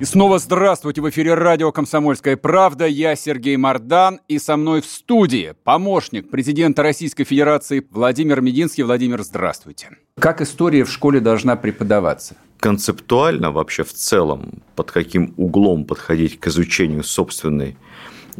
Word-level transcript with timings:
И 0.00 0.04
снова 0.06 0.38
здравствуйте! 0.38 1.02
В 1.02 1.10
эфире 1.10 1.34
радио 1.34 1.72
«Комсомольская 1.72 2.38
правда». 2.38 2.86
Я 2.86 3.14
Сергей 3.16 3.58
Мордан. 3.58 4.20
И 4.28 4.38
со 4.38 4.56
мной 4.56 4.80
в 4.80 4.86
студии 4.86 5.52
помощник 5.62 6.30
президента 6.30 6.82
Российской 6.82 7.24
Федерации 7.24 7.86
Владимир 7.90 8.40
Мединский. 8.40 8.82
Владимир, 8.82 9.22
здравствуйте. 9.22 9.90
Как 10.18 10.40
история 10.40 10.84
в 10.84 10.90
школе 10.90 11.20
должна 11.20 11.54
преподаваться? 11.54 12.34
Концептуально 12.60 13.50
вообще 13.50 13.84
в 13.84 13.92
целом, 13.92 14.62
под 14.74 14.90
каким 14.90 15.34
углом 15.36 15.84
подходить 15.84 16.40
к 16.40 16.46
изучению 16.46 17.04
собственной 17.04 17.76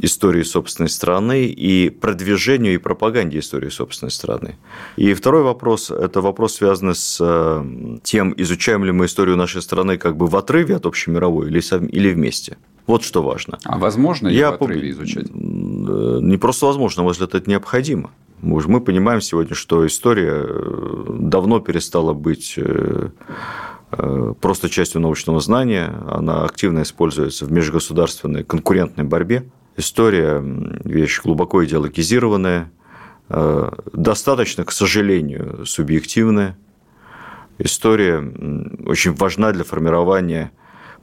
истории 0.03 0.43
собственной 0.43 0.89
страны 0.89 1.45
и 1.45 1.91
продвижению 1.91 2.75
и 2.75 2.79
пропаганде 2.79 3.39
истории 3.39 3.69
собственной 3.69 4.11
страны. 4.11 4.57
И 4.97 5.15
второй 5.15 5.43
вопрос– 5.43 5.91
это 5.91 6.21
вопрос, 6.21 6.55
связанный 6.55 6.95
с 6.95 7.19
э, 7.21 7.99
тем, 8.03 8.35
изучаем 8.37 8.85
ли 8.85 8.93
мы 8.93 9.07
историю 9.07 9.37
нашей 9.37 9.63
страны 9.63 9.99
как 9.99 10.17
бы 10.17 10.27
в 10.27 10.37
отрыве 10.37 10.77
от 10.77 10.87
общемировой 10.87 11.49
или, 11.49 11.61
или 11.91 12.13
вместе. 12.13 12.57
Вот 12.87 13.05
что 13.05 13.23
важно. 13.23 13.59
А 13.65 13.79
возможно 13.79 14.29
ее 14.29 14.51
в 14.51 14.55
отрыве 14.55 14.91
изучать? 14.91 15.27
Э, 15.29 16.19
не 16.23 16.37
просто 16.37 16.67
возможно, 16.67 17.03
может, 17.03 17.23
это 17.23 17.49
необходимо. 17.49 18.11
Мы 18.43 18.80
понимаем 18.80 19.21
сегодня, 19.21 19.55
что 19.55 19.87
история 19.87 20.47
э, 20.47 21.05
давно 21.19 21.61
перестала 21.61 22.15
быть 22.15 22.59
просто 24.41 24.69
частью 24.69 25.01
научного 25.01 25.41
знания, 25.41 25.93
она 26.09 26.45
активно 26.45 26.83
используется 26.83 27.45
в 27.45 27.51
межгосударственной 27.51 28.45
конкурентной 28.45 29.02
борьбе. 29.02 29.51
История– 29.76 30.40
вещь 30.85 31.21
глубоко 31.23 31.65
идеологизированная, 31.65 32.71
э, 33.29 33.71
достаточно, 33.93 34.65
к 34.65 34.73
сожалению, 34.73 35.65
субъективная. 35.66 36.57
История 37.59 38.18
очень 38.87 39.15
важна 39.15 39.52
для 39.52 39.65
формирования 39.65 40.51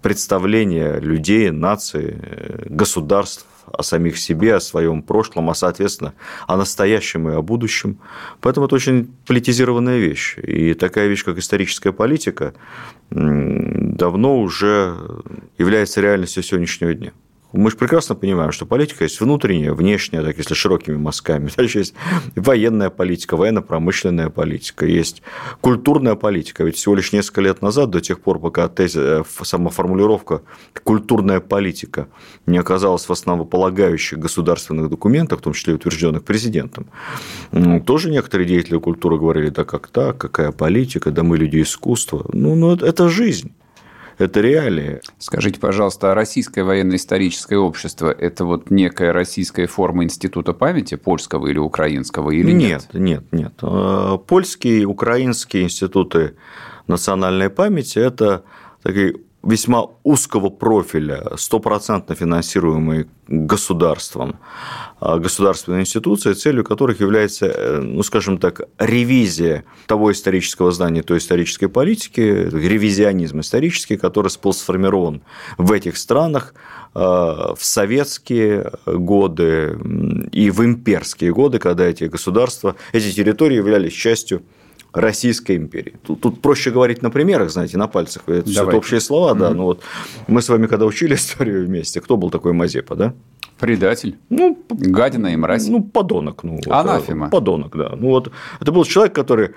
представления 0.01 0.99
людей, 0.99 1.49
наций, 1.51 2.17
государств 2.65 3.45
о 3.71 3.83
самих 3.83 4.17
себе, 4.17 4.55
о 4.55 4.59
своем 4.59 5.01
прошлом, 5.01 5.49
а, 5.49 5.53
соответственно, 5.53 6.13
о 6.47 6.57
настоящем 6.57 7.29
и 7.29 7.33
о 7.33 7.41
будущем. 7.41 7.99
Поэтому 8.41 8.65
это 8.65 8.75
очень 8.75 9.13
политизированная 9.25 9.97
вещь. 9.97 10.37
И 10.37 10.73
такая 10.73 11.07
вещь, 11.07 11.23
как 11.23 11.37
историческая 11.37 11.91
политика, 11.91 12.53
давно 13.09 14.39
уже 14.39 14.95
является 15.57 16.01
реальностью 16.01 16.43
сегодняшнего 16.43 16.93
дня. 16.93 17.11
Мы 17.53 17.71
же 17.71 17.77
прекрасно 17.77 18.13
понимаем, 18.13 18.51
что 18.51 18.65
политика 18.65 19.05
есть 19.05 19.21
внутренняя, 19.21 19.73
внешняя, 19.73 20.21
так 20.21 20.37
если 20.37 20.53
широкими 20.53 20.97
мазками. 20.97 21.49
Дальше 21.57 21.79
есть 21.79 21.93
военная 22.35 22.89
политика, 22.89 23.37
военно-промышленная 23.37 24.29
политика, 24.29 24.85
есть 24.85 25.21
культурная 25.61 26.15
политика. 26.15 26.65
Ведь 26.65 26.75
всего 26.75 26.95
лишь 26.95 27.13
несколько 27.13 27.41
лет 27.41 27.61
назад, 27.61 27.89
до 27.89 28.01
тех 28.01 28.19
пор, 28.19 28.39
пока 28.39 28.67
тезис, 28.67 28.97
э, 28.97 29.23
сама 29.43 29.69
формулировка 29.69 30.41
«культурная 30.83 31.39
политика» 31.39 32.07
не 32.45 32.57
оказалась 32.57 33.07
в 33.07 33.11
основополагающих 33.11 34.19
государственных 34.19 34.89
документах, 34.89 35.39
в 35.39 35.41
том 35.41 35.53
числе 35.53 35.73
утвержденных 35.73 36.23
президентом, 36.23 36.87
тоже 37.85 38.11
некоторые 38.11 38.47
деятели 38.47 38.77
культуры 38.77 39.17
говорили, 39.17 39.49
да 39.49 39.63
как 39.63 39.87
так, 39.87 40.17
какая 40.17 40.51
политика, 40.51 41.11
да 41.11 41.23
мы 41.23 41.37
люди 41.37 41.61
искусства. 41.61 42.25
Ну, 42.33 42.55
ну 42.55 42.75
это 42.75 43.09
жизнь 43.09 43.51
это 44.17 44.41
реалии. 44.41 45.01
Скажите, 45.19 45.59
пожалуйста, 45.59 46.11
а 46.11 46.15
российское 46.15 46.63
военно-историческое 46.63 47.57
общество– 47.57 48.09
это 48.19 48.45
вот 48.45 48.71
некая 48.71 49.13
российская 49.13 49.67
форма 49.67 50.03
института 50.03 50.53
памяти 50.53 50.95
польского 50.95 51.47
или 51.47 51.59
украинского 51.59 52.31
или 52.31 52.51
нет? 52.51 52.89
Нет, 52.93 52.93
нет, 52.93 53.23
нет. 53.31 53.53
Э, 53.61 54.17
польские, 54.25 54.85
украинские 54.85 55.63
институты 55.63 56.35
национальной 56.87 57.49
памяти– 57.49 57.99
это 57.99 58.43
такие 58.81 59.17
весьма 59.43 59.87
узкого 60.03 60.49
профиля, 60.49 61.23
стопроцентно 61.37 62.15
финансируемые 62.15 63.07
государством, 63.27 64.39
а, 64.99 65.17
государственные 65.19 65.81
институции, 65.81 66.33
целью 66.33 66.63
которых 66.63 66.99
является, 66.99 67.45
э, 67.45 67.79
ну, 67.81 68.03
скажем 68.03 68.37
так, 68.37 68.61
ревизия 68.79 69.63
того 69.85 70.11
исторического 70.11 70.71
здания, 70.71 71.03
той 71.03 71.19
исторической 71.19 71.67
политики, 71.67 72.19
ревизионизм 72.19 73.41
исторический, 73.41 73.97
который 73.97 74.31
был 74.41 74.53
сформирован 74.53 75.21
в 75.57 75.71
этих 75.71 75.97
странах 75.97 76.53
а, 76.93 77.53
в 77.55 77.63
советские 77.63 78.71
годы 78.85 79.77
и 80.31 80.49
в 80.49 80.63
имперские 80.63 81.33
годы, 81.33 81.59
когда 81.59 81.85
эти 81.85 82.05
государства, 82.05 82.75
эти 82.91 83.11
территории 83.13 83.57
являлись 83.57 83.93
частью 83.93 84.41
Российской 84.93 85.57
империи. 85.57 85.95
Тут, 86.05 86.21
тут 86.21 86.41
проще 86.41 86.71
говорить 86.71 87.01
на 87.01 87.09
примерах, 87.09 87.49
знаете, 87.49 87.77
на 87.77 87.87
пальцах. 87.87 88.23
Это 88.27 88.49
все 88.49 88.65
общие 88.65 88.99
слова, 88.99 89.33
да. 89.33 89.49
Mm-hmm. 89.49 89.53
Ну 89.53 89.63
вот 89.63 89.81
мы 90.27 90.41
с 90.41 90.49
вами 90.49 90.67
когда 90.67 90.85
учили 90.85 91.15
историю 91.15 91.65
вместе, 91.65 92.01
кто 92.01 92.17
был 92.17 92.29
такой 92.29 92.53
Мазепа, 92.53 92.95
да? 92.95 93.13
Предатель. 93.59 94.17
Ну, 94.29 94.57
гадина 94.69 95.27
и 95.27 95.35
мразь. 95.35 95.67
Ну, 95.67 95.83
подонок. 95.83 96.43
Ну, 96.43 96.59
Анафема. 96.69 97.25
Вот, 97.25 97.31
подонок, 97.31 97.75
да. 97.75 97.95
Ну, 97.95 98.09
вот 98.09 98.31
это 98.59 98.71
был 98.71 98.85
человек, 98.85 99.15
который 99.15 99.55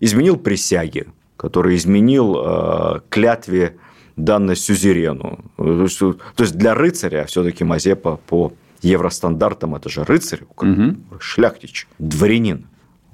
изменил 0.00 0.36
присяги, 0.36 1.06
который 1.36 1.76
изменил 1.76 2.36
э, 2.36 3.00
клятве 3.10 3.76
данной 4.16 4.56
сюзерену. 4.56 5.38
То 5.56 5.82
есть, 5.82 5.98
то 5.98 6.16
есть 6.38 6.56
для 6.56 6.74
рыцаря 6.74 7.24
все-таки 7.26 7.62
Мазепа 7.62 8.18
по 8.26 8.52
евростандартам 8.82 9.74
это 9.74 9.88
же 9.88 10.04
рыцарь, 10.04 10.42
угу. 10.56 10.96
шляхтич, 11.18 11.86
дворянин 11.98 12.66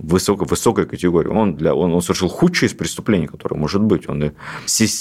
высокой, 0.03 0.47
высокой 0.47 0.87
категории. 0.87 1.29
Он, 1.29 1.55
для, 1.55 1.75
он, 1.75 1.93
он 1.93 2.03
совершил 2.03 2.29
худшее 2.29 2.69
из 2.69 2.75
преступлений, 2.75 3.27
которое 3.27 3.57
может 3.57 3.83
быть. 3.83 4.09
Он 4.09 4.33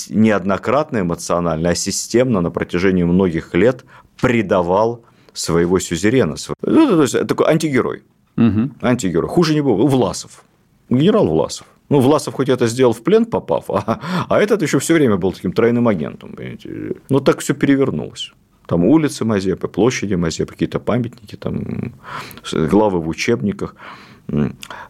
неоднократно 0.09 1.01
эмоционально, 1.01 1.69
а 1.69 1.75
системно 1.75 2.41
на 2.41 2.51
протяжении 2.51 3.03
многих 3.03 3.53
лет 3.53 3.85
предавал 4.21 5.03
своего 5.33 5.79
сюзерена. 5.79 6.35
Ну, 6.61 6.87
то 6.87 7.01
есть, 7.01 7.15
это 7.15 7.25
такой 7.25 7.47
антигерой. 7.47 8.03
Угу. 8.37 8.69
Антигерой. 8.81 9.29
Хуже 9.29 9.53
не 9.53 9.61
было. 9.61 9.87
Власов. 9.87 10.43
Генерал 10.89 11.27
Власов. 11.27 11.67
Ну, 11.89 11.99
Власов 11.99 12.33
хоть 12.35 12.49
это 12.49 12.67
сделал 12.67 12.93
в 12.93 13.01
плен 13.01 13.25
попав, 13.25 13.65
а, 13.69 13.99
а 14.29 14.39
этот 14.39 14.61
еще 14.61 14.77
все 14.77 14.93
время 14.93 15.17
был 15.17 15.33
таким 15.33 15.51
тройным 15.51 15.87
агентом. 15.87 16.33
Понимаете? 16.33 16.95
Но 17.09 17.19
так 17.19 17.39
все 17.39 17.53
перевернулось. 17.53 18.31
Там 18.67 18.85
улицы 18.85 19.25
Мазепы, 19.25 19.67
площади 19.67 20.13
Мазепы, 20.13 20.53
какие-то 20.53 20.79
памятники, 20.79 21.35
там, 21.35 21.93
главы 22.51 23.01
в 23.01 23.07
учебниках. 23.07 23.75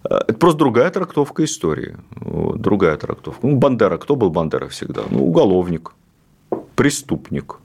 Это 0.03 0.33
просто 0.33 0.59
другая 0.59 0.89
трактовка 0.89 1.43
истории. 1.43 1.97
Другая 2.55 2.97
трактовка. 2.97 3.47
Ну, 3.47 3.55
Бандера. 3.57 3.97
Кто 3.97 4.15
был 4.15 4.29
Бандера 4.29 4.67
всегда? 4.67 5.03
Ну, 5.09 5.25
уголовник, 5.25 5.93
преступник, 6.75 7.59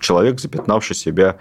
человек, 0.00 0.40
запятнавший 0.40 0.96
себя 0.96 1.36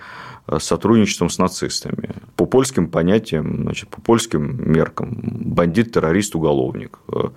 э, 0.48 0.60
сотрудничеством 0.60 1.30
с 1.30 1.38
нацистами. 1.38 2.10
По 2.36 2.46
польским 2.46 2.88
понятиям, 2.88 3.64
значит, 3.64 3.90
по 3.90 4.02
польским 4.02 4.72
меркам, 4.72 5.20
бандит, 5.22 5.92
террорист, 5.92 6.36
уголовник. 6.36 7.00
Э, 7.10 7.30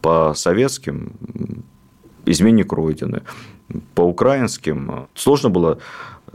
по 0.00 0.34
советским 0.34 1.12
изменник 2.26 2.72
Родины. 2.72 3.22
По 3.94 4.02
украинским 4.02 4.90
э, 4.90 5.06
сложно 5.14 5.50
было, 5.50 5.78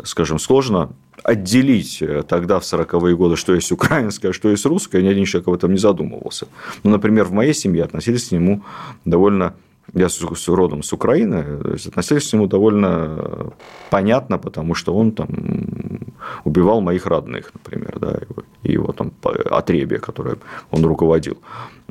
скажем, 0.03 0.39
сложно 0.39 0.93
отделить 1.23 2.01
э, 2.01 2.23
тогда, 2.27 2.59
в 2.59 2.63
40-е 2.63 3.15
годы, 3.15 3.35
что 3.35 3.53
есть 3.53 3.71
украинское, 3.71 4.33
что 4.33 4.49
есть 4.49 4.65
русское, 4.65 5.01
ни 5.01 5.07
один 5.07 5.25
человек 5.25 5.47
об 5.47 5.53
этом 5.53 5.71
не 5.71 5.77
задумывался. 5.77 6.47
Ну, 6.83 6.91
например, 6.91 7.25
в 7.25 7.31
моей 7.31 7.53
семье 7.53 7.83
относились 7.83 8.29
к 8.29 8.31
нему 8.31 8.63
довольно 9.05 9.53
я 9.93 10.09
с 10.09 10.47
родом 10.47 10.81
с 10.81 10.93
Украины, 10.93 11.43
то 11.61 11.73
есть 11.73 11.87
относились 11.87 12.29
к 12.29 12.33
нему 12.33 12.47
довольно 12.47 13.53
понятно, 13.89 14.37
потому 14.37 14.75
что 14.75 14.95
он 14.95 15.11
там 15.11 15.27
убивал 16.45 16.81
моих 16.81 17.05
родных, 17.05 17.51
например, 17.53 17.99
да, 17.99 18.19
и 18.63 18.71
его 18.71 18.91
там 18.93 19.11
отребие, 19.51 19.99
которое 19.99 20.37
он 20.71 20.85
руководил. 20.85 21.37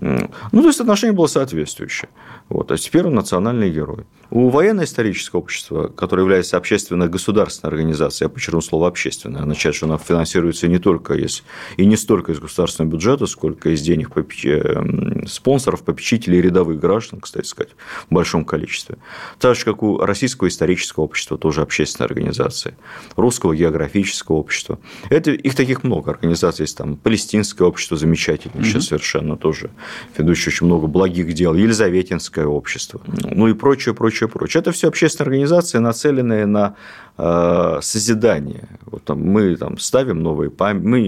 Ну, 0.01 0.63
то 0.63 0.67
есть 0.67 0.81
отношение 0.81 1.15
было 1.15 1.27
соответствующее. 1.27 2.09
Вот. 2.49 2.71
А 2.73 2.77
теперь 2.77 3.07
он 3.07 3.15
национальный 3.15 3.71
герой. 3.71 4.05
У 4.31 4.49
военно-исторического 4.49 5.41
общества, 5.41 5.89
которое 5.89 6.23
является 6.23 6.57
общественно-государственной 6.57 7.71
организацией, 7.71 8.27
я 8.27 8.29
подчеркну 8.31 8.63
слово 8.63 8.89
общественное, 8.89 9.43
означает, 9.43 9.77
что 9.77 9.87
она 9.87 9.99
финансируется 9.99 10.69
не 10.69 10.79
только 10.79 11.15
из, 11.15 11.43
и 11.77 11.85
не 11.85 11.97
столько 11.97 12.33
из 12.33 12.41
государственного 12.41 12.93
бюджета, 12.93 13.27
сколько 13.27 13.71
из 13.71 13.83
денег 13.83 14.13
попеч... 14.13 14.47
Эм, 14.47 15.27
спонсоров, 15.27 15.83
попечителей 15.83 16.39
и 16.39 16.43
рядовых 16.43 16.81
граждан, 16.81 17.21
кстати 17.21 17.47
сказать, 17.47 17.73
в 18.09 18.15
большом 18.15 18.45
количестве. 18.45 18.97
Так 19.39 19.57
же, 19.57 19.65
как 19.65 19.83
у 19.83 19.99
Российского 19.99 20.49
исторического 20.49 21.05
общества, 21.05 21.39
тоже 21.39 21.63
общественная 21.63 22.09
организация, 22.09 22.77
Русского 23.17 23.55
географического 23.55 24.37
общества. 24.37 24.79
Это, 25.11 25.31
их 25.31 25.55
таких 25.55 25.85
много 25.85 26.11
организаций. 26.11 26.65
Есть 26.65 26.77
там 26.77 26.97
Палестинское 26.97 27.69
общество 27.69 27.97
замечательное, 27.97 28.65
сейчас 28.65 28.87
совершенно 28.87 29.37
тоже 29.37 29.71
ведущее 30.17 30.53
очень 30.53 30.67
много 30.67 30.87
благих 30.87 31.33
дел. 31.33 31.55
Елизаветинское 31.55 32.47
общество. 32.47 33.01
Ну 33.07 33.49
и 33.49 33.55
прочее, 33.55 33.95
прочее, 33.95 34.29
прочее. 34.29 34.61
Это 34.61 34.73
все 34.73 34.89
общественные 34.89 35.29
организации, 35.29 35.79
нацеленные 35.79 36.47
на 36.47 36.75
Э, 37.19 37.81
созидание. 37.83 38.69
Вот 38.87 39.05
там 39.05 39.21
мы 39.21 39.55
там 39.57 39.77
ставим 39.79 40.23
новые 40.23 40.51
памятники, 40.51 40.89
мы 40.89 41.01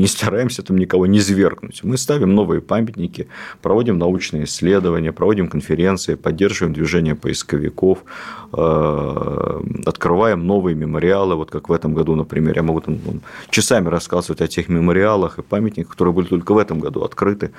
не 0.00 0.06
стараемся 0.06 0.62
там 0.62 0.78
никого 0.78 1.06
не 1.06 1.20
свергнуть. 1.20 1.82
Мы 1.82 1.96
ставим 1.96 2.32
новые 2.32 2.60
памятники, 2.60 3.26
проводим 3.60 3.98
научные 3.98 4.44
исследования, 4.44 5.10
проводим 5.10 5.48
конференции, 5.48 6.14
поддерживаем 6.14 6.72
движение 6.74 7.16
поисковиков, 7.16 8.04
э, 8.52 9.60
открываем 9.84 10.46
новые 10.46 10.76
мемориалы. 10.76 11.34
Вот 11.34 11.50
как 11.50 11.68
в 11.68 11.72
этом 11.72 11.92
году, 11.92 12.14
например, 12.14 12.56
я 12.56 12.62
могу 12.62 12.80
там 12.80 12.98
часами 13.50 13.88
рассказывать 13.88 14.40
о 14.42 14.46
тех 14.46 14.68
мемориалах 14.68 15.40
и 15.40 15.42
памятниках, 15.42 15.90
которые 15.92 16.14
были 16.14 16.26
только 16.26 16.54
в 16.54 16.58
этом 16.58 16.78
году 16.78 17.02
открыты 17.02 17.50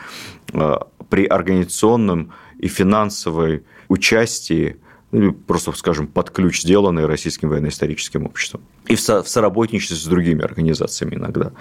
при 1.10 1.25
организационном 1.25 2.31
и 2.60 2.68
финансовой 2.68 3.63
участии 3.88 4.78
или 5.12 5.30
просто, 5.30 5.72
скажем, 5.74 6.07
под 6.07 6.31
ключ 6.31 6.62
сделанные 6.62 7.06
Российским 7.06 7.50
военно-историческим 7.50 8.25
обществом. 8.25 8.62
И 8.88 8.95
в, 8.95 9.00
со- 9.00 9.24
соработничестве 9.24 9.95
с 9.95 10.06
другими 10.06 10.44
организациями 10.44 11.15
иногда. 11.15 11.51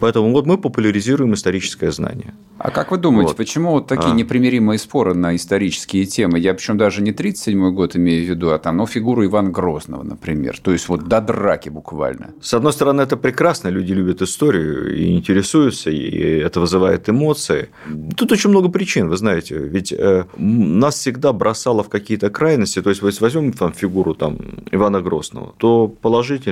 Поэтому 0.00 0.32
вот 0.32 0.46
мы 0.46 0.58
популяризируем 0.58 1.34
историческое 1.34 1.92
знание. 1.92 2.34
А 2.58 2.70
как 2.70 2.90
вы 2.90 2.98
думаете, 2.98 3.28
вот. 3.28 3.36
почему 3.36 3.70
вот 3.72 3.86
такие 3.86 4.12
а. 4.12 4.14
непримиримые 4.14 4.78
споры 4.78 5.14
на 5.14 5.36
исторические 5.36 6.06
темы? 6.06 6.38
Я 6.38 6.54
причем 6.54 6.78
даже 6.78 7.02
не 7.02 7.12
37 7.12 7.74
год 7.74 7.96
имею 7.96 8.26
в 8.26 8.28
виду, 8.30 8.50
а 8.50 8.58
там, 8.58 8.78
ну, 8.78 8.86
фигуру 8.86 9.24
Ивана 9.24 9.50
Грозного, 9.50 10.02
например. 10.02 10.58
То 10.62 10.72
есть, 10.72 10.88
вот 10.88 11.06
до 11.06 11.20
драки 11.20 11.68
буквально. 11.68 12.30
С 12.40 12.54
одной 12.54 12.72
стороны, 12.72 13.02
это 13.02 13.16
прекрасно, 13.16 13.68
люди 13.68 13.92
любят 13.92 14.22
историю 14.22 14.96
и 14.96 15.16
интересуются, 15.16 15.90
и 15.90 16.40
это 16.40 16.60
вызывает 16.60 17.08
эмоции. 17.08 17.68
Тут 18.16 18.32
очень 18.32 18.50
много 18.50 18.68
причин, 18.70 19.08
вы 19.08 19.16
знаете. 19.16 19.58
Ведь 19.58 19.92
э, 19.92 20.24
нас 20.36 20.96
всегда 20.96 21.32
бросало 21.32 21.82
в 21.82 21.88
какие-то 21.88 22.30
крайности 22.30 22.80
то 22.86 22.90
есть, 22.90 23.20
возьмем 23.20 23.52
там 23.52 23.72
фигуру 23.72 24.14
там, 24.14 24.38
Ивана 24.70 25.00
Грозного, 25.00 25.54
то 25.58 25.88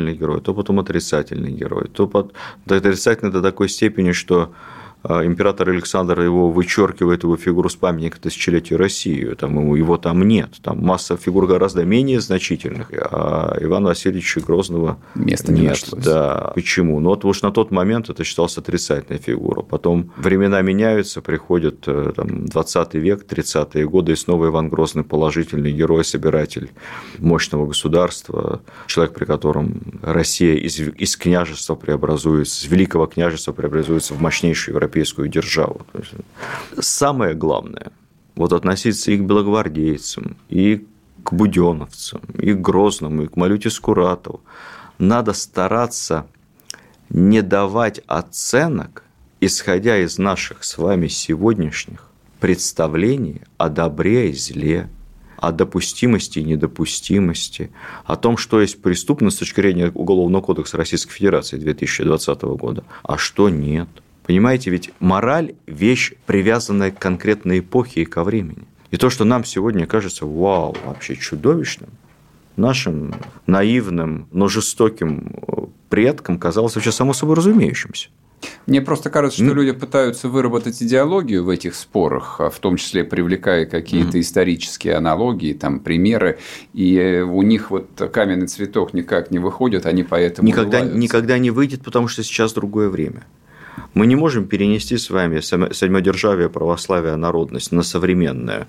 положительный 0.04 0.14
герой, 0.14 0.40
то 0.40 0.54
потом 0.54 0.80
отрицательный 0.80 1.52
герой, 1.52 1.88
то 1.88 2.06
под... 2.06 2.34
отрицательный 2.66 3.32
до 3.32 3.42
такой 3.42 3.68
степени, 3.68 4.12
что 4.12 4.52
император 5.04 5.68
Александр 5.68 6.20
его 6.20 6.50
вычеркивает 6.50 7.24
его 7.24 7.36
фигуру 7.36 7.68
с 7.68 7.76
памятника 7.76 8.18
тысячелетию 8.20 8.78
России, 8.78 9.34
там 9.34 9.74
его, 9.74 9.98
там 9.98 10.26
нет, 10.26 10.54
там 10.62 10.82
масса 10.82 11.16
фигур 11.16 11.46
гораздо 11.46 11.84
менее 11.84 12.20
значительных, 12.20 12.90
а 12.92 13.56
Ивана 13.60 13.88
Васильевича 13.88 14.40
Грозного 14.40 14.98
Места 15.14 15.52
нет. 15.52 15.60
Не 15.60 15.68
нашлось. 15.68 16.04
Да. 16.04 16.52
Почему? 16.54 17.00
Ну, 17.00 17.10
вот 17.10 17.24
уж 17.26 17.42
на 17.42 17.50
тот 17.50 17.70
момент 17.70 18.08
это 18.08 18.24
считалось 18.24 18.56
отрицательной 18.56 19.18
фигурой. 19.20 19.64
Потом 19.64 20.10
времена 20.16 20.62
меняются, 20.62 21.20
приходит 21.20 21.84
э, 21.86 22.12
там, 22.16 22.46
20 22.46 22.94
век, 22.94 23.26
30-е 23.28 23.86
годы, 23.86 24.12
и 24.12 24.16
снова 24.16 24.46
Иван 24.46 24.70
Грозный 24.70 25.04
положительный 25.04 25.72
герой, 25.72 26.04
собиратель 26.04 26.70
мощного 27.18 27.66
государства, 27.66 28.62
человек, 28.86 29.14
при 29.14 29.26
котором 29.26 30.00
Россия 30.02 30.54
из, 30.54 30.78
из 30.80 31.16
княжества 31.16 31.74
преобразуется, 31.74 32.64
из 32.64 32.70
великого 32.70 33.06
княжества 33.06 33.52
преобразуется 33.52 34.14
в 34.14 34.20
мощнейшую 34.22 34.74
европейскую 34.74 34.93
европейскую 34.94 35.28
державу. 35.28 35.86
Самое 36.78 37.34
главное– 37.34 37.90
вот 38.36 38.52
относиться 38.52 39.12
и 39.12 39.16
к 39.16 39.22
белогвардейцам, 39.22 40.36
и 40.48 40.86
к 41.22 41.32
буденовцам, 41.32 42.20
и 42.38 42.52
к 42.52 42.60
Грозному, 42.60 43.22
и 43.22 43.26
к 43.26 43.36
Малюте 43.36 43.70
Скуратову. 43.70 44.40
Надо 44.98 45.32
стараться 45.32 46.26
не 47.10 47.42
давать 47.42 48.00
оценок, 48.06 49.04
исходя 49.40 49.98
из 49.98 50.18
наших 50.18 50.64
с 50.64 50.78
вами 50.78 51.08
сегодняшних 51.08 52.10
представлений 52.40 53.42
о 53.58 53.68
добре 53.68 54.30
и 54.30 54.34
зле, 54.34 54.88
о 55.38 55.52
допустимости 55.52 56.40
и 56.40 56.44
недопустимости, 56.44 57.70
о 58.04 58.16
том, 58.16 58.36
что 58.36 58.60
есть 58.60 58.82
преступность 58.82 59.36
с 59.36 59.40
точки 59.40 59.60
зрения 59.60 59.90
Уголовного 59.94 60.42
кодекса 60.42 60.76
Российской 60.76 61.12
Федерации 61.12 61.58
2020 61.58 62.42
года, 62.42 62.84
а 63.02 63.18
что 63.18 63.48
нет– 63.48 63.88
Понимаете, 64.26 64.70
ведь 64.70 64.90
мораль– 65.00 65.54
вещь, 65.66 66.14
привязанная 66.26 66.90
к 66.90 66.98
конкретной 66.98 67.58
эпохе 67.58 68.02
и 68.02 68.04
ко 68.04 68.24
времени. 68.24 68.66
И 68.90 68.96
то, 68.96 69.10
что 69.10 69.24
нам 69.24 69.44
сегодня 69.44 69.86
кажется, 69.86 70.24
вау, 70.24 70.76
вообще 70.84 71.16
чудовищным, 71.16 71.90
нашим 72.56 73.14
наивным, 73.46 74.28
но 74.32 74.48
жестоким 74.48 75.34
э, 75.46 75.66
предкам 75.90 76.38
казалось 76.38 76.74
вообще 76.74 76.92
само 76.92 77.12
собой 77.12 77.36
разумеющимся. 77.36 78.08
Мне 78.66 78.80
просто 78.80 79.10
кажется, 79.10 79.42
что 79.42 79.52
mm. 79.52 79.54
люди 79.54 79.72
пытаются 79.72 80.28
выработать 80.28 80.82
идеологию 80.82 81.44
в 81.44 81.48
этих 81.48 81.74
спорах, 81.74 82.40
а 82.40 82.50
в 82.50 82.58
том 82.58 82.76
числе 82.76 83.04
привлекая 83.04 83.66
какие-то 83.66 84.18
mm. 84.18 84.20
исторические 84.20 84.94
аналогии, 84.94 85.52
там, 85.52 85.80
примеры, 85.80 86.38
и 86.72 86.96
э, 86.96 87.22
у 87.22 87.42
них 87.42 87.70
вот 87.70 87.88
каменный 88.12 88.46
цветок 88.46 88.94
никак 88.94 89.30
не 89.30 89.38
выходит, 89.38 89.86
они 89.86 90.02
поэтому 90.02 90.48
никогда, 90.48 90.80
никогда 90.80 91.38
не 91.38 91.50
выйдет, 91.50 91.82
потому 91.82 92.08
что 92.08 92.22
сейчас 92.22 92.52
другое 92.52 92.88
время. 92.88 93.24
Мы 93.94 94.06
не 94.06 94.16
можем 94.16 94.46
перенести 94.46 94.96
с 94.96 95.10
вами 95.10 95.40
самодержавие, 95.40 96.48
православие, 96.48 97.16
народность 97.16 97.72
на 97.72 97.82
современное 97.82 98.66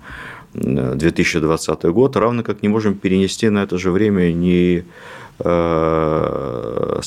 2020 0.54 1.84
год, 1.84 2.16
равно 2.16 2.42
как 2.42 2.62
не 2.62 2.68
можем 2.68 2.94
перенести 2.94 3.48
на 3.50 3.62
это 3.62 3.78
же 3.78 3.90
время 3.90 4.32
ни 4.32 4.84
э, 5.38 7.00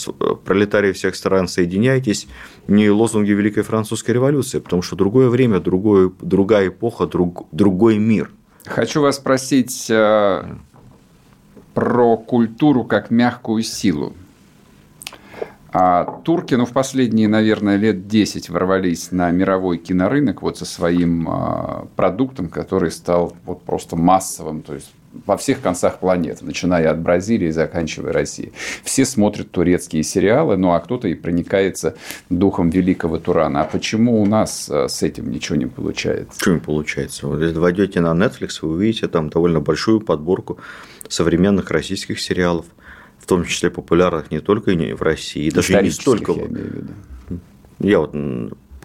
пролетарии 0.46 0.92
всех 0.92 1.16
стран 1.16 1.48
соединяйтесь, 1.48 2.28
не 2.68 2.90
лозунги 2.90 3.32
Великой 3.32 3.64
Французской 3.64 4.12
революции, 4.12 4.60
потому 4.60 4.82
что 4.82 4.96
другое 4.96 5.30
время, 5.30 5.60
другое, 5.60 6.12
другая 6.22 6.68
эпоха, 6.68 7.06
друг, 7.08 7.48
другой 7.52 7.98
мир. 7.98 8.30
Хочу 8.66 9.02
вас 9.02 9.16
спросить 9.16 9.90
э, 9.90 10.44
про 11.74 12.18
культуру 12.18 12.84
как 12.84 13.10
мягкую 13.10 13.64
силу. 13.64 14.14
А 15.72 16.22
турки, 16.24 16.56
ну, 16.56 16.66
в 16.66 16.72
последние, 16.72 17.28
наверное, 17.28 17.76
лет 17.76 18.08
10 18.08 18.50
ворвались 18.50 19.12
на 19.12 19.30
мировой 19.30 19.78
кинорынок 19.78 20.42
вот 20.42 20.58
со 20.58 20.66
своим 20.66 21.28
а, 21.30 21.88
продуктом, 21.96 22.50
который 22.50 22.90
стал 22.92 23.36
вот 23.46 23.64
просто 23.64 23.96
массовым, 23.96 24.64
то 24.64 24.74
есть 24.74 24.92
во 25.26 25.38
всех 25.38 25.62
концах 25.62 26.00
планеты, 26.00 26.46
начиная 26.46 26.92
от 26.92 27.00
Бразилии 27.00 27.48
и 27.48 27.52
заканчивая 27.52 28.14
Россией. 28.14 28.54
Все 28.84 29.06
смотрят 29.06 29.52
турецкие 29.52 30.04
сериалы, 30.04 30.56
ну 30.56 30.72
а 30.72 30.80
кто-то 30.80 31.08
и 31.08 31.16
проникается 31.16 31.96
духом 32.30 32.70
великого 32.70 33.18
Турана. 33.18 33.62
А 33.62 33.66
почему 33.66 34.22
у 34.22 34.26
нас 34.26 34.70
а, 34.70 34.88
с 34.88 35.04
этим 35.04 35.30
ничего 35.30 35.56
не 35.56 35.68
получается? 35.68 36.40
Что 36.40 36.54
не 36.54 36.60
получается? 36.60 37.28
Вот 37.28 37.42
если 37.42 37.58
войдете 37.60 38.02
на 38.02 38.14
Netflix, 38.14 38.60
вы 38.62 38.70
увидите 38.70 39.08
там 39.08 39.30
довольно 39.30 39.60
большую 39.60 40.02
подборку 40.02 40.58
современных 41.08 41.70
российских 41.70 42.20
сериалов– 42.20 42.66
том 43.30 43.46
числе 43.46 43.70
популярных 43.70 44.32
не 44.32 44.40
только 44.40 44.72
в 44.72 45.02
России, 45.02 45.50
даже 45.52 45.82
не 45.82 45.92
столько. 45.92 46.34
Я, 46.34 46.50
я 47.80 48.00
вот 48.00 48.16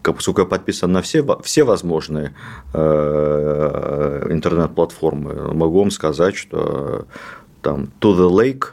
поскольку 0.03 0.43
я 0.43 0.47
подписан 0.47 0.93
на 0.93 1.01
все, 1.01 1.25
все 1.43 1.65
возможные 1.65 2.35
э, 2.75 4.27
интернет-платформы, 4.29 5.55
могу 5.55 5.79
вам 5.79 5.91
сказать, 5.91 6.37
что 6.37 7.07
там 7.63 7.89
To 8.01 8.15
the 8.15 8.31
Lake, 8.31 8.67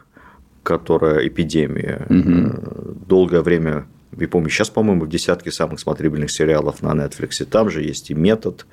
которая 0.64 1.26
эпидемия, 1.26 2.06
угу. 2.10 2.96
долгое 3.08 3.42
время, 3.42 3.88
я 4.18 4.28
помню, 4.28 4.50
сейчас, 4.50 4.70
по-моему, 4.70 5.06
в 5.06 5.10
десятке 5.10 5.52
самых 5.52 5.80
смотрибельных 5.80 6.30
сериалов 6.30 6.82
на 6.82 6.92
Netflix, 6.92 7.46
там 7.46 7.70
же 7.70 7.82
есть 7.82 8.12
и 8.12 8.14
метод, 8.14 8.66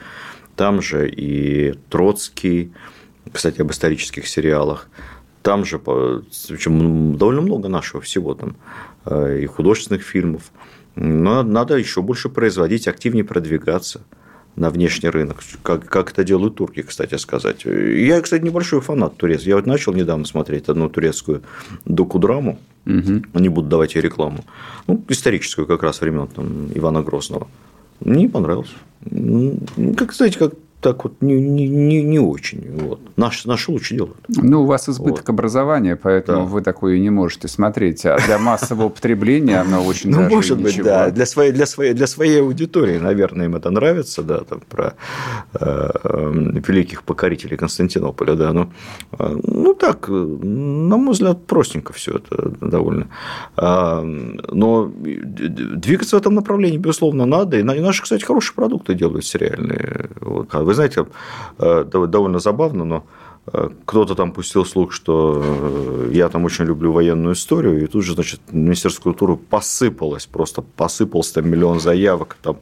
там 0.57 0.83
же 0.83 1.09
и 1.09 1.75
Троцкий, 1.89 2.73
кстати, 3.33 3.61
об 3.61 3.71
исторических 3.71 4.27
сериалах, 4.27 4.89
там 5.49 5.65
же 5.65 5.79
причем 5.79 7.17
довольно 7.17 7.41
много 7.41 7.69
нашего 7.69 8.03
всего 8.03 8.35
там 8.35 8.57
э, 9.07 9.41
и 9.45 9.47
художественных 9.47 10.03
фильмов. 10.03 10.43
Но 10.95 11.43
надо 11.43 11.79
еще 11.79 12.03
больше 12.03 12.29
производить, 12.29 12.87
активнее 12.87 13.25
продвигаться 13.25 14.03
на 14.57 14.69
внешний 14.69 15.09
рынок, 15.09 15.39
как, 15.63 15.87
как 15.87 16.11
это 16.11 16.23
делают 16.23 16.57
турки, 16.57 16.83
кстати 16.83 17.15
сказать. 17.17 17.65
Я, 17.65 18.21
кстати, 18.21 18.45
небольшой 18.45 18.83
фанат 18.83 19.17
турецких. 19.17 19.49
Я 19.49 19.57
вот 19.57 19.65
начал 19.65 19.95
недавно 19.95 20.27
смотреть 20.27 20.69
одну 20.69 20.91
турецкую 20.91 21.41
докудраму, 21.87 22.59
угу. 22.85 23.23
не 23.33 23.49
буду 23.49 23.69
давать 23.69 23.95
ей 23.95 24.03
рекламу, 24.03 24.45
ну, 24.87 25.03
историческую 25.09 25.67
как 25.67 25.83
раз 25.83 26.03
времен 26.03 26.27
там, 26.27 26.69
Ивана 26.75 27.01
Грозного. 27.01 27.49
Мне 28.01 28.25
не 28.25 28.29
понравилось. 28.29 28.75
Как, 29.97 30.13
знаете, 30.13 30.39
как 30.39 30.53
так 30.81 31.03
вот 31.03 31.21
не, 31.21 31.35
не, 31.35 31.67
не, 31.69 32.03
не 32.03 32.21
очень. 32.21 32.65
Вот. 32.73 33.01
Наши, 33.17 33.49
наши 33.49 33.73
лучше 33.73 33.97
делают. 33.97 34.17
Ну, 34.29 34.63
у 34.63 34.67
вас 34.67 34.89
избыток 34.89 35.29
вот. 35.29 35.29
образования, 35.31 35.97
поэтому 35.97 36.43
да. 36.43 36.45
вы 36.45 36.63
такое 36.63 36.99
не 36.99 37.11
можете 37.11 37.49
смотреть. 37.49 38.07
А 38.07 38.19
для 38.19 38.39
массового 38.39 38.89
потребления 38.89 39.61
оно 39.61 39.85
очень 39.85 40.11
Ну, 40.11 40.29
может 40.29 40.61
быть, 40.61 40.81
да. 40.83 41.11
Для 41.11 41.27
своей, 41.27 41.51
для, 41.51 41.67
своей, 41.67 41.95
для 41.95 42.07
своей 42.07 42.41
аудитории, 42.41 42.99
наверное, 42.99 43.47
им 43.47 43.57
это 43.57 43.71
нравится, 43.71 44.23
да, 44.23 44.41
там 44.41 44.61
про 44.69 44.95
э, 45.55 45.91
великих 46.69 47.03
покорителей 47.03 47.57
Константинополя, 47.57 48.35
да. 48.35 48.53
Но, 48.53 48.71
э, 49.19 49.37
ну, 49.43 49.75
так, 49.75 50.09
на 50.09 50.97
мой 50.97 51.13
взгляд, 51.13 51.45
простенько 51.47 51.93
все 51.93 52.19
это 52.19 52.53
довольно. 52.61 53.09
А, 53.57 54.03
но 54.03 54.93
двигаться 54.95 56.17
в 56.17 56.21
этом 56.21 56.35
направлении, 56.35 56.79
безусловно, 56.79 57.27
надо. 57.27 57.59
И 57.59 57.63
наши, 57.65 58.03
кстати, 58.03 58.25
хорошие 58.25 58.55
продукты 58.55 58.95
делают 58.95 59.25
сериальные. 59.25 60.11
Вот. 60.21 60.49
Вы 60.69 60.75
знаете, 60.75 61.07
э, 61.59 61.85
довольно 61.85 62.41
забавно, 62.41 62.85
но 62.85 63.05
кто-то 63.85 64.15
там 64.15 64.33
пустил 64.33 64.65
слух, 64.65 64.93
что 64.93 65.43
э, 65.43 66.11
я 66.13 66.29
там 66.29 66.45
очень 66.45 66.65
люблю 66.65 66.93
военную 66.93 67.35
историю, 67.35 67.83
и 67.83 67.87
тут 67.87 68.05
же, 68.05 68.15
значит, 68.15 68.41
Министерство 68.51 69.03
культуры 69.03 69.37
посыпалось, 69.37 70.27
просто 70.27 70.63
посыпался 70.63 71.35
там 71.35 71.49
миллион 71.49 71.81
заявок, 71.81 72.37
там 72.43 72.59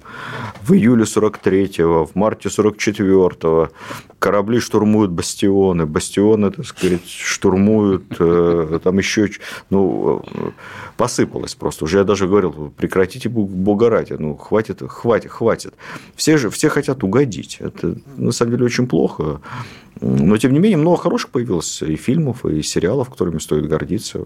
в 0.62 0.72
июле 0.72 1.04
43-го, 1.04 2.06
в 2.06 2.14
марте 2.14 2.48
44-го 2.48 3.70
корабли 4.18 4.60
штурмуют 4.60 5.10
бастионы, 5.10 5.86
бастионы, 5.86 6.50
так 6.50 6.66
сказать, 6.66 7.08
штурмуют, 7.08 8.08
там 8.18 8.98
еще, 8.98 9.30
ну, 9.70 10.24
посыпалось 10.96 11.54
просто. 11.54 11.84
Уже 11.84 11.98
я 11.98 12.04
даже 12.04 12.26
говорил, 12.26 12.72
прекратите 12.76 13.28
бугорать, 13.28 14.10
ну, 14.10 14.34
хватит, 14.34 14.82
хватит, 14.88 15.30
хватит. 15.30 15.74
Все 16.14 16.38
же, 16.38 16.50
все 16.50 16.68
хотят 16.68 17.04
угодить. 17.04 17.58
Это, 17.60 17.96
на 18.16 18.32
самом 18.32 18.52
деле, 18.52 18.64
очень 18.64 18.86
плохо. 18.86 19.40
Но, 20.00 20.36
тем 20.36 20.52
не 20.52 20.58
менее, 20.58 20.76
много 20.76 20.98
хороших 20.98 21.30
появилось 21.30 21.80
и 21.80 21.96
фильмов, 21.96 22.44
и 22.44 22.62
сериалов, 22.62 23.08
которыми 23.08 23.38
стоит 23.38 23.66
гордиться. 23.66 24.20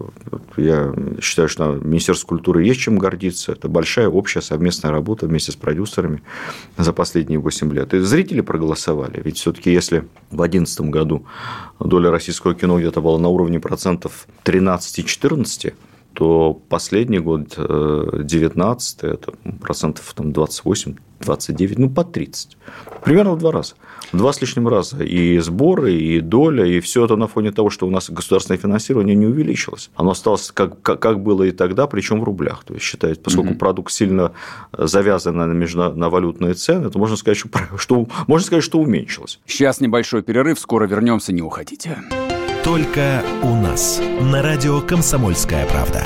Я 0.57 0.93
считаю, 1.21 1.47
что 1.47 1.75
Министерство 1.75 2.27
культуры 2.27 2.63
есть 2.63 2.81
чем 2.81 2.97
гордиться. 2.97 3.53
Это 3.53 3.69
большая 3.69 4.09
общая 4.09 4.41
совместная 4.41 4.91
работа 4.91 5.27
вместе 5.27 5.53
с 5.53 5.55
продюсерами 5.55 6.23
за 6.77 6.91
последние 6.91 7.39
8 7.39 7.71
лет. 7.73 7.93
И 7.93 7.99
зрители 7.99 8.41
проголосовали. 8.41 9.21
Ведь 9.23 9.37
все-таки, 9.37 9.71
если 9.71 9.99
в 10.29 10.37
2011 10.37 10.81
году 10.81 11.25
доля 11.79 12.11
российского 12.11 12.53
кино 12.53 12.77
где-то 12.77 12.99
была 13.01 13.17
на 13.17 13.29
уровне 13.29 13.61
процентов 13.61 14.27
13-14, 14.43 15.73
то 16.13 16.53
последний 16.67 17.19
год, 17.19 17.55
19 17.55 19.03
э, 19.03 19.07
это 19.07 19.33
процентов 19.61 20.13
там, 20.13 20.33
28, 20.33 20.95
29, 21.21 21.79
ну, 21.79 21.89
по 21.89 22.03
30. 22.03 22.57
Примерно 23.03 23.31
в 23.31 23.39
два 23.39 23.51
раза. 23.51 23.73
В 24.11 24.17
два 24.17 24.33
с 24.33 24.41
лишним 24.41 24.67
раза. 24.67 25.03
И 25.03 25.39
сборы, 25.39 25.93
и 25.93 26.19
доля, 26.19 26.65
и 26.65 26.79
все 26.79 27.05
это 27.05 27.15
на 27.15 27.27
фоне 27.27 27.51
того, 27.51 27.69
что 27.69 27.87
у 27.87 27.89
нас 27.89 28.09
государственное 28.09 28.57
финансирование 28.57 29.15
не 29.15 29.25
увеличилось. 29.25 29.89
Оно 29.95 30.11
осталось 30.11 30.51
как, 30.51 30.81
как, 30.81 30.99
как 30.99 31.23
было 31.23 31.43
и 31.43 31.51
тогда, 31.51 31.87
причем 31.87 32.19
в 32.19 32.23
рублях. 32.23 32.63
То 32.63 32.73
есть, 32.73 32.85
считается, 32.85 33.21
поскольку 33.21 33.53
mm-hmm. 33.53 33.57
продукт 33.57 33.91
сильно 33.91 34.33
завязан 34.77 35.37
на, 35.37 35.45
между, 35.45 35.93
на 35.93 36.09
валютные 36.09 36.53
цены, 36.53 36.89
то 36.89 36.99
можно 36.99 37.15
сказать, 37.15 37.37
что, 37.37 37.49
что, 37.77 38.07
можно 38.27 38.45
сказать, 38.45 38.63
что 38.63 38.79
уменьшилось. 38.79 39.39
Сейчас 39.45 39.79
небольшой 39.79 40.23
перерыв, 40.23 40.59
скоро 40.59 40.87
вернемся, 40.87 41.31
не 41.31 41.41
уходите. 41.41 41.97
Только 42.63 43.23
у 43.41 43.55
нас. 43.55 43.99
На 44.21 44.41
радио 44.41 44.81
«Комсомольская 44.81 45.65
правда». 45.67 46.05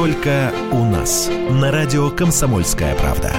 Только 0.00 0.50
у 0.72 0.86
нас. 0.86 1.28
На 1.50 1.70
радио 1.70 2.10
«Комсомольская 2.10 2.94
правда». 2.94 3.34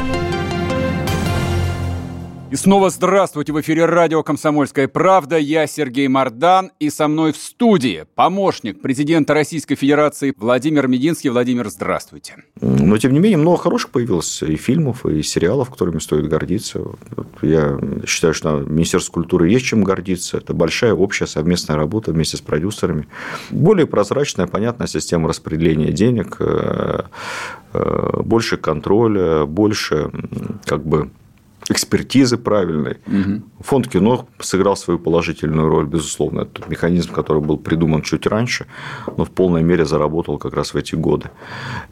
И 2.51 2.57
снова 2.57 2.89
здравствуйте! 2.89 3.53
В 3.53 3.61
эфире 3.61 3.85
радио 3.85 4.23
«Комсомольская 4.23 4.89
правда». 4.89 5.37
Я 5.37 5.67
Сергей 5.67 6.09
Мордан. 6.09 6.71
И 6.81 6.89
со 6.89 7.07
мной 7.07 7.31
в 7.31 7.37
студии 7.37 8.03
помощник 8.15 8.81
президента 8.81 9.33
Российской 9.33 9.75
Федерации 9.75 10.33
Владимир 10.35 10.89
Мединский. 10.89 11.29
Владимир, 11.29 11.69
здравствуйте. 11.69 12.35
Но, 12.59 12.97
тем 12.97 13.13
не 13.13 13.19
менее, 13.19 13.37
много 13.37 13.57
хороших 13.57 13.91
появилось 13.91 14.43
и 14.43 14.57
фильмов, 14.57 15.05
и 15.05 15.23
сериалов, 15.23 15.69
которыми 15.69 15.99
стоит 15.99 16.27
гордиться. 16.27 16.81
Я 17.41 17.79
считаю, 18.05 18.33
что 18.33 18.59
Министерство 18.59 19.13
культуры 19.13 19.47
есть 19.47 19.65
чем 19.65 19.85
гордиться. 19.85 20.35
Это 20.35 20.53
большая 20.53 20.93
общая 20.93 21.27
совместная 21.27 21.77
работа 21.77 22.11
вместе 22.11 22.35
с 22.35 22.41
продюсерами. 22.41 23.07
Более 23.49 23.87
прозрачная, 23.87 24.47
понятная 24.47 24.87
система 24.87 25.29
распределения 25.29 25.93
денег, 25.93 26.35
э, 26.39 27.03
э, 27.71 28.21
больше 28.25 28.57
контроля, 28.57 29.45
больше 29.45 30.11
как 30.65 30.85
бы 30.85 31.11
экспертизы 31.71 32.37
правильной. 32.37 32.97
Угу. 33.07 33.41
Фонд 33.61 33.87
кино 33.87 34.27
сыграл 34.39 34.75
свою 34.75 34.99
положительную 34.99 35.69
роль, 35.69 35.85
безусловно. 35.85 36.41
Это 36.41 36.63
механизм, 36.67 37.11
который 37.11 37.41
был 37.41 37.57
придуман 37.57 38.01
чуть 38.01 38.27
раньше, 38.27 38.67
но 39.17 39.25
в 39.25 39.31
полной 39.31 39.63
мере 39.63 39.85
заработал 39.85 40.37
как 40.37 40.53
раз 40.53 40.73
в 40.73 40.77
эти 40.77 40.95
годы. 40.95 41.29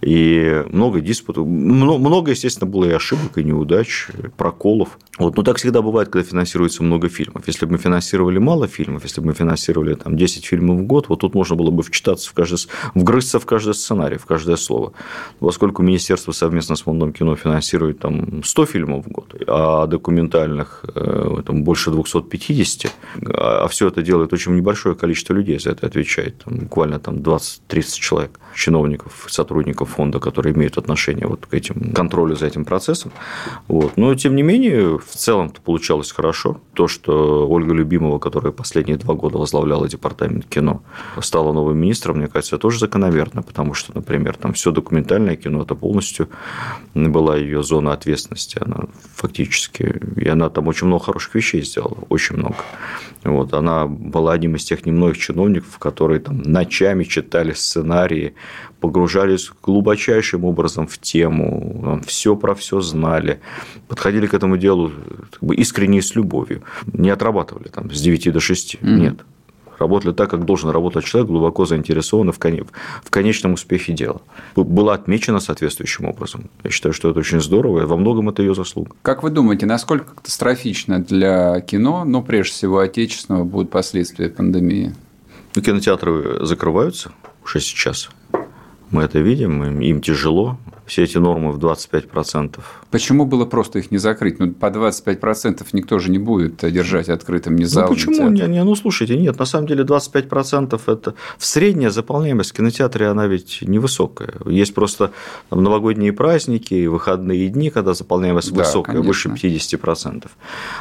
И 0.02 0.64
много 0.70 1.00
диспутов, 1.00 1.48
много, 1.48 2.32
естественно, 2.32 2.70
было 2.70 2.86
и 2.86 2.92
ошибок, 2.92 3.38
и 3.38 3.44
неудач, 3.44 4.08
проколов. 4.38 4.98
Вот. 5.18 5.38
Но 5.38 5.44
так 5.44 5.58
всегда 5.58 5.82
бывает, 5.82 6.10
когда 6.10 6.28
финансируется 6.28 6.84
много 6.84 7.10
фильмов. 7.10 7.44
Если 7.48 7.66
бы 7.66 7.74
мы 7.74 7.78
финансировали 7.78 8.38
мало 8.40 8.68
фильмов, 8.68 9.04
если 9.04 9.22
бы 9.22 9.28
мы 9.28 9.34
финансировали 9.34 9.96
там, 9.96 10.16
10 10.16 10.46
фильмов 10.46 10.80
в 10.80 10.84
год, 10.84 11.10
вот 11.10 11.20
тут 11.20 11.36
можно 11.36 11.56
было 11.56 11.72
бы 11.72 11.84
вчитаться 11.84 12.30
в 12.30 12.34
каждый, 12.34 12.70
вгрызться 12.94 13.40
в 13.40 13.46
каждый 13.46 13.74
сценарий, 13.74 14.18
в 14.18 14.26
каждое 14.26 14.56
слово. 14.56 14.94
Поскольку 15.40 15.84
министерство 15.84 16.32
совместно 16.32 16.76
с 16.76 16.82
фондом 16.82 17.14
кино 17.14 17.36
финансирует 17.36 18.00
там, 18.00 18.44
100 18.44 18.66
фильмов 18.66 19.06
в 19.06 19.10
год, 19.10 19.36
а 19.48 19.69
документальных 19.88 20.86
э, 20.96 21.44
там, 21.46 21.64
больше 21.64 21.92
250, 21.92 22.94
а 23.34 23.68
все 23.68 23.88
это 23.88 24.02
делает 24.02 24.34
очень 24.34 24.56
небольшое 24.56 24.96
количество 24.96 25.34
людей, 25.34 25.60
за 25.60 25.72
это 25.72 25.88
отвечает 25.88 26.44
там, 26.46 26.58
буквально 26.60 27.00
там, 27.00 27.16
20-30 27.16 28.00
человек, 28.00 28.40
чиновников, 28.60 29.25
сотрудников 29.28 29.89
фонда, 29.89 30.20
которые 30.20 30.54
имеют 30.54 30.78
отношение 30.78 31.25
вот 31.25 31.46
к 31.46 31.54
этим 31.54 31.94
контролю 31.94 32.36
за 32.36 32.48
этим 32.48 32.66
процессом. 32.66 33.12
Вот. 33.68 33.98
Но, 33.98 34.13
тем 34.16 34.36
не 34.36 34.44
менее, 34.44 35.00
в 35.00 35.16
целом-то 35.16 35.62
получалось 35.62 36.12
хорошо. 36.12 36.60
То, 36.74 36.88
что 36.88 37.48
Ольга 37.50 37.74
Любимова, 37.74 38.20
которая 38.20 38.51
последние 38.51 38.98
два 38.98 39.16
года 39.16 39.38
возглавляла 39.38 39.88
департамент 39.88 40.46
кино, 40.46 40.84
стала 41.22 41.54
новым 41.54 41.78
министром, 41.78 42.18
мне 42.18 42.28
кажется, 42.28 42.58
тоже 42.58 42.80
закономерно, 42.80 43.42
потому 43.42 43.74
что, 43.74 43.92
например, 43.96 44.36
там 44.36 44.54
все 44.54 44.72
документальное 44.72 45.36
кино, 45.36 45.63
это 45.63 45.75
полностью 45.75 46.28
была 46.94 47.38
ее 47.38 47.63
зона 47.63 47.94
ответственности. 47.94 48.60
Она 48.62 48.86
фактически, 49.16 50.01
и 50.18 50.28
она 50.28 50.50
там 50.50 50.68
очень 50.68 50.88
много 50.88 51.06
хороших 51.06 51.36
вещей 51.36 51.62
сделала, 51.62 52.00
очень 52.10 52.36
много. 52.36 52.58
Вот, 53.24 53.54
она 53.54 53.86
была 53.86 54.34
одним 54.34 54.56
из 54.56 54.63
тех 54.63 54.86
немногих 54.86 55.18
чиновников, 55.18 55.78
которые 55.78 56.20
там 56.20 56.42
ночами 56.42 57.04
читали 57.04 57.51
сценарии, 57.51 58.34
погружались 58.79 59.51
глубочайшим 59.63 60.46
образом 60.46 60.88
в 60.88 60.98
тему, 60.98 62.01
все 62.06 62.36
про 62.36 62.56
все 62.56 62.82
знали, 62.82 63.39
подходили 63.88 64.27
к 64.27 64.34
этому 64.34 64.58
делу 64.58 64.91
как 65.32 65.44
бы 65.44 65.56
искренне 65.56 66.00
и 66.00 66.01
с 66.01 66.15
любовью, 66.15 66.63
не 66.94 67.10
отрабатывали 67.10 67.68
там 67.68 67.91
с 67.91 68.01
9 68.01 68.32
до 68.32 68.39
6, 68.39 68.75
mm-hmm. 68.75 68.96
нет, 68.96 69.22
работали 69.79 70.13
так, 70.13 70.29
как 70.29 70.46
должен 70.46 70.70
работать 70.70 71.06
человек, 71.06 71.29
глубоко 71.29 71.65
заинтересованный 71.65 72.34
в, 72.34 72.39
кон... 72.39 72.68
в 73.03 73.10
конечном 73.10 73.53
успехе 73.53 73.94
дела. 73.94 74.22
Была 74.56 74.94
отмечена 74.94 75.39
соответствующим 75.39 76.06
образом. 76.06 76.50
Я 76.63 76.70
считаю, 76.70 76.94
что 76.94 77.10
это 77.10 77.20
очень 77.20 77.41
здорово, 77.41 77.82
и 77.82 77.86
во 77.86 77.98
многом 77.98 78.29
это 78.29 78.41
ее 78.41 78.53
заслуга. 78.53 78.91
Как 79.01 79.24
вы 79.24 79.29
думаете, 79.29 79.65
насколько 79.65 80.15
катастрофично 80.15 81.00
для 81.00 81.62
кино, 81.62 82.03
но 82.06 82.22
прежде 82.22 82.53
всего 82.53 82.79
отечественного, 82.79 83.44
будут 83.44 83.72
последствия 83.72 84.29
пандемии? 84.29 84.94
Ну, 85.56 85.62
кинотеатры 85.62 86.46
закрываются 86.46 87.12
уже 87.44 87.60
сейчас. 87.60 88.10
Мы 88.91 89.03
это 89.03 89.19
видим, 89.19 89.79
им 89.79 90.01
тяжело. 90.01 90.58
Все 90.89 91.03
эти 91.03 91.17
нормы 91.17 91.51
в 91.51 91.60
25%. 91.60 92.60
Почему 92.89 93.25
было 93.25 93.46
просто 93.46 93.79
их 93.79 93.91
не 93.91 94.00
закрыть? 94.00 94.39
Ну, 94.39 94.51
по 94.51 94.65
25% 94.65 95.65
никто 95.74 96.00
же 96.00 96.10
не 96.10 96.17
будет 96.17 96.58
держать 96.72 97.10
открытым 97.10 97.55
ни 97.55 97.63
зал, 97.63 97.88
Ну, 97.88 97.93
почему? 97.93 98.29
Не, 98.29 98.48
не, 98.48 98.63
ну, 98.63 98.75
слушайте, 98.75 99.15
нет, 99.15 99.38
на 99.38 99.46
самом 99.46 99.67
деле 99.67 99.84
25% 99.84 100.81
это 100.88 101.13
в 101.38 101.46
средняя 101.46 101.91
заполняемость 101.91 102.50
в 102.50 102.53
кинотеатре, 102.53 103.08
она 103.08 103.27
ведь 103.27 103.60
невысокая. 103.62 104.34
Есть 104.48 104.74
просто 104.74 105.12
там, 105.50 105.63
новогодние 105.63 106.12
праздники, 106.12 106.88
выходные 106.88 107.50
дни, 107.50 107.69
когда 107.69 107.93
заполняемость 107.93 108.51
да, 108.51 108.63
высокая, 108.63 108.96
конечно. 108.96 109.08
выше 109.08 109.29
50%. 109.29 110.27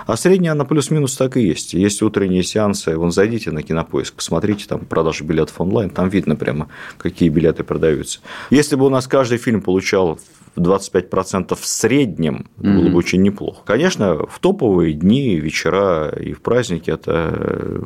А 0.07 0.17
средняя 0.17 0.53
она 0.53 0.65
плюс-минус 0.65 1.17
так 1.17 1.37
и 1.37 1.43
есть. 1.43 1.75
Есть 1.75 2.01
утренние 2.01 2.43
сеансы, 2.43 2.97
вон 2.97 3.13
зайдите 3.13 3.51
на 3.51 3.63
кинопоиск, 3.63 4.15
посмотрите 4.15 4.65
там 4.67 4.81
продажи 4.87 5.23
билетов 5.23 5.61
онлайн, 5.61 5.91
там 5.91 6.09
видно 6.09 6.35
прямо, 6.35 6.69
какие 6.97 7.29
билеты 7.29 7.63
продаются. 7.63 8.21
Если 8.49 8.75
бы 8.75 8.87
у 8.87 8.89
нас 8.89 9.07
каждый 9.07 9.37
фильм 9.37 9.61
получал 9.61 9.98
получал 9.99 10.19
25% 10.57 11.55
в 11.55 11.65
среднем, 11.65 12.47
mm-hmm. 12.59 12.75
было 12.75 12.89
бы 12.89 12.97
очень 12.97 13.23
неплохо. 13.23 13.63
Конечно, 13.65 14.27
в 14.27 14.39
топовые 14.41 14.93
дни, 14.93 15.37
вечера 15.37 16.09
и 16.09 16.33
в 16.33 16.43
праздники 16.43 16.91
это 16.91 17.81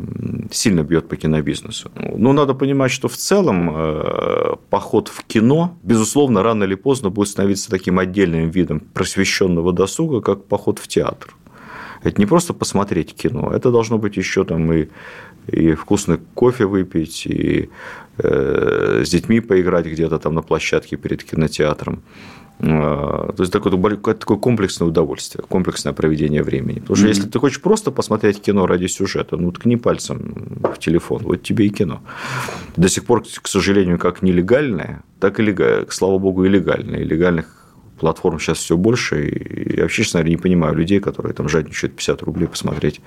сильно 0.50 0.83
бьет 0.83 1.07
по 1.09 1.16
кинобизнесу. 1.16 1.90
Но 2.16 2.33
надо 2.33 2.54
понимать, 2.54 2.90
что 2.90 3.09
в 3.09 3.16
целом 3.16 3.71
э, 3.75 4.57
поход 4.71 5.09
в 5.09 5.25
кино, 5.25 5.76
безусловно, 5.83 6.42
рано 6.42 6.64
или 6.64 6.75
поздно 6.75 7.11
будет 7.11 7.28
становиться 7.28 7.71
таким 7.71 7.99
отдельным 7.99 8.49
видом 8.49 8.81
просвещенного 8.81 9.73
досуга, 9.73 10.23
как 10.23 10.47
поход 10.47 10.78
в 10.78 10.88
театр. 10.88 11.35
Это 12.02 12.21
не 12.21 12.26
просто 12.26 12.54
посмотреть 12.54 13.14
кино, 13.14 13.52
это 13.54 13.71
должно 13.71 13.99
быть 13.99 14.16
еще 14.16 14.44
там 14.44 14.73
и, 14.73 14.88
и 15.47 15.75
вкусный 15.75 16.18
кофе 16.35 16.66
выпить, 16.66 17.26
и 17.26 17.71
э, 18.18 19.02
с 19.04 19.11
детьми 19.11 19.40
поиграть 19.40 19.87
где-то 19.87 20.18
там 20.18 20.35
на 20.35 20.42
площадке 20.42 20.97
перед 20.97 21.23
кинотеатром. 21.25 22.02
А, 22.61 23.32
то 23.32 23.42
есть 23.42 23.52
такое, 23.52 23.97
такое 23.97 24.38
комплексное 24.38 24.87
удовольствие, 24.87 25.44
комплексное 25.49 25.92
проведение 25.92 26.42
времени. 26.42 26.78
Потому 26.78 26.97
что 26.97 27.06
mm-hmm. 27.06 27.09
если 27.09 27.28
ты 27.28 27.38
хочешь 27.38 27.61
просто 27.61 27.90
посмотреть 27.90 28.40
кино 28.40 28.66
ради 28.66 28.87
сюжета, 28.87 29.37
ну 29.37 29.50
ткни 29.50 29.76
пальцем 29.76 30.61
в 30.62 30.78
телефон, 30.78 31.23
вот 31.25 31.42
тебе 31.42 31.66
и 31.66 31.71
кино. 31.71 32.02
До 32.76 32.88
сих 32.88 33.04
пор, 33.04 33.25
к 33.25 33.49
сожалению, 33.49 33.99
как 33.99 34.23
нелегальное, 34.23 35.02
так 35.18 35.40
и 35.40 35.56
слава 35.90 36.18
богу, 36.18 36.44
и 36.44 36.49
легальное. 36.49 37.00
И 37.00 37.04
легальных 37.04 37.62
платформ 38.02 38.40
сейчас 38.40 38.59
все 38.59 38.76
больше, 38.76 39.28
и 39.28 39.76
я 39.76 39.82
вообще, 39.85 40.02
говоря, 40.12 40.28
не 40.28 40.37
понимаю 40.37 40.75
людей, 40.75 40.99
которые 40.99 41.35
там 41.35 41.49
жадничают 41.49 41.94
50 41.94 42.23
рублей 42.23 42.49
посмотреть 42.49 43.00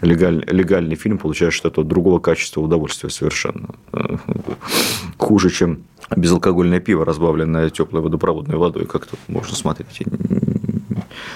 легаль, 0.00 0.44
легальный 0.48 0.96
фильм, 0.96 1.18
получаешь 1.18 1.54
что-то 1.54 1.84
другого 1.84 2.18
качества 2.18 2.60
удовольствия 2.60 3.08
совершенно. 3.08 3.68
Хуже, 5.16 5.50
чем 5.50 5.84
безалкогольное 6.16 6.80
пиво, 6.80 7.04
разбавленное 7.04 7.70
теплой 7.70 8.02
водопроводной 8.02 8.56
водой, 8.56 8.86
как 8.86 9.06
тут 9.06 9.20
можно 9.28 9.54
смотреть. 9.54 10.02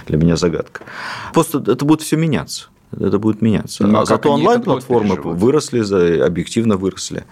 Для 0.07 0.19
меня 0.19 0.37
загадка. 0.37 0.83
Просто 1.33 1.59
это 1.59 1.85
будет 1.85 2.03
все 2.03 2.17
меняться 2.17 2.71
это 2.93 3.19
будет 3.19 3.43
меняться. 3.43 3.87
Ну, 3.87 3.99
а, 3.99 4.03
а 4.03 4.07
зато 4.07 4.33
онлайн-платформы 4.33 5.17
выросли, 5.17 6.21
объективно 6.21 6.77
выросли 6.77 7.25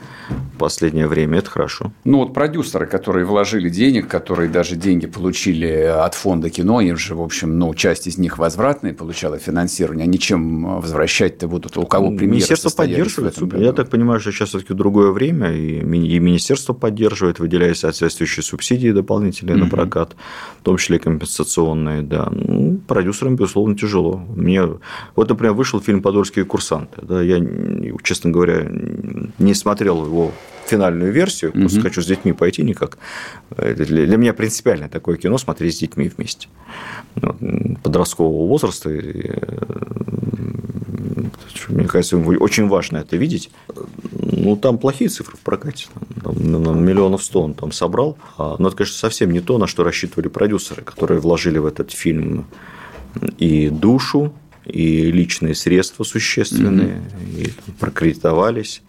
в 0.54 0.58
последнее 0.58 1.06
время. 1.06 1.38
Это 1.38 1.50
хорошо. 1.50 1.92
Ну, 2.04 2.18
вот 2.18 2.34
продюсеры, 2.34 2.86
которые 2.86 3.24
вложили 3.24 3.68
денег, 3.68 4.08
которые 4.08 4.48
даже 4.48 4.76
деньги 4.76 5.06
получили 5.06 5.66
от 5.66 6.14
фонда 6.14 6.50
кино, 6.50 6.80
им 6.80 6.96
же, 6.96 7.14
в 7.14 7.22
общем, 7.22 7.58
ну, 7.58 7.72
часть 7.74 8.06
из 8.06 8.18
них 8.18 8.38
возвратная 8.38 8.92
получала 8.92 9.38
финансирование. 9.38 10.04
Они 10.04 10.18
чем 10.18 10.80
возвращать-то 10.80 11.48
будут? 11.48 11.76
У 11.76 11.86
кого 11.86 12.08
примеры 12.08 12.26
Министерство 12.26 12.70
поддерживает. 12.70 13.36
Я 13.54 13.72
так 13.72 13.90
понимаю, 13.90 14.20
что 14.20 14.32
сейчас 14.32 14.50
все-таки 14.50 14.74
другое 14.74 15.10
время, 15.10 15.52
и 15.52 15.82
министерство 15.82 16.72
поддерживает, 16.72 17.38
выделяя 17.38 17.74
соответствующие 17.74 18.42
субсидии 18.42 18.90
дополнительные 18.90 19.56
угу. 19.56 19.64
на 19.64 19.70
прокат, 19.70 20.16
в 20.60 20.64
том 20.64 20.76
числе 20.76 20.98
компенсационные. 20.98 22.02
Да. 22.02 22.28
Ну, 22.30 22.78
продюсерам, 22.86 23.36
безусловно, 23.36 23.76
тяжело. 23.76 24.16
Мне, 24.16 24.62
вот, 25.16 25.28
например, 25.28 25.43
вышел 25.52 25.80
фильм 25.80 26.02
«Подольские 26.02 26.44
курсанты». 26.44 27.00
Да, 27.02 27.22
я, 27.22 27.40
честно 28.02 28.30
говоря, 28.30 28.66
не 29.38 29.54
смотрел 29.54 30.04
его 30.04 30.32
финальную 30.66 31.12
версию, 31.12 31.50
угу. 31.50 31.60
просто 31.60 31.80
хочу 31.80 32.02
с 32.02 32.06
детьми 32.06 32.32
пойти 32.32 32.62
никак. 32.62 32.98
Для, 33.56 33.74
для 33.74 34.16
меня 34.16 34.32
принципиально 34.32 34.88
такое 34.88 35.16
кино 35.16 35.38
смотреть 35.38 35.76
с 35.76 35.78
детьми 35.78 36.10
вместе. 36.14 36.48
Вот, 37.16 37.36
подросткового 37.82 38.48
возраста. 38.48 38.90
И, 38.90 39.30
мне 41.68 41.86
кажется, 41.86 42.16
очень 42.16 42.68
важно 42.68 42.98
это 42.98 43.16
видеть. 43.16 43.50
Ну, 44.12 44.56
там 44.56 44.78
плохие 44.78 45.08
цифры 45.10 45.36
в 45.36 45.40
прокате. 45.40 45.86
Там, 46.22 46.34
там, 46.64 46.84
миллионов 46.84 47.22
сто 47.22 47.42
он 47.42 47.54
там 47.54 47.72
собрал. 47.72 48.16
А, 48.38 48.56
но 48.58 48.68
это, 48.68 48.76
конечно, 48.76 48.96
совсем 48.96 49.30
не 49.30 49.40
то, 49.40 49.58
на 49.58 49.66
что 49.66 49.84
рассчитывали 49.84 50.28
продюсеры, 50.28 50.82
которые 50.82 51.20
вложили 51.20 51.58
в 51.58 51.66
этот 51.66 51.92
фильм 51.92 52.46
и 53.38 53.68
душу, 53.68 54.32
и 54.66 55.10
личные 55.10 55.54
средства 55.54 56.04
существенные, 56.04 57.00
mm-hmm. 57.00 57.42
и 57.42 57.72
прокредитовались. 57.78 58.82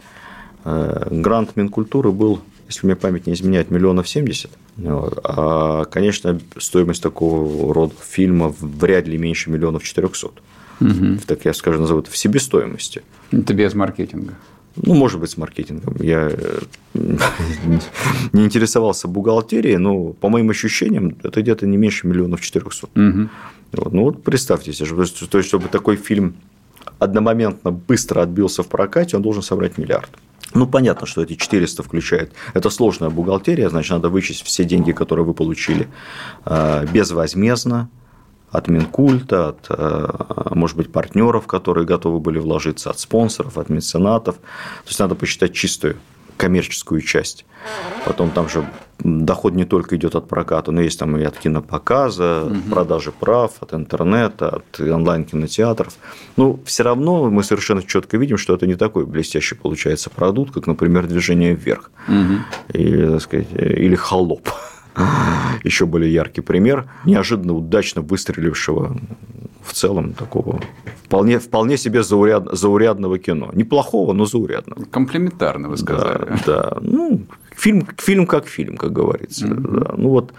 Э, 0.63 1.07
грант 1.11 1.55
Минкультуры 1.55 2.11
был, 2.11 2.41
если 2.67 2.85
мне 2.85 2.95
память 2.95 3.27
не 3.27 3.33
изменяет, 3.33 3.71
миллионов 3.71 4.07
семьдесят. 4.07 4.51
Вот. 4.77 5.19
А, 5.23 5.85
конечно, 5.85 6.39
стоимость 6.57 7.01
такого 7.01 7.73
рода 7.73 7.93
фильма 8.05 8.53
вряд 8.59 9.07
ли 9.07 9.17
меньше 9.17 9.49
миллионов 9.49 9.83
четырехсот. 9.83 10.41
Угу. 10.81 11.19
Так 11.25 11.45
я 11.45 11.53
скажу, 11.53 11.79
назову 11.79 12.01
это 12.01 12.11
в 12.11 12.17
себестоимости. 12.17 13.01
Это 13.31 13.53
без 13.53 13.73
маркетинга. 13.73 14.33
Ну, 14.75 14.93
может 14.93 15.21
быть, 15.21 15.29
с 15.29 15.37
маркетингом. 15.37 15.95
Я 15.99 16.29
э, 16.31 16.59
не 18.33 18.43
интересовался 18.43 19.07
бухгалтерией, 19.07 19.77
но 19.77 20.09
по 20.09 20.27
моим 20.27 20.49
ощущениям, 20.49 21.15
это 21.23 21.41
где-то 21.41 21.65
не 21.65 21.77
меньше 21.77 22.07
миллионов 22.07 22.41
четырехсот. 22.41 22.89
Угу. 22.97 23.29
Вот. 23.71 23.93
Ну 23.93 24.03
вот 24.03 24.23
представьте 24.23 24.73
себе, 24.73 25.05
то 25.29 25.37
есть, 25.37 25.47
чтобы 25.47 25.67
такой 25.67 25.95
фильм 25.95 26.35
одномоментно 26.99 27.71
быстро 27.71 28.21
отбился 28.21 28.63
в 28.63 28.67
прокате, 28.67 29.17
он 29.17 29.23
должен 29.23 29.41
собрать 29.41 29.77
миллиард. 29.77 30.09
Ну, 30.53 30.67
понятно, 30.67 31.05
что 31.05 31.21
эти 31.21 31.35
400 31.35 31.83
включает. 31.83 32.31
Это 32.53 32.69
сложная 32.69 33.09
бухгалтерия, 33.09 33.69
значит, 33.69 33.91
надо 33.91 34.09
вычесть 34.09 34.43
все 34.43 34.63
деньги, 34.63 34.93
которые 34.93 35.25
вы 35.25 35.33
получили 35.33 35.87
э, 36.45 36.85
безвозмездно 36.93 37.89
от 38.51 38.69
Минкульта, 38.69 39.49
от, 39.49 39.65
э, 39.69 40.07
может 40.51 40.77
быть, 40.77 40.91
партнеров, 40.91 41.45
которые 41.45 41.85
готовы 41.85 42.19
были 42.19 42.39
вложиться, 42.39 42.89
от 42.89 42.99
спонсоров, 42.99 43.57
от 43.57 43.69
меценатов. 43.69 44.35
То 44.35 44.87
есть, 44.87 44.99
надо 44.99 45.15
посчитать 45.15 45.53
чистую 45.53 45.97
коммерческую 46.37 47.01
часть. 47.01 47.45
Потом 48.05 48.29
там 48.29 48.47
же 48.47 48.65
доход 48.99 49.53
не 49.53 49.65
только 49.65 49.95
идет 49.95 50.15
от 50.15 50.27
проката, 50.27 50.71
но 50.71 50.81
есть 50.81 50.99
там 50.99 51.17
и 51.17 51.23
от 51.23 51.37
кинопоказа, 51.37 52.43
угу. 52.45 52.55
продажи 52.69 53.11
прав, 53.11 53.51
от 53.59 53.73
интернета, 53.73 54.49
от 54.49 54.79
онлайн-кинотеатров. 54.79 55.93
Ну, 56.37 56.59
все 56.65 56.83
равно 56.83 57.29
мы 57.29 57.43
совершенно 57.43 57.83
четко 57.83 58.17
видим, 58.17 58.37
что 58.37 58.53
это 58.53 58.67
не 58.67 58.75
такой 58.75 59.05
блестящий 59.05 59.55
получается 59.55 60.09
продукт, 60.09 60.53
как, 60.53 60.67
например, 60.67 61.07
движение 61.07 61.55
вверх 61.55 61.91
угу. 62.07 62.39
или, 62.73 63.09
так 63.09 63.21
сказать, 63.21 63.47
или 63.51 63.95
холоп. 63.95 64.49
Еще 65.63 65.85
более 65.85 66.13
яркий 66.13 66.41
пример 66.41 66.85
неожиданно 67.05 67.53
удачно 67.53 68.01
выстрелившего 68.01 68.97
в 69.63 69.73
целом 69.73 70.13
такого 70.13 70.61
вполне, 71.05 71.39
вполне 71.39 71.77
себе 71.77 72.03
зауряд, 72.03 72.47
заурядного 72.51 73.17
кино. 73.19 73.49
Неплохого, 73.53 74.13
но 74.13 74.25
заурядного. 74.25 74.85
Комплементарно, 74.85 75.69
вы 75.69 75.77
сказали. 75.77 76.25
Да, 76.29 76.39
да. 76.45 76.77
Ну, 76.81 77.21
фильм, 77.55 77.87
фильм 77.97 78.27
как 78.27 78.47
фильм, 78.47 78.77
как 78.77 78.91
говорится. 78.91 79.45
Mm-hmm. 79.47 79.79
Да. 79.79 79.93
Ну, 79.97 80.09
вот 80.09 80.33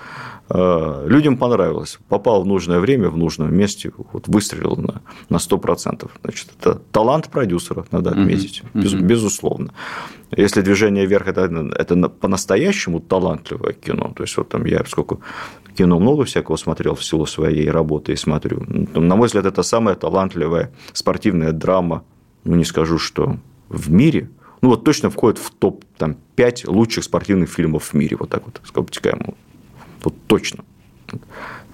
людям 0.48 1.36
понравилось. 1.36 1.98
Попал 2.08 2.42
в 2.42 2.46
нужное 2.46 2.78
время, 2.78 3.08
в 3.08 3.16
нужном 3.16 3.54
месте, 3.54 3.92
вот 4.12 4.28
выстрелил 4.28 4.76
на, 4.76 5.02
на 5.28 5.36
100%. 5.38 6.08
Значит, 6.22 6.50
это 6.60 6.80
талант 6.92 7.28
продюсера, 7.28 7.84
надо 7.90 8.10
отметить, 8.10 8.62
mm-hmm. 8.62 8.82
без, 8.82 8.94
безусловно. 8.94 9.72
Если 10.30 10.60
движение 10.62 11.06
вверх 11.06 11.28
это, 11.28 11.42
это 11.76 12.08
по-настоящему 12.08 13.00
талантливое 13.00 13.72
кино, 13.72 14.12
то 14.14 14.22
есть 14.22 14.36
вот 14.36 14.48
там 14.48 14.64
я 14.66 14.84
сколько 14.84 15.18
кино 15.76 15.98
много 15.98 16.24
всякого 16.24 16.56
смотрел 16.56 16.94
в 16.94 17.04
силу 17.04 17.26
своей 17.26 17.70
работы 17.70 18.12
и 18.12 18.16
смотрю. 18.16 18.64
На 18.94 19.16
мой 19.16 19.26
взгляд, 19.26 19.46
это 19.46 19.62
самая 19.62 19.94
талантливая 19.94 20.72
спортивная 20.92 21.52
драма, 21.52 22.02
ну 22.44 22.56
не 22.56 22.64
скажу, 22.64 22.98
что 22.98 23.36
в 23.68 23.90
мире, 23.90 24.30
ну 24.62 24.70
вот 24.70 24.84
точно 24.84 25.10
входит 25.10 25.38
в 25.38 25.50
топ 25.50 25.84
там, 25.98 26.16
5 26.36 26.68
лучших 26.68 27.04
спортивных 27.04 27.50
фильмов 27.50 27.84
в 27.84 27.94
мире, 27.94 28.16
вот 28.18 28.30
так 28.30 28.44
вот, 28.44 28.60
обтекаемо. 28.74 29.34
Вот 30.06 30.14
точно. 30.28 30.64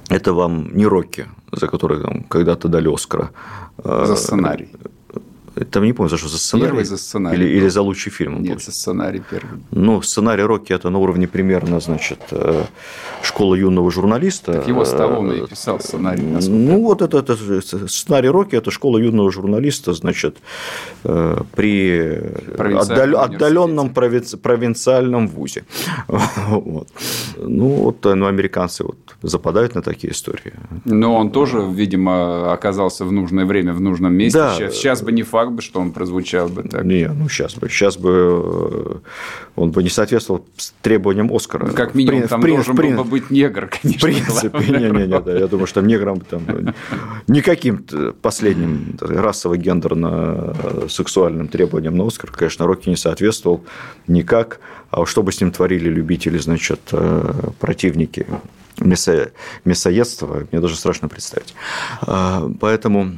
Это 0.08 0.32
вам 0.32 0.74
не 0.74 0.86
Рокки, 0.86 1.26
за 1.52 1.66
который 1.66 2.00
там, 2.00 2.22
когда-то 2.22 2.68
дали 2.68 2.88
Оскара. 2.88 3.30
За 3.84 4.16
сценарий. 4.16 4.68
Там 5.70 5.84
не 5.84 5.92
помню, 5.92 6.10
за 6.10 6.16
что, 6.16 6.28
за 6.28 6.38
сценарий? 6.38 6.68
Первый 6.68 6.84
за 6.84 6.96
сценарий. 6.96 7.36
Или, 7.36 7.56
или 7.58 7.68
за 7.68 7.82
лучший 7.82 8.10
фильм? 8.12 8.42
Нет, 8.42 8.62
за 8.62 8.72
сценарий 8.72 9.22
первый. 9.30 9.60
Ну, 9.70 10.02
сценарий 10.02 10.42
Рокки– 10.42 10.72
это 10.74 10.90
на 10.90 10.98
уровне 10.98 11.26
примерно, 11.26 11.80
значит, 11.80 12.20
э, 12.30 12.64
школа 13.22 13.54
юного 13.54 13.90
журналиста. 13.90 14.52
Так 14.52 14.68
его 14.68 14.84
Сталлоне 14.84 15.38
и 15.38 15.46
писал 15.46 15.80
сценарий. 15.80 16.22
Ну, 16.22 16.82
вот 16.82 17.02
это, 17.02 17.18
это 17.18 17.36
сценарий 17.88 18.28
Рокки– 18.28 18.56
это 18.56 18.70
школа 18.70 18.98
юного 18.98 19.30
журналиста, 19.30 19.92
значит, 19.92 20.36
э, 21.04 21.42
при 21.54 22.20
отдаленном 22.58 23.90
провинциальном 23.90 25.28
вузе. 25.28 25.64
Вот. 26.62 26.88
Ну, 27.36 27.68
вот 27.68 28.04
ну, 28.04 28.26
американцы 28.26 28.84
вот 28.84 28.96
западают 29.22 29.74
на 29.74 29.82
такие 29.82 30.12
истории. 30.12 30.52
Но 30.84 31.16
он 31.16 31.30
тоже, 31.30 31.58
видимо, 31.60 32.52
оказался 32.52 33.04
в 33.04 33.12
нужное 33.12 33.44
время 33.44 33.72
в 33.72 33.80
нужном 33.80 34.14
месте. 34.14 34.38
Да. 34.38 34.54
Сейчас, 34.54 34.74
сейчас 34.74 35.02
бы 35.02 35.12
не 35.12 35.22
факт, 35.22 35.41
бы, 35.50 35.62
что 35.62 35.80
он 35.80 35.92
прозвучал 35.92 36.48
бы 36.48 36.62
так. 36.62 36.84
Не, 36.84 37.08
ну 37.08 37.28
сейчас 37.28 37.54
бы. 37.54 37.68
Сейчас 37.68 37.96
бы 37.96 38.10
э, 38.10 38.98
он 39.56 39.72
бы 39.72 39.82
не 39.82 39.88
соответствовал 39.88 40.46
требованиям 40.82 41.34
Оскара. 41.34 41.66
Ну, 41.66 41.74
как 41.74 41.94
минимум, 41.94 42.22
в, 42.22 42.28
там 42.28 42.40
в, 42.40 42.46
должен 42.46 42.74
в, 42.74 42.76
был 42.76 42.90
бы 42.90 43.02
быть 43.04 43.30
негр, 43.30 43.68
конечно. 43.82 43.98
В 43.98 44.02
принципе, 44.12 44.58
не-не-не, 44.58 45.20
да, 45.20 45.38
я 45.38 45.48
думаю, 45.48 45.66
что 45.66 45.80
там 45.80 45.88
неграм 45.88 46.20
там, 46.20 46.74
никаким 47.26 47.84
последним 48.20 48.98
расово-гендерно-сексуальным 49.00 51.48
требованиям 51.48 51.96
на 51.96 52.06
Оскар, 52.06 52.30
конечно, 52.30 52.66
Рокки 52.66 52.90
не 52.90 52.96
соответствовал 52.96 53.64
никак. 54.06 54.60
А 54.90 55.06
что 55.06 55.22
бы 55.22 55.32
с 55.32 55.40
ним 55.40 55.52
творили 55.52 55.88
любители, 55.88 56.36
значит, 56.36 56.80
э, 56.92 57.32
противники 57.58 58.26
мясо, 58.78 59.32
мясоедства, 59.64 60.46
мне 60.50 60.60
даже 60.60 60.76
страшно 60.76 61.08
представить. 61.08 61.54
А, 62.02 62.50
поэтому 62.60 63.12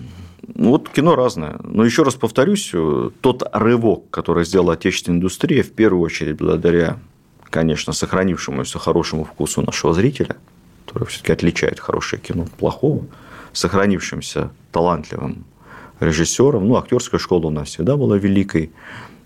вот 0.55 0.89
кино 0.89 1.17
разное. 1.17 1.59
Но 1.63 1.85
еще 1.85 2.03
раз 2.03 2.15
повторюсь, 2.15 2.73
тот 3.21 3.43
рывок, 3.53 4.11
который 4.11 4.45
сделала 4.45 4.75
отечественная 4.75 5.19
индустрия, 5.19 5.63
в 5.63 5.73
первую 5.73 6.03
очередь 6.03 6.37
благодаря, 6.37 6.99
конечно, 7.51 7.93
сохранившемуся 7.93 8.79
хорошему 8.79 9.25
вкусу 9.25 9.63
нашего 9.63 9.95
зрителя, 9.95 10.37
который 10.87 11.09
все-таки 11.09 11.33
отличает 11.33 11.81
хорошее 11.81 12.23
кино 12.23 12.45
от 12.45 12.53
плохого, 12.53 13.05
сохранившимся 13.53 14.51
талантливым 14.73 15.45
режиссером. 16.01 16.69
Ну, 16.69 16.77
актерская 16.77 17.19
школа 17.19 17.47
у 17.47 17.51
нас 17.51 17.69
всегда 17.69 17.97
была 17.97 18.17
великой. 18.17 18.71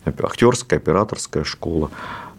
Актерская, 0.05 0.79
операторская 0.79 1.45
школа, 1.45 1.91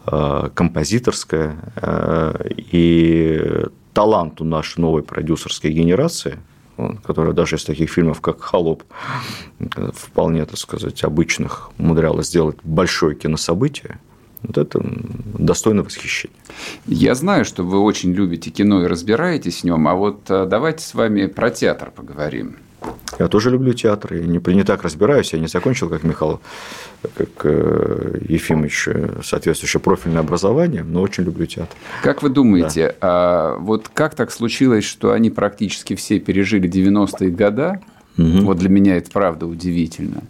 а, 0.06 0.50
композиторская. 0.50 1.58
А, 1.76 2.36
и 2.50 3.66
таланту 3.94 4.44
нашей 4.46 4.80
новой 4.80 5.04
продюсерской 5.04 5.72
генерации, 5.72 6.40
которая 7.04 7.34
даже 7.34 7.56
из 7.56 7.64
таких 7.64 7.90
фильмов, 7.90 8.22
как 8.22 8.42
«Холоп», 8.42 8.84
вполне, 9.94 10.46
так 10.46 10.58
сказать, 10.58 11.04
обычных 11.04 11.72
умудрялась 11.78 12.28
сделать 12.28 12.58
большое 12.64 13.16
кинособытие, 13.16 14.00
вот 14.42 14.58
это 14.58 14.82
достойно 14.82 15.84
восхищения. 15.84 16.36
Я 16.86 17.16
знаю, 17.16 17.44
что 17.46 17.64
вы 17.64 17.80
очень 17.80 18.14
любите 18.14 18.52
кино 18.52 18.84
и 18.84 18.88
разбираетесь 18.88 19.62
в 19.62 19.64
нем, 19.66 19.88
а 19.88 19.96
вот 19.96 20.30
э, 20.30 20.46
давайте 20.46 20.84
с 20.84 20.94
вами 20.94 21.26
про 21.26 21.50
театр 21.50 21.92
поговорим. 21.92 22.56
Я 23.20 23.28
тоже 23.28 23.52
люблю 23.52 23.74
театр, 23.74 24.14
я 24.14 24.26
не, 24.26 24.42
не 24.54 24.64
так 24.64 24.84
разбираюсь, 24.84 25.34
я 25.34 25.40
не 25.40 25.48
закончил, 25.48 25.90
как 25.90 26.04
Михаил, 26.04 26.40
как 27.16 27.30
э, 27.44 28.22
Ефимович, 28.30 28.88
э, 28.88 29.20
соответствующее 29.24 29.82
профильное 29.82 30.22
образование, 30.22 30.84
но 30.84 31.02
очень 31.02 31.26
люблю 31.26 31.46
театр. 31.46 31.76
Как 32.02 32.24
вы 32.24 32.30
думаете, 32.30 32.88
да. 32.88 32.96
а 33.02 33.58
вот 33.60 33.90
как 33.90 34.16
так 34.16 34.32
случилось, 34.32 34.86
что 34.86 35.12
они 35.12 35.30
практически 35.30 35.96
все 35.96 36.20
пережили 36.20 36.70
90-е 36.70 37.30
годы? 37.30 37.82
Угу. 38.18 38.46
Вот 38.46 38.58
для 38.58 38.70
меня 38.70 38.96
это 38.96 39.12
правда 39.12 39.46
удивительно. 39.46 40.24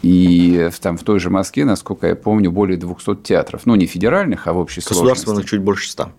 И 0.00 0.70
там 0.80 0.96
в 0.96 1.02
той 1.02 1.20
же 1.20 1.28
Москве, 1.28 1.66
насколько 1.66 2.06
я 2.06 2.16
помню, 2.16 2.50
более 2.50 2.78
200 2.78 3.16
театров. 3.16 3.62
Ну, 3.66 3.74
не 3.74 3.84
федеральных, 3.84 4.46
а 4.46 4.54
в 4.54 4.58
общей 4.58 4.80
Государственных 4.80 5.24
сложности. 5.24 5.50
чуть 5.50 5.60
больше 5.60 5.90
100 5.90 6.10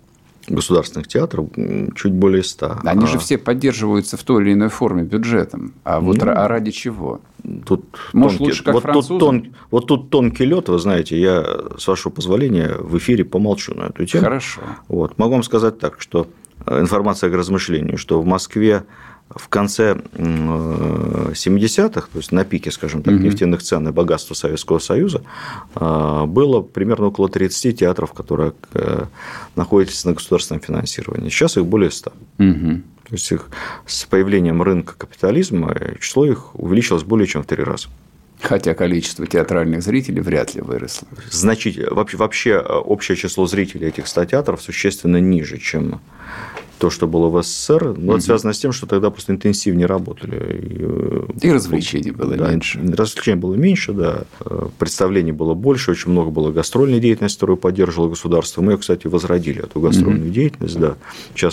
государственных 0.47 1.08
театров 1.08 1.47
чуть 1.95 2.13
более 2.13 2.43
100. 2.43 2.79
Они 2.84 3.03
а... 3.06 3.08
же 3.08 3.19
все 3.19 3.38
поддерживаются 3.38 4.17
в 4.17 4.23
той 4.23 4.43
или 4.43 4.53
иной 4.53 4.69
форме 4.69 5.03
бюджетом. 5.03 5.73
А 5.84 5.99
вот 5.99 6.17
ну, 6.17 6.32
а 6.32 6.47
ради 6.47 6.71
чего? 6.71 7.21
Тут 7.65 7.86
Может, 8.13 8.38
тонкий, 8.38 8.51
лучше 8.51 8.63
как 8.63 8.73
вот 8.73 8.84
французы? 8.84 9.08
Тут 9.10 9.19
тон, 9.19 9.56
вот 9.69 9.88
тут 9.88 10.10
тонкий 10.10 10.45
лед, 10.45 10.69
вы 10.69 10.79
знаете, 10.79 11.19
я, 11.19 11.45
с 11.77 11.88
вашего 11.88 12.12
позволения, 12.12 12.75
в 12.79 12.97
эфире 12.97 13.25
помолчу 13.25 13.73
на 13.73 13.86
эту 13.86 14.06
тему. 14.06 14.23
Хорошо. 14.23 14.62
Вот. 14.88 15.17
Могу 15.17 15.34
вам 15.34 15.43
сказать 15.43 15.79
так, 15.79 15.99
что 15.99 16.27
э, 16.65 16.79
информация 16.79 17.29
к 17.29 17.34
размышлению, 17.34 17.97
что 17.97 18.21
в 18.21 18.25
Москве 18.25 18.86
в 19.30 19.48
конце 19.50 19.94
70-х, 20.16 22.08
то 22.12 22.18
есть 22.18 22.32
на 22.32 22.46
пике, 22.46 22.72
скажем 22.72 23.02
так, 23.02 23.16
угу. 23.16 23.24
нефтяных 23.24 23.64
цен 23.64 23.88
и 23.88 23.92
богатства 23.92 24.36
Советского 24.36 24.80
Союза, 24.80 25.24
а, 25.76 26.26
было 26.26 26.62
примерно 26.62 27.08
около 27.08 27.30
30 27.30 27.80
театров, 27.80 28.14
которые 28.14 28.54
э, 28.74 29.06
находятся 29.56 30.08
на 30.08 30.14
государственном 30.14 30.62
финансировании. 30.62 31.30
Сейчас 31.30 31.58
их 31.58 31.66
более 31.66 31.90
100. 31.90 32.14
Угу. 32.40 32.82
То 33.08 33.16
есть 33.16 33.32
их 33.32 33.50
с 33.86 34.06
появлением 34.06 34.62
рынка 34.62 34.94
капитализма 34.98 35.76
число 36.00 36.26
их 36.26 36.56
увеличилось 36.56 37.04
более 37.04 37.28
чем 37.28 37.44
в 37.44 37.48
три 37.48 37.64
раза. 37.64 37.90
Хотя 38.42 38.74
количество 38.74 39.26
театральных 39.26 39.82
зрителей 39.82 40.22
вряд 40.22 40.54
ли 40.54 40.62
выросло. 40.62 41.08
Значительно. 41.32 41.94
Вообще, 41.94 42.18
вообще 42.18 42.50
э, 42.52 42.74
общее 42.74 43.16
число 43.16 43.48
зрителей 43.48 43.88
этих 43.88 44.06
100 44.08 44.26
театров 44.26 44.62
существенно 44.62 45.18
ниже, 45.18 45.58
чем 45.58 46.02
то, 46.84 46.89
что 46.89 47.08
было 47.08 47.30
в 47.30 47.41
СССР, 47.41 47.96
но 47.98 48.12
угу. 48.12 48.17
это 48.17 48.26
связано 48.26 48.52
с 48.52 48.60
тем, 48.60 48.74
что 48.74 48.86
тогда 48.86 49.10
просто 49.10 49.32
интенсивнее 49.32 49.86
работали. 49.86 50.36
И, 50.36 50.78
э, 50.82 51.28
и 51.41 51.50
развлечений 51.50 52.12
было 52.12 52.36
да, 52.36 52.52
меньше. 52.52 52.78
Развлечений 52.93 53.39
было 53.39 53.56
меньше, 53.56 53.93
да. 53.93 54.24
Э, 54.41 54.67
представлений 54.78 55.32
было 55.32 55.54
больше, 55.54 55.91
очень 55.91 56.12
много 56.12 56.30
было 56.30 56.52
гастрольной 56.52 57.00
деятельности, 57.00 57.38
которую 57.38 57.56
поддерживало 57.56 58.10
государство. 58.10 58.62
Мы, 58.62 58.78
кстати, 58.78 59.08
возродили 59.08 59.63
эту 59.63 59.80
гастрольную 59.80 60.26
угу. 60.26 60.34
деятельность, 60.34 60.78
да. 60.78 60.98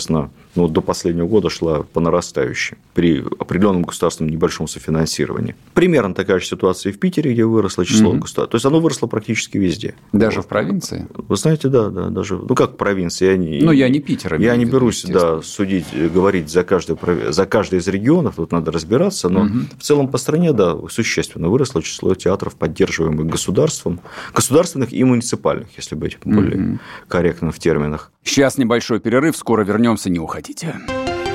На 0.09 0.29
ну, 0.55 0.67
до 0.67 0.81
последнего 0.81 1.27
года 1.27 1.49
шла 1.49 1.83
по 1.83 2.01
нарастающей 2.01 2.77
при 2.93 3.23
определенном 3.39 3.83
государственном 3.83 4.31
небольшом 4.31 4.67
софинансировании. 4.67 5.55
Примерно 5.73 6.13
такая 6.13 6.39
же 6.39 6.45
ситуация 6.45 6.91
и 6.91 6.93
в 6.93 6.99
Питере, 6.99 7.31
где 7.31 7.45
выросло 7.45 7.85
число 7.85 8.09
угу. 8.09 8.19
государств. 8.19 8.51
То 8.51 8.55
есть 8.55 8.65
оно 8.65 8.79
выросло 8.79 9.07
практически 9.07 9.57
везде. 9.57 9.95
Даже 10.11 10.37
вот. 10.37 10.45
в 10.45 10.49
провинции? 10.49 11.07
Вы 11.13 11.37
знаете, 11.37 11.69
да, 11.69 11.89
да, 11.89 12.09
даже, 12.09 12.37
ну 12.37 12.53
как 12.55 12.73
в 12.73 12.75
провинции. 12.75 13.27
Я 13.27 13.37
не, 13.37 13.61
ну, 13.61 13.71
я 13.71 13.87
не 13.87 13.99
Питер. 13.99 14.39
Я 14.41 14.55
не 14.57 14.65
берусь, 14.65 15.05
да, 15.05 15.20
судить, 15.43 15.85
говорить 16.13 16.49
за 16.49 16.63
каждый, 16.63 16.97
за 17.31 17.45
каждый 17.45 17.79
из 17.79 17.87
регионов, 17.87 18.35
тут 18.35 18.51
надо 18.51 18.71
разбираться, 18.71 19.29
но 19.29 19.41
угу. 19.41 19.59
в 19.77 19.83
целом 19.83 20.07
по 20.07 20.17
стране, 20.17 20.53
да, 20.53 20.77
существенно 20.89 21.49
выросло 21.49 21.81
число 21.81 22.15
театров, 22.15 22.55
поддерживаемых 22.55 23.27
государством, 23.27 23.99
государственных 24.33 24.93
и 24.93 25.03
муниципальных, 25.03 25.69
если 25.77 25.95
быть 25.95 26.17
более 26.23 26.73
угу. 26.73 26.79
корректным 27.07 27.51
в 27.51 27.59
терминах. 27.59 28.11
Сейчас 28.23 28.57
небольшой 28.57 28.99
перерыв, 28.99 29.35
скоро 29.35 29.63
вернемся, 29.63 30.09
не 30.09 30.19
уходите. 30.19 30.75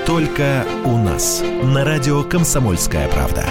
Только 0.07 0.65
у 0.85 0.97
нас. 0.97 1.43
На 1.65 1.85
радио 1.85 2.23
«Комсомольская 2.23 3.09
правда». 3.09 3.45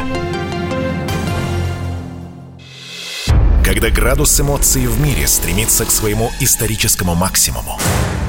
Когда 3.75 3.89
градус 3.89 4.39
эмоций 4.39 4.87
в 4.87 5.01
мире 5.01 5.27
стремится 5.27 5.83
к 5.83 5.91
своему 5.91 6.31
историческому 6.39 7.13
максимуму. 7.13 7.77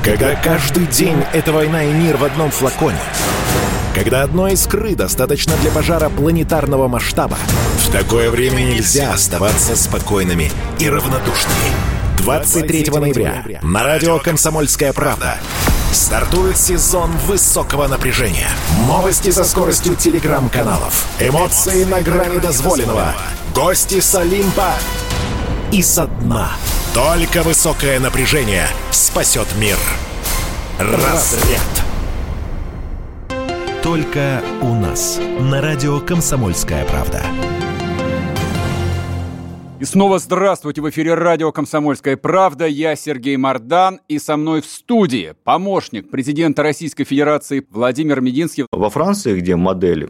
Когда 0.02 0.34
каждый 0.34 0.86
день– 0.88 1.22
это 1.32 1.52
война 1.52 1.84
и 1.84 1.92
мир 1.92 2.16
в 2.16 2.24
одном 2.24 2.50
флаконе. 2.50 2.98
Когда 3.94 4.24
одной 4.24 4.54
искры 4.54 4.96
достаточно 4.96 5.56
для 5.58 5.70
пожара 5.70 6.08
планетарного 6.08 6.88
масштаба. 6.88 7.38
В 7.78 7.92
такое 7.92 8.28
время 8.32 8.62
нельзя 8.62 9.12
оставаться 9.12 9.76
спокойными 9.76 10.50
и 10.80 10.90
равнодушными. 10.90 11.70
23 12.16 12.90
ноября 12.90 13.60
на 13.62 13.84
радио 13.84 14.18
«Комсомольская 14.18 14.92
правда» 14.92 15.38
Стартует 15.92 16.58
сезон 16.58 17.12
высокого 17.24 17.86
напряжения. 17.86 18.48
Новости 18.88 19.30
со 19.30 19.44
скоростью 19.44 19.94
телеграм-каналов. 19.94 21.06
Эмоции 21.20 21.84
на 21.84 22.02
грани 22.02 22.38
дозволенного. 22.38 23.14
Гости 23.56 24.00
с 24.00 24.14
Олимпа 24.14 24.74
и 25.72 25.80
со 25.80 26.06
дна. 26.06 26.50
Только 26.92 27.42
высокое 27.42 27.98
напряжение 27.98 28.66
спасет 28.90 29.46
мир. 29.58 29.78
Разряд. 30.78 31.62
Только 33.82 34.42
у 34.60 34.74
нас. 34.74 35.18
На 35.40 35.62
радио 35.62 36.00
«Комсомольская 36.00 36.84
правда». 36.84 37.22
И 39.80 39.84
снова 39.86 40.18
здравствуйте! 40.18 40.82
В 40.82 40.90
эфире 40.90 41.14
радио 41.14 41.50
«Комсомольская 41.50 42.18
правда». 42.18 42.66
Я 42.66 42.94
Сергей 42.94 43.38
Мордан. 43.38 44.00
И 44.08 44.18
со 44.18 44.36
мной 44.36 44.60
в 44.60 44.66
студии 44.66 45.34
помощник 45.44 46.10
президента 46.10 46.62
Российской 46.62 47.04
Федерации 47.04 47.66
Владимир 47.70 48.20
Мединский. 48.20 48.66
Во 48.70 48.90
Франции, 48.90 49.38
где 49.40 49.56
модель 49.56 50.08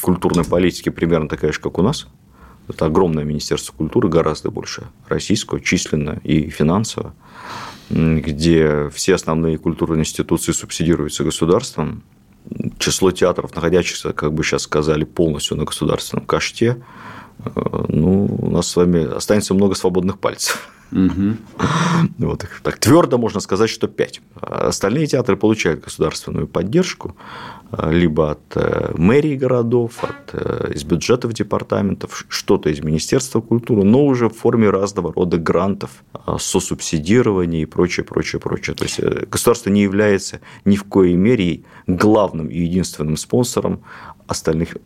культурной 0.00 0.44
политики 0.44 0.88
примерно 0.88 1.28
такая 1.28 1.52
же, 1.52 1.60
как 1.60 1.78
у 1.78 1.82
нас, 1.82 2.06
это 2.68 2.86
огромное 2.86 3.24
Министерство 3.24 3.72
культуры, 3.72 4.08
гораздо 4.08 4.50
больше 4.50 4.84
российского, 5.08 5.60
численно 5.60 6.20
и 6.24 6.48
финансово, 6.48 7.14
где 7.90 8.88
все 8.94 9.14
основные 9.14 9.58
культурные 9.58 10.00
институции 10.00 10.52
субсидируются 10.52 11.24
государством, 11.24 12.02
число 12.78 13.10
театров, 13.10 13.54
находящихся, 13.54 14.12
как 14.12 14.32
бы 14.32 14.42
сейчас 14.42 14.62
сказали, 14.62 15.04
полностью 15.04 15.56
на 15.56 15.64
государственном 15.64 16.26
каште, 16.26 16.82
ну, 17.88 18.26
у 18.26 18.50
нас 18.50 18.68
с 18.68 18.76
вами 18.76 19.14
останется 19.14 19.54
много 19.54 19.74
свободных 19.74 20.18
пальцев. 20.18 20.68
Угу. 20.92 21.36
Вот, 22.18 22.46
так 22.62 22.78
твердо 22.78 23.18
можно 23.18 23.40
сказать, 23.40 23.70
что 23.70 23.88
5. 23.88 24.20
Остальные 24.40 25.06
театры 25.06 25.36
получают 25.36 25.80
государственную 25.80 26.46
поддержку 26.46 27.16
либо 27.88 28.32
от 28.32 28.56
э, 28.56 28.92
мэрии 28.96 29.34
городов, 29.34 30.04
от, 30.04 30.34
э, 30.34 30.72
из 30.74 30.84
бюджетов 30.84 31.32
департаментов, 31.32 32.26
что-то 32.28 32.68
из 32.68 32.80
Министерства 32.80 33.40
культуры, 33.40 33.82
но 33.82 34.04
уже 34.04 34.28
в 34.28 34.36
форме 34.36 34.68
разного 34.68 35.10
рода 35.12 35.38
грантов, 35.38 35.90
сосубсидирования 36.38 37.62
и 37.62 37.64
прочее, 37.64 38.04
прочее, 38.04 38.40
прочее. 38.40 38.76
То 38.76 38.84
есть 38.84 39.00
э, 39.00 39.24
государство 39.30 39.70
не 39.70 39.82
является 39.82 40.40
ни 40.66 40.76
в 40.76 40.84
коей 40.84 41.16
мере 41.16 41.62
главным 41.86 42.48
и 42.48 42.58
единственным 42.58 43.16
спонсором 43.16 43.82
остальных 44.26 44.76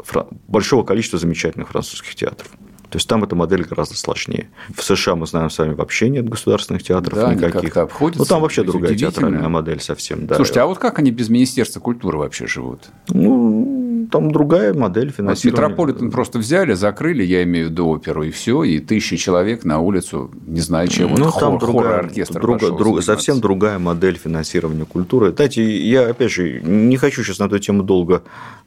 большого 0.46 0.84
количества 0.84 1.18
замечательных 1.18 1.70
французских 1.70 2.14
театров. 2.14 2.48
То 2.96 2.98
есть 2.98 3.08
там 3.10 3.22
эта 3.22 3.36
модель 3.36 3.62
гораздо 3.62 3.94
сложнее. 3.94 4.48
В 4.74 4.82
США 4.82 5.16
мы 5.16 5.26
знаем 5.26 5.50
с 5.50 5.58
вами 5.58 5.74
вообще 5.74 6.08
нет 6.08 6.26
государственных 6.26 6.82
театров 6.82 7.18
да, 7.18 7.34
никаких. 7.34 7.76
Обходятся, 7.76 8.20
ну 8.20 8.24
там 8.24 8.40
вообще 8.40 8.62
другая 8.62 8.94
театральная 8.94 9.50
модель 9.50 9.80
совсем. 9.82 10.26
Да. 10.26 10.36
Слушайте, 10.36 10.60
а 10.60 10.66
вот 10.66 10.78
как 10.78 10.98
они 10.98 11.10
без 11.10 11.28
Министерства 11.28 11.78
культуры 11.78 12.16
вообще 12.16 12.46
живут? 12.46 12.84
Ну, 13.10 14.08
там 14.10 14.32
другая 14.32 14.72
модель 14.72 15.10
финансирования. 15.10 15.60
Вот 15.60 15.68
Метрополитен 15.68 16.10
просто 16.10 16.38
взяли, 16.38 16.72
закрыли, 16.72 17.22
я 17.22 17.42
имею 17.42 17.66
в 17.66 17.70
виду 17.72 17.86
оперу, 17.88 18.22
и 18.22 18.30
все, 18.30 18.64
и 18.64 18.78
тысячи 18.78 19.16
человек 19.16 19.66
на 19.66 19.80
улицу, 19.80 20.30
не 20.46 20.60
знаю 20.60 20.88
чем, 20.88 21.12
ну, 21.16 21.26
вот 21.26 21.38
там 21.38 21.58
хор, 21.58 21.60
другая, 21.60 21.98
оркестр 21.98 22.40
друга, 22.40 22.70
друг, 22.70 23.02
совсем 23.02 23.42
другая 23.42 23.78
модель 23.78 24.16
финансирования 24.16 24.86
культуры. 24.86 25.32
Знаете, 25.32 25.62
я, 25.86 26.08
опять 26.08 26.30
же, 26.30 26.62
не 26.62 26.96
хочу 26.96 27.22
сейчас 27.22 27.40
на 27.40 27.44
эту 27.44 27.58
тему 27.58 27.82
долго 27.82 28.22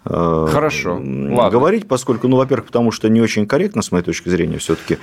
Хорошо. 0.10 0.94
Ладно. 0.96 1.50
говорить, 1.50 1.88
поскольку, 1.88 2.28
ну, 2.28 2.38
во-первых, 2.38 2.68
потому 2.68 2.92
что 2.92 3.10
не 3.10 3.22
очень 3.22 3.46
корректно, 3.46 3.84
с 3.84 3.92
моей 3.92 4.04
точки 4.04 4.30
зрения, 4.30 4.58
все-таки 4.58 4.98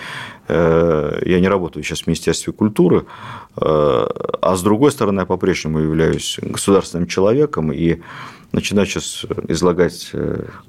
э, 0.48 1.22
я 1.24 1.40
не 1.40 1.46
работаю 1.48 1.84
сейчас 1.84 2.02
в 2.02 2.06
Министерстве 2.08 2.52
культуры, 2.52 3.06
э, 3.56 3.60
а 3.60 4.56
с 4.56 4.62
другой 4.62 4.90
стороны, 4.90 5.20
я 5.20 5.26
по-прежнему 5.26 5.78
являюсь 5.78 6.38
государственным 6.42 7.06
человеком, 7.06 7.72
и 7.72 8.00
начинать 8.50 8.88
сейчас 8.88 9.26
излагать 9.48 10.12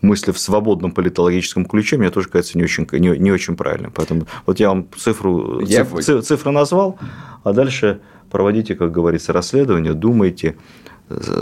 мысли 0.01 0.31
в 0.31 0.39
свободном 0.39 0.91
политологическом 0.91 1.65
ключе, 1.65 1.97
мне 1.97 2.11
тоже 2.11 2.29
кажется 2.29 2.57
не 2.57 2.63
очень, 2.63 2.87
не, 2.91 3.17
не 3.17 3.31
очень 3.31 3.55
правильно. 3.55 3.91
Поэтому 3.93 4.27
вот 4.45 4.59
я 4.59 4.69
вам 4.69 4.87
цифру, 4.97 5.61
я 5.61 5.85
циф, 5.85 6.23
цифры 6.23 6.51
назвал, 6.51 6.99
а 7.43 7.53
дальше 7.53 8.01
проводите, 8.29 8.75
как 8.75 8.91
говорится, 8.91 9.33
расследование, 9.33 9.93
думайте, 9.93 10.57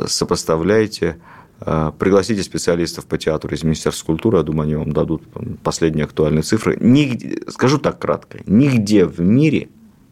сопоставляйте, 0.07 1.17
Э, 1.17 1.34
пригласите 1.59 2.43
специалистов 2.43 3.05
по 3.05 3.17
театру 3.17 3.53
из 3.53 3.63
Министерства 3.63 4.07
культуры, 4.07 4.37
я 4.37 4.43
думаю, 4.43 4.65
они 4.65 4.75
вам 4.75 4.91
дадут 4.91 5.23
последние 5.63 6.05
актуальные 6.05 6.43
цифры. 6.43 6.77
Нигде, 6.79 7.41
скажу 7.49 7.77
так 7.77 7.99
кратко, 7.99 8.39
нигде 8.45 9.05
в 9.05 9.19
мире 9.19 9.69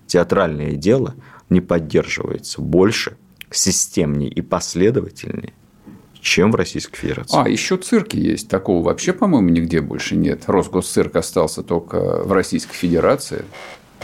театральное 0.08 0.74
дело 0.74 1.16
не 1.50 1.62
поддерживается 1.62 2.62
больше, 2.62 3.18
системнее 3.52 4.30
и 4.30 4.42
последовательнее, 4.42 5.54
чем 6.20 6.52
в 6.52 6.56
Российской 6.56 6.98
Федерации. 6.98 7.38
А, 7.38 7.48
еще 7.48 7.78
цирки 7.78 8.18
есть. 8.18 8.48
Такого 8.48 8.84
вообще, 8.84 9.14
по-моему, 9.14 9.50
нигде 9.50 9.82
больше 9.82 10.16
нет. 10.16 10.44
Росгосцирк 10.48 11.16
остался 11.16 11.64
только 11.64 12.24
в 12.24 12.32
Российской 12.32 12.76
Федерации. 12.76 13.46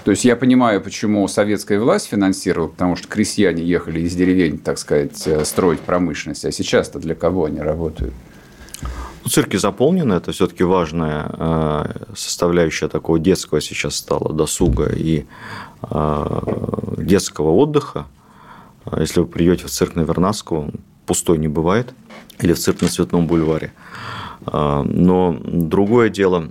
То 0.03 0.11
есть 0.11 0.25
я 0.25 0.35
понимаю, 0.35 0.81
почему 0.81 1.27
советская 1.27 1.79
власть 1.79 2.07
финансировала, 2.07 2.69
потому 2.69 2.95
что 2.95 3.07
крестьяне 3.07 3.63
ехали 3.63 4.01
из 4.01 4.15
деревень, 4.15 4.57
так 4.57 4.77
сказать, 4.77 5.27
э, 5.27 5.43
строить 5.45 5.81
промышленность. 5.81 6.45
А 6.45 6.51
сейчас-то 6.51 6.99
для 6.99 7.15
кого 7.15 7.45
они 7.45 7.59
работают? 7.59 8.13
Ну, 8.81 9.29
цирки 9.29 9.57
заполнены, 9.57 10.13
это 10.13 10.31
все-таки 10.31 10.63
важная 10.63 11.29
э, 11.29 11.85
составляющая 12.15 12.87
такого 12.87 13.19
детского 13.19 13.59
сейчас 13.59 13.95
стала 13.95 14.33
досуга 14.33 14.89
и 14.89 15.25
э, 15.83 16.39
детского 16.97 17.51
отдыха. 17.51 18.07
Если 18.97 19.19
вы 19.19 19.27
придете 19.27 19.65
в 19.65 19.69
цирк 19.69 19.95
на 19.95 20.01
Вернадского, 20.01 20.71
пустой 21.05 21.37
не 21.37 21.49
бывает, 21.49 21.93
или 22.39 22.53
в 22.53 22.59
цирк 22.59 22.81
на 22.81 22.87
Цветном 22.87 23.27
бульваре. 23.27 23.73
Но 24.51 25.37
другое 25.43 26.09
дело, 26.09 26.49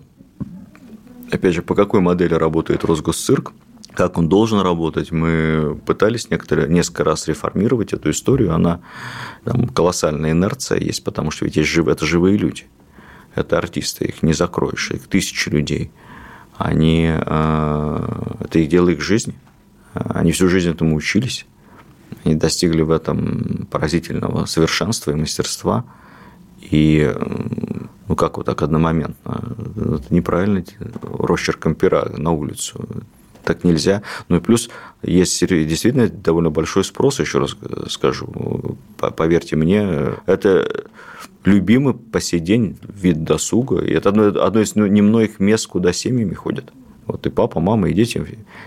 опять 1.31 1.55
же, 1.55 1.63
по 1.63 1.75
какой 1.75 2.01
модели 2.01 2.35
работает 2.35 2.85
Росгосцирк, 2.85 3.53
как 3.95 4.17
он 4.19 4.29
должен 4.29 4.61
работать. 4.61 5.11
Мы 5.11 5.79
пытались 5.85 6.31
некоторые, 6.31 6.69
несколько 6.69 7.05
раз 7.05 7.27
реформировать 7.27 7.93
эту 7.93 8.11
историю. 8.11 8.55
Она 8.55 8.81
там, 9.45 9.69
колоссальная 9.69 10.33
инерция 10.33 10.79
есть, 10.79 11.03
потому 11.05 11.31
что 11.31 11.45
ведь 11.45 11.57
есть 11.57 11.69
жив, 11.69 11.89
это 11.89 12.07
живые 12.07 12.37
люди. 12.37 12.67
Это 13.35 13.59
артисты, 13.59 14.05
их 14.07 14.23
не 14.23 14.33
закроешь, 14.33 14.91
их 14.91 15.07
тысячи 15.09 15.49
людей. 15.49 15.91
Они, 16.57 17.09
э, 17.09 18.35
это 18.41 18.59
их 18.59 18.69
дело 18.69 18.89
их 18.89 19.01
жизни. 19.01 19.35
Они 19.95 20.33
всю 20.33 20.49
жизнь 20.49 20.71
этому 20.71 20.97
учились. 20.97 21.47
Они 22.25 22.35
достигли 22.35 22.83
в 22.83 22.91
этом 22.91 23.67
поразительного 23.71 24.47
совершенства 24.47 25.13
и 25.13 25.15
мастерства. 25.15 25.85
И 26.61 27.15
ну 28.09 28.17
как 28.17 28.37
вот 28.37 28.47
так 28.47 28.63
одномоментно? 28.63 29.55
Это 29.77 30.15
неправильно 30.15 30.65
росчерком 31.03 31.75
пера 31.75 32.09
на 32.17 32.33
улицу. 32.33 32.85
Так 33.45 33.65
нельзя. 33.65 34.03
Ну 34.29 34.37
и 34.37 34.41
плюс 34.41 34.69
есть 35.03 35.47
действительно 35.47 36.09
довольно 36.09 36.51
большой 36.51 36.85
спрос, 36.85 37.21
еще 37.21 37.39
раз 37.39 37.57
скажу. 37.89 38.77
Поверьте 38.97 39.57
мне, 39.57 40.15
это 40.27 40.87
любимый 41.45 41.95
по 41.95 42.21
сей 42.21 42.41
день 42.41 42.79
вид 42.83 43.25
досуга. 43.25 43.79
И 43.79 43.93
это 43.93 44.11
одно, 44.11 44.27
одно 44.43 44.61
из 44.61 44.75
немногих 44.77 45.41
мест, 45.41 45.67
куда 45.67 45.93
семьями 45.93 46.35
ходят. 46.35 46.73
Вот 47.09 47.27
и 47.27 47.31
папа, 47.31 47.59
мама, 47.59 47.89
и 47.89 47.95
дети, 47.95 48.23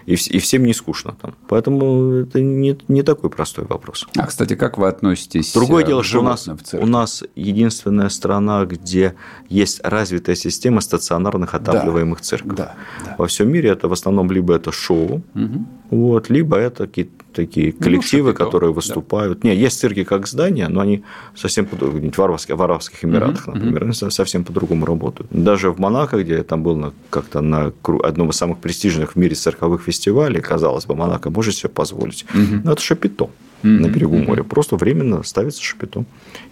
и, 0.07 0.13
и 0.13 0.39
всем 0.39 0.65
не 0.65 0.73
скучно 0.73 1.15
там. 1.21 1.35
Поэтому 1.47 2.13
это 2.13 2.41
не, 2.41 2.75
не 2.87 3.03
такой 3.03 3.29
простой 3.29 3.65
вопрос. 3.65 4.07
А, 4.17 4.25
кстати, 4.25 4.55
как 4.55 4.79
вы 4.79 4.87
относитесь 4.87 5.53
Другое 5.53 5.85
дело, 5.85 6.03
что 6.03 6.19
у 6.19 6.23
нас, 6.23 6.49
у 6.73 6.85
нас 6.87 7.23
единственная 7.35 8.09
страна, 8.09 8.65
где 8.65 9.13
есть 9.47 9.79
развитая 9.83 10.35
система 10.35 10.81
стационарных 10.81 11.53
отапливаемых 11.53 12.19
да, 12.19 12.23
цирков. 12.23 12.55
Да, 12.55 12.75
да. 13.05 13.15
Во 13.19 13.27
всем 13.27 13.49
мире 13.51 13.69
это 13.69 13.87
в 13.87 13.93
основном 13.93 14.31
либо 14.31 14.55
это 14.55 14.71
шоу, 14.71 15.21
угу. 15.35 15.65
вот, 15.91 16.29
либо 16.29 16.57
это 16.57 16.87
какие-то 16.87 17.20
такие 17.33 17.71
коллективы, 17.71 18.31
ну, 18.31 18.35
которые 18.35 18.73
выступают. 18.73 19.39
Да. 19.39 19.49
Не, 19.49 19.55
есть 19.55 19.79
цирки 19.79 20.03
как 20.03 20.27
здания, 20.27 20.67
но 20.67 20.81
они 20.81 21.03
совсем 21.35 21.65
по 21.65 21.75
в 21.75 22.21
Арабских, 22.21 22.55
в 22.55 22.61
Арабских 22.61 23.05
Эмиратах, 23.05 23.47
угу, 23.47 23.55
например, 23.55 23.83
угу. 23.83 23.93
они 24.01 24.11
совсем 24.11 24.43
по-другому 24.43 24.85
работают. 24.85 25.29
Даже 25.31 25.71
в 25.71 25.79
Монако, 25.79 26.21
где 26.23 26.35
я 26.35 26.43
там 26.43 26.63
был 26.63 26.75
на, 26.75 26.93
как-то 27.09 27.41
на 27.41 27.71
одном 28.03 28.29
из 28.29 28.35
самых 28.35 28.59
престижных 28.59 29.13
в 29.13 29.15
мире 29.15 29.35
цирковых 29.35 29.81
фестивалей, 29.81 30.41
казалось 30.41 30.85
бы, 30.85 30.95
Монако 30.95 31.29
может 31.29 31.55
себе 31.55 31.69
позволить. 31.69 32.25
Угу. 32.33 32.61
Но 32.63 32.73
это 32.73 32.81
шапито 32.81 33.29
на 33.63 33.87
берегу 33.87 34.17
моря. 34.17 34.43
Просто 34.43 34.75
временно 34.75 35.23
ставится 35.23 35.61
шапито. 35.61 36.01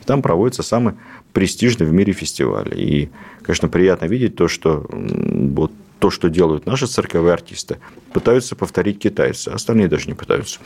И 0.02 0.06
там 0.06 0.22
проводится 0.22 0.64
самый 0.64 0.94
престижный 1.34 1.86
в 1.86 1.94
мире 1.94 2.14
фестиваль. 2.14 2.74
И, 2.76 3.10
конечно, 3.42 3.68
приятно 3.68 4.06
видеть 4.06 4.36
то, 4.36 4.48
что 4.48 4.86
вот 4.92 5.72
то, 6.00 6.10
что 6.10 6.30
делают 6.30 6.66
наши 6.66 6.88
цирковые 6.88 7.34
артисты, 7.34 7.78
пытаются 8.14 8.56
повторить 8.56 9.00
китайцы. 9.00 9.50
Остальные 9.50 9.88
даже 9.88 10.08
не 10.08 10.14
пытаются. 10.14 10.60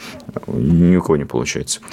Ни 0.47 0.95
у 0.95 1.01
кого 1.01 1.17
не 1.17 1.25
получается. 1.25 1.81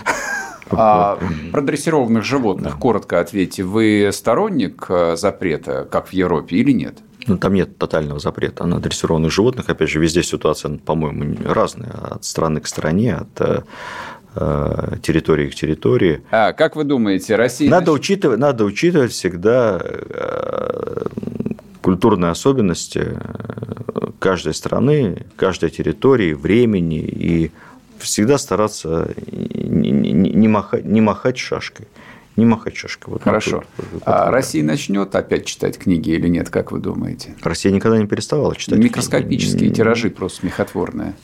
А 0.72 1.18
про 1.50 1.62
дрессированных 1.62 2.22
животных 2.22 2.78
коротко 2.78 3.18
ответьте. 3.18 3.64
Вы 3.64 4.10
сторонник 4.12 4.86
э, 4.88 5.16
запрета, 5.16 5.84
как 5.90 6.06
в 6.06 6.12
Европе, 6.12 6.58
или 6.58 6.70
нет? 6.70 6.98
Ну, 7.26 7.38
там 7.38 7.54
нет 7.54 7.76
тотального 7.76 8.20
запрета 8.20 8.64
на 8.66 8.78
дрессированных 8.78 9.32
животных. 9.32 9.68
Опять 9.68 9.90
же, 9.90 9.98
везде 9.98 10.22
ситуация, 10.22 10.78
по-моему, 10.78 11.36
разная. 11.44 11.90
От 11.90 12.24
страны 12.24 12.60
к 12.60 12.68
стране, 12.68 13.16
от 13.16 13.40
э, 13.40 13.62
э, 14.36 14.96
территории 15.02 15.48
к 15.48 15.56
территории. 15.56 16.22
А 16.30 16.52
как 16.52 16.76
вы 16.76 16.84
думаете, 16.84 17.34
Россия... 17.34 17.68
Надо, 17.68 17.90
учитывать, 17.90 18.38
надо 18.38 18.64
учитывать 18.64 19.10
всегда 19.10 19.82
культурные 21.82 22.30
особенности 22.30 23.02
э, 23.04 24.10
каждой 24.18 24.54
страны, 24.54 25.26
каждой 25.36 25.70
территории, 25.70 26.32
времени 26.34 27.00
и 27.00 27.50
всегда 27.98 28.38
стараться 28.38 29.14
не, 29.30 29.90
не, 29.90 30.12
не, 30.12 30.48
махать, 30.48 30.84
не 30.84 31.00
махать 31.00 31.38
шашкой. 31.38 31.86
Не 32.36 32.46
махать 32.46 32.76
шашкой. 32.76 33.12
Вот 33.12 33.22
Хорошо. 33.22 33.64
Вот, 33.76 33.86
вот, 33.92 34.02
а 34.06 34.30
Россия 34.30 34.62
начнет 34.62 35.14
опять 35.14 35.44
читать 35.44 35.76
книги 35.76 36.10
или 36.10 36.28
нет, 36.28 36.48
как 36.48 36.72
вы 36.72 36.78
думаете? 36.78 37.34
Россия 37.42 37.72
никогда 37.72 37.98
не 37.98 38.06
переставала 38.06 38.54
читать 38.56 38.78
Микроскопические 38.78 39.58
книги. 39.58 39.74
тиражи 39.74 40.10
просто 40.10 40.40
смехотворные. 40.40 41.14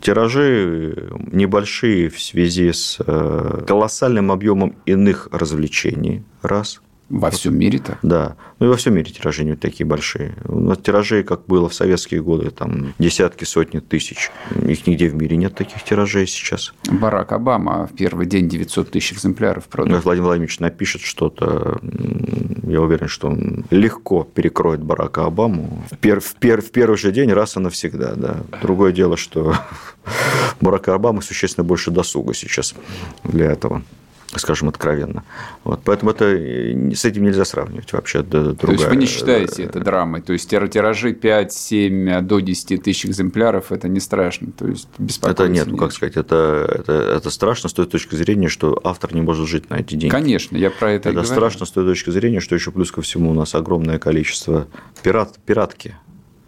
Тиражи 0.00 1.10
небольшие 1.30 2.08
в 2.08 2.20
связи 2.20 2.72
с 2.72 2.96
э, 2.98 3.64
колоссальным 3.66 4.32
объемом 4.32 4.74
иных 4.86 5.28
развлечений, 5.30 6.24
раз– 6.42 6.80
Во 7.10 7.30
всем 7.30 7.58
мире 7.58 7.80
так? 7.80 7.98
Да. 8.02 8.36
Ну 8.60 8.66
и 8.66 8.68
во 8.68 8.76
всем 8.76 8.94
мире 8.94 9.10
тиражи 9.10 9.44
не 9.44 9.56
такие 9.56 9.84
большие. 9.84 10.36
У 10.46 10.60
нас 10.60 10.78
тиражей, 10.78 11.24
как 11.24 11.44
было 11.46 11.68
в 11.68 11.74
советские 11.74 12.22
годы, 12.22 12.50
там 12.50 12.94
десятки, 13.00 13.42
сотни 13.42 13.80
тысяч. 13.80 14.30
Их 14.64 14.86
нигде 14.86 15.08
в 15.08 15.16
мире 15.16 15.36
нет 15.36 15.54
таких 15.56 15.82
тиражей 15.82 16.28
сейчас. 16.28 16.72
Барак 16.88 17.32
Обама 17.32 17.88
в 17.88 17.96
первый 17.96 18.26
день 18.26 18.48
900 18.48 18.92
тысяч 18.92 19.14
экземпляров 19.14 19.64
продал. 19.64 19.94
Если 19.94 20.04
Владимир 20.04 20.26
Владимирович 20.26 20.60
напишет 20.60 21.02
что-то, 21.02 21.80
я 22.62 22.80
уверен, 22.80 23.08
что 23.08 23.28
он 23.28 23.64
легко 23.70 24.22
перекроет 24.22 24.80
Барака 24.80 25.24
Обаму 25.24 25.82
в, 25.90 25.96
пер, 25.98 26.20
в, 26.20 26.34
пер, 26.36 26.62
в 26.62 26.70
первый 26.70 26.96
же 26.96 27.10
день 27.10 27.32
раз 27.32 27.56
и 27.56 27.60
навсегда. 27.60 28.14
Да. 28.14 28.36
Другое 28.62 28.92
дело, 28.92 29.16
что 29.16 29.56
Барака 30.60 30.94
Обамы 30.94 31.22
существенно 31.22 31.64
больше 31.64 31.90
досуга 31.90 32.34
сейчас 32.34 32.74
для 33.24 33.50
этого 33.50 33.82
скажем 34.36 34.68
откровенно. 34.68 35.24
Вот, 35.64 35.80
поэтому 35.84 36.12
это 36.12 36.26
э, 36.26 36.94
с 36.94 37.04
этим 37.04 37.24
нельзя 37.24 37.44
сравнивать 37.44 37.92
вообще. 37.92 38.22
Другая... 38.22 38.54
То 38.54 38.72
есть 38.72 38.88
вы 38.88 38.96
не 38.96 39.06
считаете 39.06 39.64
это 39.64 39.80
драмой? 39.80 40.20
То 40.22 40.32
есть 40.32 40.48
тиражи 40.48 41.12
5, 41.12 41.52
7 41.52 42.20
до 42.22 42.40
10 42.40 42.82
тысяч 42.82 43.06
экземпляров– 43.06 43.66
это 43.72 43.88
не 43.88 44.00
страшно? 44.00 44.52
То 44.52 44.68
есть 44.68 44.88
это 45.22 45.48
нет, 45.48 45.66
ну 45.66 45.76
как 45.76 45.92
сказать, 45.92 46.16
это, 46.16 46.66
это, 46.72 46.92
это 46.92 47.30
страшно 47.30 47.68
с 47.68 47.72
той 47.72 47.86
точки 47.86 48.14
зрения, 48.14 48.48
что 48.48 48.80
автор 48.84 49.14
не 49.14 49.20
может 49.20 49.48
жить 49.48 49.68
на 49.70 49.74
эти 49.74 49.94
деньги. 49.94 50.12
Конечно, 50.12 50.56
я 50.56 50.70
про 50.70 50.92
это 50.92 51.10
Это 51.10 51.24
страшно 51.24 51.66
с 51.66 51.70
той 51.70 51.84
точки 51.84 52.10
зрения, 52.10 52.40
что 52.40 52.54
еще 52.54 52.70
плюс 52.70 52.92
ко 52.92 53.02
всему 53.02 53.30
у 53.30 53.34
нас 53.34 53.54
огромное 53.54 53.98
количество 53.98 54.68
пират, 55.02 55.38
пиратки 55.44 55.96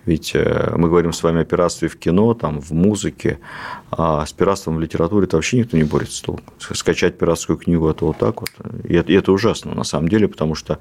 ведь 0.05 0.33
э, 0.35 0.75
мы 0.77 0.89
говорим 0.89 1.13
с 1.13 1.23
вами 1.23 1.43
о 1.43 1.45
пиратстве 1.45 1.89
в 1.89 1.97
кино, 1.97 2.35
там, 2.35 2.61
в 2.61 2.73
музыке, 2.73 3.39
а 3.91 4.27
с 4.27 4.33
пиратством 4.33 4.77
в 4.77 4.81
литературе 4.81 5.27
это 5.27 5.37
вообще 5.37 5.59
никто 5.59 5.77
не 5.77 5.85
борется. 5.85 6.25
Скачать 6.59 7.19
пиратскую 7.19 7.57
книгу– 7.57 7.89
это 7.91 8.05
вот 8.05 8.19
так 8.19 8.41
вот. 8.41 8.51
И 8.85 8.95
это 8.95 9.33
ужасно 9.33 9.75
на 9.75 9.85
самом 9.85 10.09
деле, 10.09 10.27
потому 10.27 10.55
что 10.55 10.79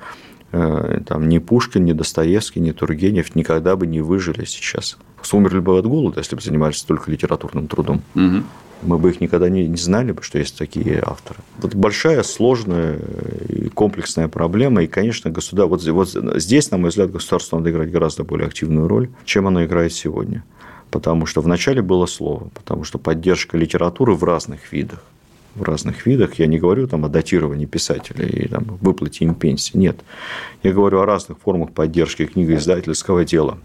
э, 0.51 1.01
там 1.05 1.29
ни 1.29 1.37
Пушкин, 1.37 1.85
ни 1.85 1.93
Достоевский, 1.93 2.59
ни 2.59 2.71
Тургенев 2.71 3.35
никогда 3.35 3.75
бы 3.75 3.85
не 3.85 4.01
выжили 4.01 4.45
сейчас. 4.45 4.97
Умерли 5.31 5.59
бы 5.59 5.77
от 5.77 5.85
голода, 5.85 6.19
если 6.19 6.35
бы 6.35 6.41
занимались 6.41 6.81
только 6.81 7.11
литературным 7.11 7.67
трудом. 7.67 8.01
Угу 8.15 8.43
мы 8.81 8.97
бы 8.97 9.09
их 9.09 9.21
никогда 9.21 9.49
не, 9.49 9.67
не 9.67 9.77
знали 9.77 10.15
что 10.21 10.39
есть 10.39 10.57
такие 10.57 11.01
авторы. 11.05 11.39
Это 11.59 11.77
большая, 11.77 12.23
сложная 12.23 12.99
и 13.47 13.69
комплексная 13.69 14.27
проблема. 14.27 14.83
И, 14.83 14.87
конечно, 14.87 15.31
государство, 15.31 15.93
вот, 15.93 16.13
вот 16.13 16.41
здесь, 16.41 16.71
на 16.71 16.77
мой 16.77 16.89
взгляд, 16.89 17.11
государство 17.11 17.57
надо 17.57 17.71
играть 17.71 17.91
гораздо 17.91 18.23
более 18.23 18.47
активную 18.47 18.87
роль, 18.87 19.09
чем 19.25 19.47
оно 19.47 19.63
играет 19.63 19.93
сегодня. 19.93 20.43
Потому 20.89 21.25
что 21.25 21.41
вначале 21.41 21.81
было 21.81 22.05
слово, 22.05 22.49
потому 22.53 22.83
что 22.83 22.99
поддержка 22.99 23.57
литературы 23.57 24.13
в 24.13 24.23
разных 24.23 24.71
видах 24.73 24.99
в 25.55 25.63
разных 25.63 26.05
видах. 26.05 26.35
Я 26.35 26.47
не 26.47 26.59
говорю 26.59 26.87
там, 26.87 27.05
о 27.05 27.09
датировании 27.09 27.65
писателей 27.65 28.45
и 28.45 28.47
там, 28.47 28.63
выплате 28.79 29.25
им 29.25 29.35
пенсии. 29.35 29.77
Нет. 29.77 29.99
Я 30.63 30.71
говорю 30.71 31.01
о 31.01 31.05
разных 31.05 31.39
формах 31.39 31.71
поддержки 31.71 32.25
книгоиздательского 32.25 33.25
дела 33.25 33.57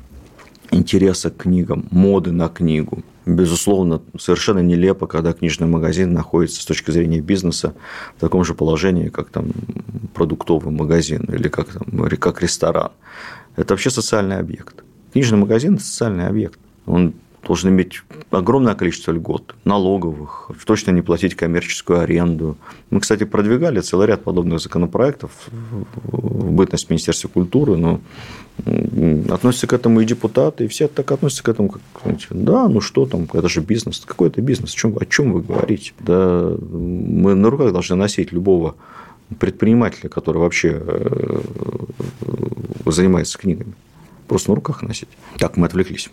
интереса 0.71 1.31
к 1.31 1.39
книгам, 1.39 1.87
моды 1.91 2.33
на 2.33 2.49
книгу. 2.49 3.03
Безусловно, 3.27 4.03
совершенно 4.19 4.61
нелепо, 4.61 5.07
когда 5.07 5.33
книжный 5.33 5.67
магазин 5.67 6.13
находится 6.13 6.63
с 6.63 6.65
точки 6.65 6.93
зрения 6.93 7.21
бизнеса 7.21 7.75
в 8.17 8.21
таком 8.21 8.45
же 8.45 8.55
положении, 8.55 9.09
как 9.09 9.31
там 9.31 9.51
продуктовый 10.15 10.73
магазин 10.73 11.25
или 11.33 11.49
как, 11.49 11.69
там, 11.73 12.09
как 12.19 12.43
ресторан. 12.43 12.93
Это 13.57 13.75
вообще 13.75 13.91
социальный 13.91 14.39
объект. 14.39 14.85
Книжный 15.13 15.39
магазин– 15.39 15.75
это 15.77 15.85
социальный 15.85 16.27
объект. 16.27 16.59
Он 16.87 17.15
должен 17.47 17.71
иметь 17.71 18.03
огромное 18.31 18.75
количество 18.75 19.13
льгот, 19.13 19.55
налоговых, 19.65 20.51
точно 20.65 20.91
не 20.91 21.03
платить 21.03 21.37
коммерческую 21.37 22.01
аренду. 22.01 22.57
Мы, 22.91 23.01
кстати, 23.01 23.25
продвигали 23.25 23.81
целый 23.81 24.09
ряд 24.09 24.25
подобных 24.25 24.61
законопроектов 24.61 25.31
в 26.03 26.51
бытность 26.51 26.91
Министерства 26.91 27.29
культуры, 27.29 27.77
но 27.77 28.01
относятся 29.31 29.67
к 29.67 29.73
этому 29.73 30.01
и 30.01 30.05
депутаты, 30.05 30.65
и 30.65 30.69
все 30.69 30.89
так 30.89 31.13
относятся 31.13 31.45
к 31.45 31.49
этому, 31.49 31.69
как, 31.69 31.83
знаете, 32.03 32.27
да, 32.31 32.69
ну 32.69 32.81
что 32.81 33.07
там, 33.07 33.29
это 33.33 33.49
же 33.49 33.61
бизнес, 33.61 34.03
какой 34.05 34.29
это 34.29 34.41
бизнес, 34.41 34.75
о 34.75 34.77
чем, 34.77 34.97
о 34.99 35.05
чем 35.07 35.33
вы 35.33 35.43
говорите? 35.43 35.93
Да, 36.01 36.57
мы 36.61 37.35
на 37.35 37.51
руках 37.51 37.73
должны 37.73 37.97
носить 37.97 38.33
любого 38.33 38.75
предпринимателя, 39.39 40.09
который 40.09 40.39
вообще 40.39 40.83
э, 40.85 41.41
занимается 42.87 43.39
книгами. 43.39 43.75
Просто 44.27 44.51
на 44.51 44.57
руках 44.57 44.83
носить. 44.83 45.09
Так, 45.39 45.57
мы 45.57 45.67
отвлеклись. 45.67 46.11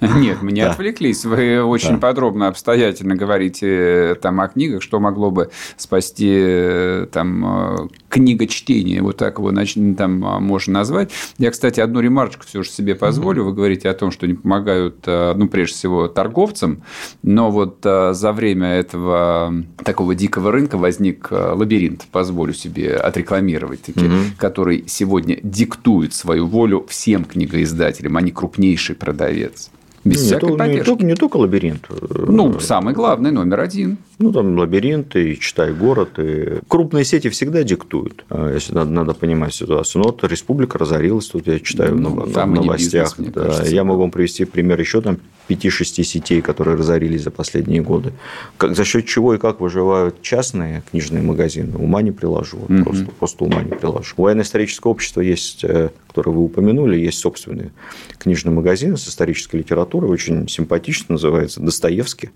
Нет, 0.00 0.42
мы 0.42 0.52
не 0.52 0.62
да. 0.62 0.72
отвлеклись. 0.72 1.24
Вы 1.24 1.62
очень 1.62 1.94
да. 1.94 1.98
подробно, 1.98 2.48
обстоятельно 2.48 3.16
говорите 3.16 3.66
э, 3.68 4.14
там 4.16 4.40
о 4.40 4.48
книгах, 4.48 4.82
что 4.82 5.00
могло 5.00 5.30
бы 5.30 5.50
спасти 5.76 6.34
э, 6.38 7.06
там 7.10 7.44
э, 7.46 7.88
книгочтение, 8.08 9.00
вот 9.02 9.16
так 9.16 9.38
его 9.38 9.52
там 9.96 10.18
можно 10.42 10.74
назвать. 10.74 11.12
Я, 11.38 11.50
кстати, 11.50 11.80
одну 11.80 12.00
ремарочку 12.00 12.44
все 12.46 12.62
же 12.62 12.70
себе 12.70 12.94
позволю. 12.94 13.44
Вы 13.44 13.54
говорите 13.54 13.88
о 13.88 13.94
том, 13.94 14.10
что 14.10 14.26
не 14.26 14.34
помогают, 14.34 15.06
ну, 15.06 15.48
прежде 15.48 15.76
всего, 15.76 16.08
торговцам, 16.08 16.82
но 17.22 17.50
вот 17.50 17.78
за 17.82 18.32
время 18.32 18.68
этого 18.68 19.54
такого 19.84 20.14
дикого 20.14 20.52
рынка 20.52 20.76
возник 20.78 21.28
лабиринт, 21.30 22.06
позволю 22.10 22.52
себе 22.52 22.94
отрекламировать, 22.96 23.82
таки, 23.82 24.06
угу. 24.06 24.14
который 24.38 24.84
сегодня 24.86 25.38
диктует 25.42 26.14
свою 26.14 26.46
волю 26.46 26.86
всем 26.88 27.24
книгоиздателям, 27.24 28.16
они 28.16 28.30
крупнейший 28.30 28.94
продавец. 28.94 29.70
Без 30.06 30.20
не, 30.20 30.26
всякой 30.26 30.56
то, 30.56 30.66
Не 30.66 30.82
только, 30.82 31.04
не 31.04 31.14
только 31.14 31.36
лабиринт. 31.36 31.86
Ну, 32.28 32.60
самый 32.60 32.94
главный, 32.94 33.32
номер 33.32 33.60
один. 33.60 33.98
Ну, 34.18 34.32
там 34.32 34.56
лабиринты, 34.56 35.32
и 35.32 35.40
читай 35.40 35.72
город. 35.72 36.18
И... 36.18 36.60
Крупные 36.68 37.04
сети 37.04 37.28
всегда 37.28 37.62
диктуют, 37.64 38.24
а, 38.30 38.52
если 38.54 38.72
надо, 38.72 38.90
надо 38.90 39.14
понимать 39.14 39.54
ситуацию. 39.54 40.02
Но 40.02 40.10
вот 40.10 40.22
республика 40.24 40.78
разорилась, 40.78 41.26
тут 41.26 41.46
я 41.48 41.58
читаю 41.58 41.96
ну, 41.96 42.10
в 42.10 42.46
новостях. 42.46 43.18
Бизнес, 43.18 43.34
да. 43.34 43.42
кажется, 43.42 43.74
я 43.74 43.84
могу 43.84 44.02
вам 44.02 44.10
привести 44.10 44.44
пример 44.44 44.80
еще 44.80 45.00
там 45.00 45.18
5-6 45.48 46.02
сетей, 46.02 46.42
которые 46.42 46.76
разорились 46.76 47.22
за 47.22 47.30
последние 47.30 47.80
годы. 47.80 48.12
Как, 48.56 48.74
за 48.74 48.84
счет 48.84 49.06
чего 49.06 49.34
и 49.34 49.38
как 49.38 49.60
выживают 49.60 50.20
частные 50.22 50.82
книжные 50.90 51.22
магазины, 51.22 51.76
ума 51.76 52.02
не 52.02 52.12
приложу. 52.12 52.58
Угу. 52.68 52.84
Просто, 52.84 53.06
просто 53.18 53.44
ума 53.44 53.62
не 53.62 53.72
приложу. 53.72 54.14
У 54.16 54.22
военно-исторического 54.22 54.90
общества 54.90 55.20
есть, 55.20 55.62
э, 55.64 55.90
которое 56.08 56.32
вы 56.32 56.44
упомянули, 56.44 56.98
есть 56.98 57.18
собственный 57.18 57.70
книжный 58.18 58.52
магазин 58.52 58.96
с 58.96 59.08
исторической 59.08 59.56
литературой, 59.56 60.10
очень 60.10 60.48
симпатично 60.48 61.14
называется 61.14 61.60
«Достоевский» 61.60 62.30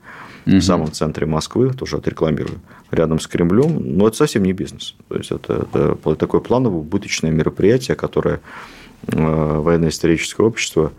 угу. 0.46 0.56
в 0.56 0.62
самом 0.62 0.92
центре 0.92 1.26
Москвы, 1.26 1.72
тоже 1.72 1.96
отрекламирую, 1.96 2.60
рядом 2.90 3.18
с 3.18 3.26
Кремлем. 3.26 3.96
Но 3.96 4.06
это 4.08 4.16
совсем 4.16 4.44
не 4.44 4.52
бизнес. 4.52 4.94
То 5.08 5.16
есть, 5.16 5.32
это, 5.32 5.66
это 5.72 6.14
такое 6.14 6.40
плановое 6.40 6.78
убыточное 6.78 7.30
мероприятие, 7.30 7.96
которое 7.96 8.40
э, 9.08 9.16
военно-историческое 9.16 10.46
общество 10.46 10.92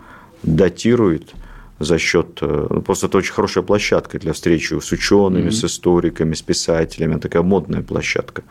датирует– 0.43 1.34
за 1.84 1.98
счет... 1.98 2.39
Э, 2.41 2.67
ну, 2.70 2.82
просто 2.82 3.08
это 3.08 3.17
очень 3.17 3.34
хорошая 3.34 3.63
площадка 3.63 4.20
для 4.20 4.34
встречи 4.34 4.80
с 4.80 4.91
учеными, 4.91 5.48
mm-hmm. 5.48 5.52
с 5.52 5.63
историками, 5.63 6.34
с 6.34 6.41
писателями. 6.41 7.13
Это 7.13 7.22
такая 7.22 7.44
модная 7.44 7.82
площадка. 7.82 8.44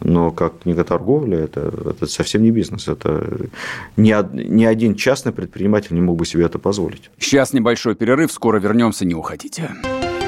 Но 0.00 0.30
как 0.30 0.60
книготорговля, 0.62 1.38
это, 1.38 1.72
это 1.90 2.06
совсем 2.06 2.42
не 2.42 2.50
бизнес. 2.50 2.88
Это 2.88 3.48
ни, 3.96 4.14
ни 4.50 4.64
один 4.64 4.94
частный 4.94 5.32
предприниматель 5.32 5.94
не 5.94 6.00
мог 6.00 6.16
бы 6.16 6.26
себе 6.26 6.44
это 6.44 6.58
позволить. 6.58 7.10
Сейчас 7.18 7.52
небольшой 7.52 7.94
перерыв, 7.94 8.32
скоро 8.32 8.58
вернемся, 8.58 9.04
не 9.04 9.14
уходите. 9.14 9.70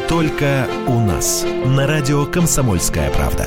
Только 0.08 0.66
у 0.86 0.98
нас. 1.00 1.44
На 1.66 1.86
радио 1.86 2.24
«Комсомольская 2.24 3.10
правда». 3.10 3.46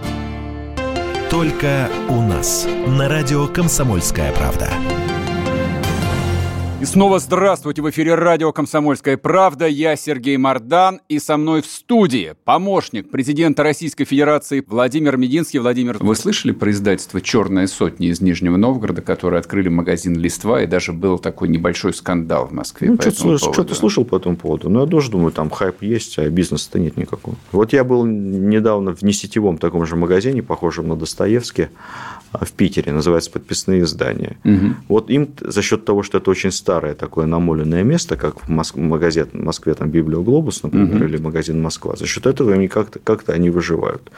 Только 1.31 1.89
у 2.09 2.21
нас. 2.21 2.67
На 2.87 3.07
радио 3.07 3.47
«Комсомольская 3.47 4.33
правда». 4.33 4.67
И 6.81 6.85
снова 6.85 7.19
здравствуйте! 7.19 7.83
В 7.83 7.89
эфире 7.91 8.15
радио 8.15 8.51
«Комсомольская 8.51 9.15
правда». 9.15 9.67
Я 9.67 9.95
Сергей 9.95 10.35
Мордан. 10.37 10.99
И 11.09 11.19
со 11.19 11.37
мной 11.37 11.61
в 11.61 11.67
студии 11.67 12.33
помощник 12.43 13.11
президента 13.11 13.61
Российской 13.61 14.03
Федерации 14.03 14.65
Владимир 14.67 15.15
Мединский. 15.15 15.59
Владимир, 15.59 15.99
вы 15.99 16.15
слышали 16.15 16.53
про 16.53 16.71
издательство 16.71 17.21
«Черная 17.21 17.67
сотня» 17.67 18.07
из 18.07 18.19
Нижнего 18.19 18.57
Новгорода, 18.57 19.03
которые 19.03 19.41
открыли 19.41 19.69
магазин 19.69 20.15
«Листва», 20.15 20.63
и 20.63 20.65
даже 20.65 20.91
был 20.91 21.19
такой 21.19 21.49
небольшой 21.49 21.93
скандал 21.93 22.47
в 22.47 22.51
Москве 22.51 22.89
ну, 22.89 22.97
по 22.97 23.11
что-то, 23.11 23.37
что-то 23.37 23.75
слышал 23.75 24.03
по 24.03 24.15
этому 24.15 24.35
поводу. 24.35 24.67
Но 24.67 24.81
я 24.81 24.87
тоже 24.87 25.11
думаю, 25.11 25.31
там 25.31 25.51
хайп 25.51 25.83
есть, 25.83 26.17
а 26.17 26.27
бизнеса-то 26.27 26.79
нет 26.79 26.97
никакого. 26.97 27.35
Вот 27.51 27.73
я 27.73 27.83
был 27.83 28.07
недавно 28.07 28.95
в 28.95 29.03
несетевом 29.03 29.59
таком 29.59 29.85
же 29.85 29.95
магазине, 29.95 30.41
похожем 30.41 30.87
на 30.87 30.95
Достоевский, 30.95 31.67
а, 32.31 32.43
в 32.43 32.51
Питере, 32.53 32.91
называется 32.91 33.29
«Подписные 33.29 33.83
издания». 33.83 34.37
Угу. 34.43 34.75
Вот 34.87 35.09
им 35.11 35.29
за 35.41 35.61
счет 35.61 35.85
того, 35.85 36.01
что 36.01 36.17
это 36.17 36.31
очень 36.31 36.51
старое 36.51 36.70
такое 36.79 37.25
намоленное 37.25 37.83
место, 37.83 38.15
как 38.15 38.43
в 38.45 38.49
Моск... 38.49 38.75
магазин 38.75 39.27
в 39.33 39.43
Москве, 39.43 39.73
там 39.73 39.89
Библиоглобус, 39.89 40.63
например, 40.63 40.95
угу. 40.95 41.05
или 41.05 41.17
магазин 41.17 41.61
Москва, 41.61 41.95
за 41.95 42.05
счет 42.05 42.25
этого 42.25 42.53
они 42.53 42.67
как-то, 42.67 42.99
как-то 42.99 43.33
они 43.33 43.49
выживают. 43.49 44.11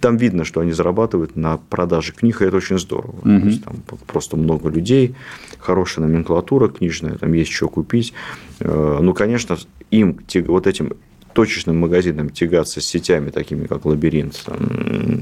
Там 0.00 0.16
видно, 0.16 0.44
что 0.44 0.60
они 0.60 0.72
зарабатывают 0.72 1.36
на 1.36 1.58
продаже 1.58 2.12
книг, 2.12 2.40
и 2.40 2.44
это 2.46 2.56
очень 2.56 2.78
здорово. 2.78 3.16
Угу. 3.18 3.40
То 3.40 3.46
есть, 3.46 3.64
там 3.64 3.76
просто 4.06 4.36
много 4.36 4.68
людей, 4.70 5.14
хорошая 5.58 6.06
номенклатура 6.06 6.68
книжная, 6.68 7.16
там 7.16 7.32
есть 7.32 7.52
что 7.52 7.68
купить. 7.68 8.12
Э, 8.60 8.98
ну, 9.00 9.12
конечно, 9.12 9.58
им, 9.90 10.18
вот 10.46 10.66
этим 10.66 10.92
точечным 11.32 11.78
магазинам 11.78 12.30
тягаться 12.30 12.80
с 12.80 12.84
сетями, 12.84 13.30
такими 13.30 13.66
как 13.66 13.84
Лабиринт 13.84 14.42
там, 14.44 14.58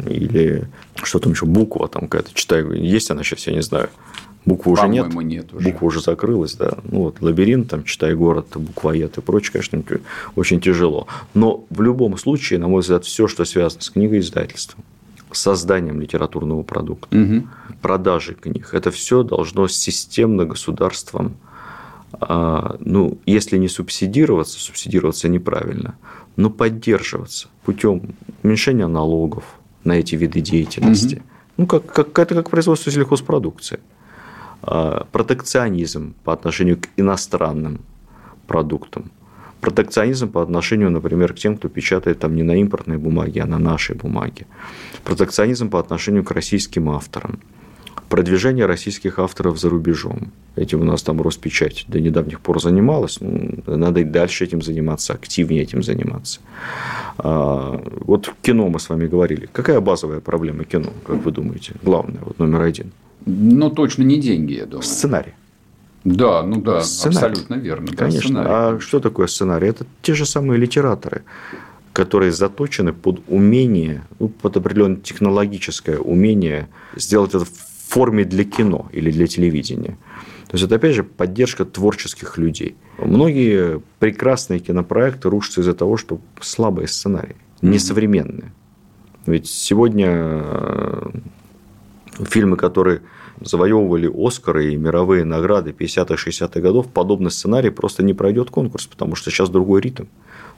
или 0.09 0.67
что 1.03 1.19
там 1.19 1.33
еще, 1.33 1.45
Буква 1.47 1.89
там 1.89 2.09
какая-то, 2.09 2.31
читаю, 2.33 2.73
есть 2.73 3.11
она 3.11 3.23
сейчас, 3.23 3.47
я 3.47 3.53
не 3.53 3.63
знаю. 3.63 3.91
Буквы 4.47 4.73
уже 4.73 4.89
нет. 4.89 5.13
нет 5.13 5.53
уже. 5.53 5.69
Буква 5.69 5.87
уже 5.87 6.01
закрылась, 6.01 6.55
да. 6.55 6.79
Ну, 6.85 7.01
вот 7.01 7.21
лабиринт, 7.21 7.69
там, 7.69 7.85
читай 7.85 8.15
город, 8.15 8.47
буквоед 8.55 9.19
и 9.19 9.21
прочее, 9.21 9.53
конечно, 9.53 9.83
очень 10.37 10.61
тяжело. 10.61 11.09
Но 11.35 11.65
в 11.69 11.83
любом 11.83 12.17
случае, 12.17 12.61
на 12.61 12.69
мой 12.69 12.81
взгляд, 12.81 13.05
все, 13.05 13.27
что 13.27 13.45
связано 13.45 13.83
с 13.83 13.91
книгой 13.91 14.21
издательством, 14.21 14.85
созданием 15.33 16.01
литературного 16.01 16.63
продукта, 16.63 17.19
угу. 17.19 17.49
продажей 17.83 18.37
книг, 18.37 18.71
это 18.73 18.91
все 18.91 19.23
должно 19.23 19.69
системно 19.69 20.45
государством 20.45 21.37
а, 22.19 22.77
ну, 22.81 23.19
если 23.27 23.59
не 23.59 23.69
субсидироваться, 23.69 24.59
субсидироваться 24.59 25.29
неправильно, 25.29 25.97
но 26.37 26.51
поддерживаться 26.51 27.49
путем 27.65 28.15
уменьшения 28.43 28.87
налогов 28.87 29.45
на 29.85 29.93
эти 29.93 30.15
виды 30.15 30.41
деятельности. 30.41 31.17
Угу. 31.17 31.23
Ну, 31.59 31.67
как, 31.67 31.87
как, 31.87 32.19
это 32.19 32.35
как 32.35 32.51
производство 32.51 32.93
сельхозпродукции. 32.93 33.81
А, 34.67 35.07
протекционизм 35.13 36.15
по 36.25 36.33
отношению 36.33 36.77
к 36.77 36.89
иностранным 36.97 37.81
продуктам. 38.47 39.11
Протекционизм 39.61 40.31
по 40.31 40.43
отношению, 40.43 40.91
например, 40.91 41.33
к 41.33 41.37
тем, 41.37 41.57
кто 41.57 41.69
печатает 41.69 42.19
там 42.19 42.35
не 42.35 42.43
на 42.43 42.61
импортной 42.61 42.99
бумаге, 42.99 43.43
а 43.43 43.47
на 43.47 43.59
нашей 43.59 43.97
бумаге. 43.97 44.47
Протекционизм 45.05 45.71
по 45.71 45.79
отношению 45.79 46.25
к 46.25 46.31
российским 46.31 46.91
авторам 46.91 47.41
продвижение 48.09 48.67
российских 48.67 49.19
авторов 49.19 49.59
за 49.59 49.69
рубежом. 49.69 50.33
Этим 50.57 50.81
у 50.81 50.85
нас 50.85 51.03
там 51.03 51.21
Роспечать 51.21 51.85
до 51.89 52.01
недавних 52.01 52.41
пор 52.41 52.61
занималась. 52.61 53.21
Ну, 53.21 53.63
надо 53.67 54.01
и 54.01 54.05
дальше 54.05 54.45
этим 54.45 54.63
заниматься, 54.63 55.13
активнее 55.13 55.63
этим 55.63 55.83
заниматься. 55.83 56.41
А, 57.19 57.83
вот 58.01 58.33
кино 58.43 58.69
мы 58.69 58.79
с 58.79 58.89
вами 58.89 59.07
говорили. 59.07 59.49
Какая 59.53 59.81
базовая 59.81 60.21
проблема 60.21 60.65
кино, 60.65 60.91
как 61.05 61.25
вы 61.25 61.31
думаете? 61.31 61.73
Главная, 61.83 62.21
вот 62.25 62.39
номер 62.39 62.63
один. 62.63 62.93
Ну, 63.27 63.71
точно 63.71 64.05
не 64.05 64.19
деньги, 64.19 64.55
я 64.55 64.67
думаю. 64.67 64.83
Сценарий. 64.83 65.35
Да, 66.05 66.43
ну 66.43 66.61
да, 66.61 66.81
сценарий. 66.83 67.27
абсолютно 67.27 67.55
верно. 67.57 67.89
Конечно. 67.97 68.45
Да, 68.45 68.69
а 68.69 68.81
что 68.81 69.01
такое 69.01 69.27
сценарий? 69.27 69.69
Это 69.69 69.85
те 70.03 70.15
же 70.15 70.25
самые 70.25 70.59
литераторы 70.59 71.23
которые 71.97 72.31
заточены 72.31 72.93
под 72.93 73.23
умение, 73.27 74.03
ну, 74.19 74.29
под 74.29 74.59
определенное 74.59 75.01
технологическое 75.01 75.99
умение 75.99 76.69
сделать 76.95 77.35
это 77.35 77.47
форме 77.89 78.25
для 78.25 78.45
кино 78.45 78.91
или 78.93 79.11
для 79.11 79.27
телевидения. 79.27 79.97
То 80.49 80.57
есть, 80.57 80.65
это, 80.65 80.75
опять 80.75 80.95
же, 80.95 81.05
поддержка 81.05 81.65
творческих 81.65 82.37
людей. 82.37 82.75
Многие 82.99 83.81
прекрасные 83.99 84.61
кинопроекты 84.61 85.31
рушатся 85.31 85.63
из-за 85.63 85.73
того, 85.73 85.97
что 85.97 86.21
слабые 86.41 86.87
сценарии, 86.87 87.37
несовременные. 87.63 88.53
Ведь 89.25 89.49
сегодня 89.49 90.09
э, 90.11 91.11
фильмы, 92.27 92.59
которые 92.59 93.01
завоевывали 93.41 94.11
Оскары 94.13 94.73
и 94.73 94.77
мировые 94.77 95.25
награды 95.25 95.71
50-60-х 95.71 96.61
годов, 96.61 96.89
подобный 96.89 97.31
сценарий 97.31 97.71
просто 97.71 98.03
не 98.03 98.15
пройдет 98.15 98.51
конкурс, 98.51 98.87
потому 98.87 99.15
что 99.15 99.31
сейчас 99.31 99.49
другой 99.49 99.81
ритм, 99.81 100.05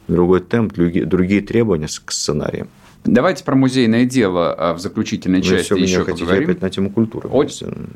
другой 0.07 0.41
темп, 0.41 0.74
другие 0.74 1.41
требования 1.41 1.89
к 2.05 2.12
сценариям. 2.12 2.68
Давайте 3.05 3.45
про 3.45 3.55
музейное 3.55 4.05
дело 4.05 4.53
а, 4.53 4.74
в 4.74 4.81
заключительной 4.81 5.41
Вы 5.41 5.45
части 5.45 5.72
еще 5.74 6.05
хотите 6.05 6.24
поговорим. 6.24 6.51
опять 6.51 6.62
на 6.62 6.70
тему 6.70 6.91
культуры. 6.91 7.29
Очень. 7.29 7.89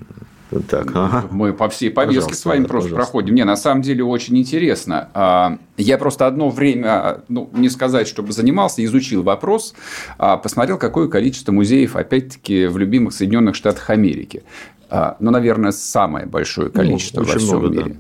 Так, 0.61 0.91
ага. 0.95 1.25
Мы 1.31 1.53
по 1.53 1.69
всей 1.69 1.91
повестке 1.91 2.21
пожалуйста, 2.21 2.43
с 2.43 2.45
вами 2.45 2.65
просто 2.65 2.91
пожалуйста. 2.91 2.97
проходим. 2.97 3.35
Не, 3.35 3.45
на 3.45 3.57
самом 3.57 3.83
деле 3.83 4.05
очень 4.05 4.37
интересно. 4.39 5.09
А, 5.15 5.59
я 5.77 5.99
просто 5.99 6.27
одно 6.27 6.51
время, 6.51 7.23
ну, 7.29 7.49
не 7.53 7.69
сказать, 7.69 8.07
чтобы 8.07 8.33
занимался, 8.33 8.85
изучил 8.85 9.23
вопрос, 9.23 9.75
а, 10.19 10.37
посмотрел, 10.37 10.79
какое 10.79 11.09
количество 11.09 11.53
музеев, 11.53 11.97
опять-таки, 11.97 12.67
в 12.67 12.77
любимых 12.77 13.15
Соединенных 13.15 13.55
Штатах 13.55 13.89
Америки. 13.91 14.43
А, 14.91 15.17
ну, 15.21 15.31
наверное, 15.31 15.73
самое 15.73 16.27
большое 16.27 16.67
ну, 16.69 16.75
количество 16.75 17.23
ну, 17.23 17.27
во 17.27 17.39
всем 17.39 17.49
много, 17.49 17.69
мире. 17.69 17.97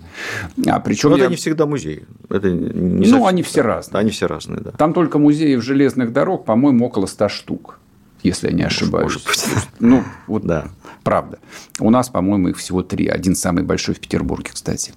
Да. 0.58 0.76
А, 0.76 0.80
причем 0.80 1.10
Но 1.10 1.16
я... 1.16 1.22
это 1.24 1.30
не 1.30 1.36
всегда 1.36 1.64
музеи. 1.64 2.04
Это 2.28 2.50
не 2.50 3.08
ну, 3.08 3.26
они 3.26 3.42
все 3.42 3.62
разные. 3.62 4.00
Они 4.00 4.10
все 4.10 4.26
разные, 4.26 4.60
да. 4.60 4.72
Там 4.72 4.92
только 4.92 5.18
музеев 5.18 5.62
железных 5.62 6.12
дорог, 6.12 6.44
по-моему, 6.44 6.86
около 6.86 7.06
100 7.06 7.28
штук 7.28 7.78
если 8.22 8.48
я 8.48 8.52
не 8.52 8.62
ошибаюсь. 8.62 9.04
Может 9.04 9.26
быть. 9.26 9.44
Ну, 9.80 10.04
вот 10.26 10.44
да. 10.44 10.68
Правда. 11.02 11.38
У 11.78 11.90
нас, 11.90 12.08
по-моему, 12.08 12.48
их 12.48 12.58
всего 12.58 12.82
три. 12.82 13.06
Один 13.06 13.34
самый 13.34 13.64
большой 13.64 13.94
в 13.94 14.00
Петербурге, 14.00 14.50
кстати. 14.52 14.92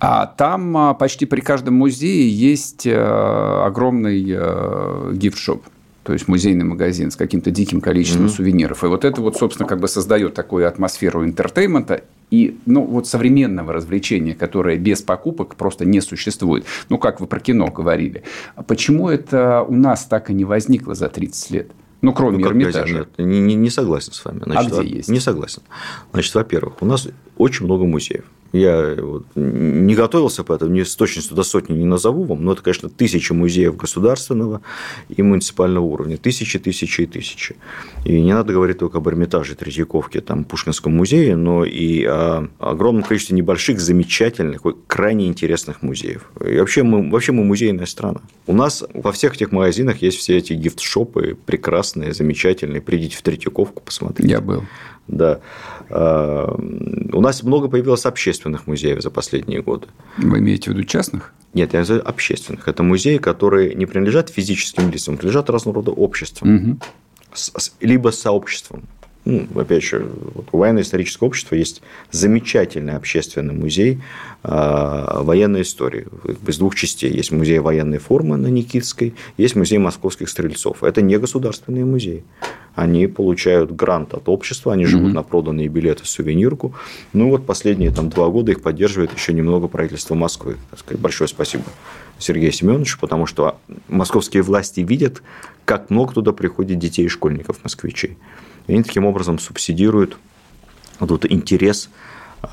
А 0.00 0.26
там 0.26 0.76
а, 0.76 0.94
почти 0.94 1.26
при 1.26 1.40
каждом 1.40 1.74
музее 1.74 2.28
есть 2.28 2.86
э, 2.86 2.94
огромный 2.94 4.24
э, 4.28 5.12
гифт-шоп 5.14 5.64
то 6.04 6.12
есть 6.12 6.28
музейный 6.28 6.66
магазин 6.66 7.10
с 7.10 7.16
каким-то 7.16 7.50
диким 7.50 7.80
количеством 7.80 8.26
mm-hmm. 8.26 8.36
сувениров. 8.36 8.84
И 8.84 8.86
вот 8.86 9.04
это 9.06 9.20
вот, 9.22 9.36
собственно, 9.36 9.66
как 9.66 9.80
бы 9.80 9.88
создает 9.88 10.34
такую 10.34 10.68
атмосферу 10.68 11.24
entertainment 11.24 11.98
а 11.98 12.04
и 12.30 12.58
ну, 12.66 12.84
вот 12.84 13.06
современного 13.06 13.72
развлечения, 13.72 14.34
которое 14.34 14.76
без 14.76 15.00
покупок 15.00 15.56
просто 15.56 15.86
не 15.86 16.00
существует. 16.00 16.66
Ну, 16.90 16.98
как 16.98 17.20
вы 17.20 17.26
про 17.26 17.40
кино 17.40 17.68
говорили. 17.68 18.22
Почему 18.66 19.08
это 19.08 19.62
у 19.62 19.74
нас 19.74 20.04
так 20.04 20.30
и 20.30 20.34
не 20.34 20.44
возникло 20.44 20.94
за 20.94 21.08
30 21.08 21.50
лет? 21.50 21.70
Ну, 22.04 22.12
кроме 22.12 22.38
ну, 22.38 22.48
Эрмитажа. 22.48 22.94
Нет, 22.94 23.08
не, 23.18 23.40
не, 23.40 23.54
не 23.54 23.70
согласен 23.70 24.12
с 24.12 24.24
вами. 24.24 24.42
Значит, 24.44 24.72
а 24.72 24.82
где 24.82 24.96
есть? 24.96 25.08
Не 25.08 25.20
согласен. 25.20 25.62
Значит, 26.12 26.34
во-первых, 26.34 26.74
у 26.80 26.86
нас 26.86 27.08
очень 27.36 27.64
много 27.66 27.84
музеев. 27.84 28.24
Я 28.54 28.94
вот 29.00 29.26
не 29.34 29.96
готовился 29.96 30.44
поэтому, 30.44 30.70
не 30.70 30.84
с 30.84 30.94
точностью 30.94 31.34
до 31.34 31.42
сотни 31.42 31.76
не 31.76 31.86
назову 31.86 32.22
вам, 32.22 32.44
но 32.44 32.52
это, 32.52 32.62
конечно, 32.62 32.88
тысячи 32.88 33.32
музеев 33.32 33.76
государственного 33.76 34.60
и 35.08 35.22
муниципального 35.22 35.84
уровня. 35.84 36.18
Тысячи, 36.18 36.60
тысячи 36.60 37.00
и 37.00 37.06
тысячи. 37.06 37.56
И 38.04 38.20
не 38.20 38.32
надо 38.32 38.52
говорить 38.52 38.78
только 38.78 38.98
об 38.98 39.08
Эрмитаже, 39.08 39.56
Третьяковке, 39.56 40.20
там, 40.20 40.44
Пушкинском 40.44 40.94
музее, 40.94 41.34
но 41.34 41.64
и 41.64 42.04
о 42.04 42.46
огромном 42.60 43.02
количестве 43.02 43.36
небольших, 43.36 43.80
замечательных, 43.80 44.62
крайне 44.86 45.26
интересных 45.26 45.82
музеев. 45.82 46.30
И 46.46 46.56
вообще 46.56 46.84
мы, 46.84 47.10
вообще 47.10 47.32
мы 47.32 47.42
музейная 47.42 47.86
страна. 47.86 48.20
У 48.46 48.52
нас 48.52 48.84
во 48.94 49.10
всех 49.10 49.34
этих 49.34 49.50
магазинах 49.50 50.00
есть 50.00 50.18
все 50.18 50.36
эти 50.36 50.52
гифт-шопы 50.52 51.36
прекрасные, 51.44 52.14
замечательные. 52.14 52.80
Придите 52.80 53.16
в 53.16 53.22
Третьяковку, 53.22 53.82
посмотрите. 53.82 54.30
Я 54.30 54.40
был. 54.40 54.62
Да. 55.08 55.40
А, 55.90 56.54
у 57.12 57.20
нас 57.20 57.42
много 57.42 57.68
появилось 57.68 58.06
общественных 58.06 58.66
музеев 58.66 59.02
за 59.02 59.10
последние 59.10 59.62
годы. 59.62 59.86
Вы 60.18 60.38
имеете 60.38 60.70
в 60.70 60.74
виду 60.74 60.84
частных? 60.84 61.32
Нет, 61.52 61.72
я 61.72 61.80
называю 61.80 62.08
общественных. 62.08 62.66
Это 62.68 62.82
музеи, 62.82 63.18
которые 63.18 63.74
не 63.74 63.86
принадлежат 63.86 64.30
физическим 64.30 64.90
лицам, 64.90 65.16
принадлежат 65.16 65.50
разного 65.50 65.76
рода 65.76 65.90
обществам. 65.92 66.56
Угу. 66.56 66.78
Либо 67.80 68.10
сообществам 68.10 68.84
ну, 69.24 69.46
опять 69.54 69.82
же, 69.82 70.06
вот 70.34 70.48
у 70.52 70.58
военно-исторического 70.58 71.28
общества 71.28 71.54
есть 71.54 71.80
замечательный 72.10 72.94
общественный 72.94 73.54
музей 73.54 74.00
э, 74.42 74.48
военной 75.22 75.62
истории 75.62 76.06
из 76.46 76.58
двух 76.58 76.74
частей. 76.74 77.10
Есть 77.10 77.32
музей 77.32 77.58
военной 77.58 77.98
формы 77.98 78.36
на 78.36 78.48
Никитской, 78.48 79.14
есть 79.38 79.56
музей 79.56 79.78
московских 79.78 80.28
стрельцов. 80.28 80.82
Это 80.82 81.00
не 81.00 81.16
государственные 81.18 81.86
музеи. 81.86 82.22
Они 82.74 83.06
получают 83.06 83.70
грант 83.70 84.14
от 84.14 84.28
общества, 84.28 84.72
они 84.72 84.84
живут 84.84 85.10
mm-hmm. 85.10 85.14
на 85.14 85.22
проданные 85.22 85.68
билеты, 85.68 86.04
сувенирку. 86.04 86.74
Ну 87.12 87.30
вот 87.30 87.46
последние 87.46 87.92
там, 87.92 88.08
два 88.08 88.28
года 88.28 88.50
их 88.50 88.62
поддерживает 88.62 89.12
еще 89.16 89.32
немного 89.32 89.68
правительство 89.68 90.14
Москвы. 90.14 90.56
Так 90.70 90.80
сказать, 90.80 91.00
большое 91.00 91.28
спасибо 91.28 91.64
Сергею 92.18 92.52
Семеновичу, 92.52 92.98
потому 93.00 93.26
что 93.26 93.58
московские 93.88 94.42
власти 94.42 94.80
видят, 94.80 95.22
как 95.64 95.90
много 95.90 96.14
туда 96.14 96.32
приходит 96.32 96.78
детей 96.78 97.06
и 97.06 97.08
школьников, 97.08 97.62
москвичей. 97.62 98.18
И 98.66 98.72
они 98.72 98.82
таким 98.82 99.04
образом 99.04 99.38
субсидируют 99.38 100.16
вот 100.98 101.10
этот 101.10 101.30
интерес 101.30 101.90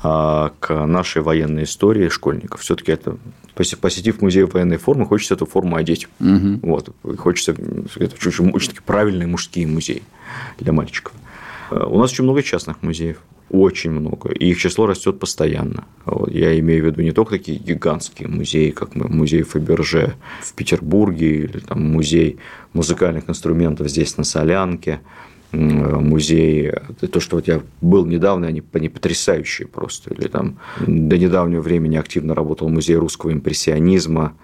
к 0.00 0.86
нашей 0.86 1.22
военной 1.22 1.64
истории 1.64 2.08
школьников. 2.08 2.60
Все-таки 2.60 2.92
это 2.92 3.16
посетив 3.54 4.22
музей 4.22 4.44
военной 4.44 4.78
формы, 4.78 5.06
хочется 5.06 5.34
эту 5.34 5.46
форму 5.46 5.76
одеть. 5.76 6.08
Угу. 6.20 6.60
Вот. 6.62 6.94
Хочется 7.18 7.52
это 7.96 8.14
очень, 8.26 8.50
очень 8.50 8.72
правильные 8.84 9.26
мужские 9.26 9.66
музеи 9.66 10.02
для 10.58 10.72
мальчиков. 10.72 11.12
У 11.70 11.98
нас 11.98 12.12
очень 12.12 12.24
много 12.24 12.42
частных 12.42 12.82
музеев. 12.82 13.18
Очень 13.50 13.90
много. 13.90 14.30
И 14.30 14.48
их 14.48 14.58
число 14.58 14.86
растет 14.86 15.18
постоянно. 15.18 15.84
Я 16.28 16.58
имею 16.58 16.84
в 16.84 16.86
виду 16.86 17.02
не 17.02 17.12
только 17.12 17.32
такие 17.32 17.58
гигантские 17.58 18.28
музеи, 18.28 18.70
как 18.70 18.94
музей 18.94 19.42
Фаберже 19.42 20.14
в 20.40 20.54
Петербурге, 20.54 21.44
или 21.44 21.58
там 21.58 21.82
музей 21.92 22.38
музыкальных 22.72 23.28
инструментов 23.28 23.90
здесь 23.90 24.16
на 24.16 24.24
Солянке, 24.24 25.00
музей, 25.52 26.72
то, 27.12 27.20
что 27.20 27.36
вот 27.36 27.46
я 27.46 27.60
был 27.80 28.06
недавно, 28.06 28.46
они, 28.46 28.62
они 28.72 28.88
потрясающие 28.88 29.68
просто. 29.68 30.14
Или 30.14 30.28
там 30.28 30.58
до 30.80 31.18
недавнего 31.18 31.60
времени 31.60 31.96
активно 31.96 32.34
работал 32.34 32.68
музей 32.68 32.96
русского 32.96 33.32
импрессионизма, 33.32 34.34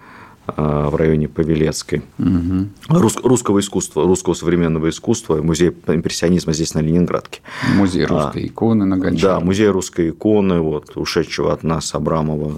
в 0.55 0.95
районе 0.95 1.27
Павелецкой. 1.27 2.01
Угу. 2.17 2.99
Рус, 2.99 3.17
русского 3.23 3.59
искусства, 3.59 4.03
русского 4.03 4.33
современного 4.33 4.89
искусства, 4.89 5.41
музей 5.41 5.69
импрессионизма 5.87 6.53
здесь 6.53 6.73
на 6.73 6.79
Ленинградке. 6.79 7.41
Музей 7.75 8.05
а, 8.05 8.07
русской 8.07 8.43
а, 8.43 8.47
иконы 8.47 8.85
на 8.85 8.97
Гончарове. 8.97 9.39
Да, 9.39 9.45
музей 9.45 9.67
русской 9.67 10.09
иконы, 10.09 10.59
вот, 10.59 10.95
ушедшего 10.95 11.53
от 11.53 11.63
нас 11.63 11.93
Абрамова, 11.95 12.53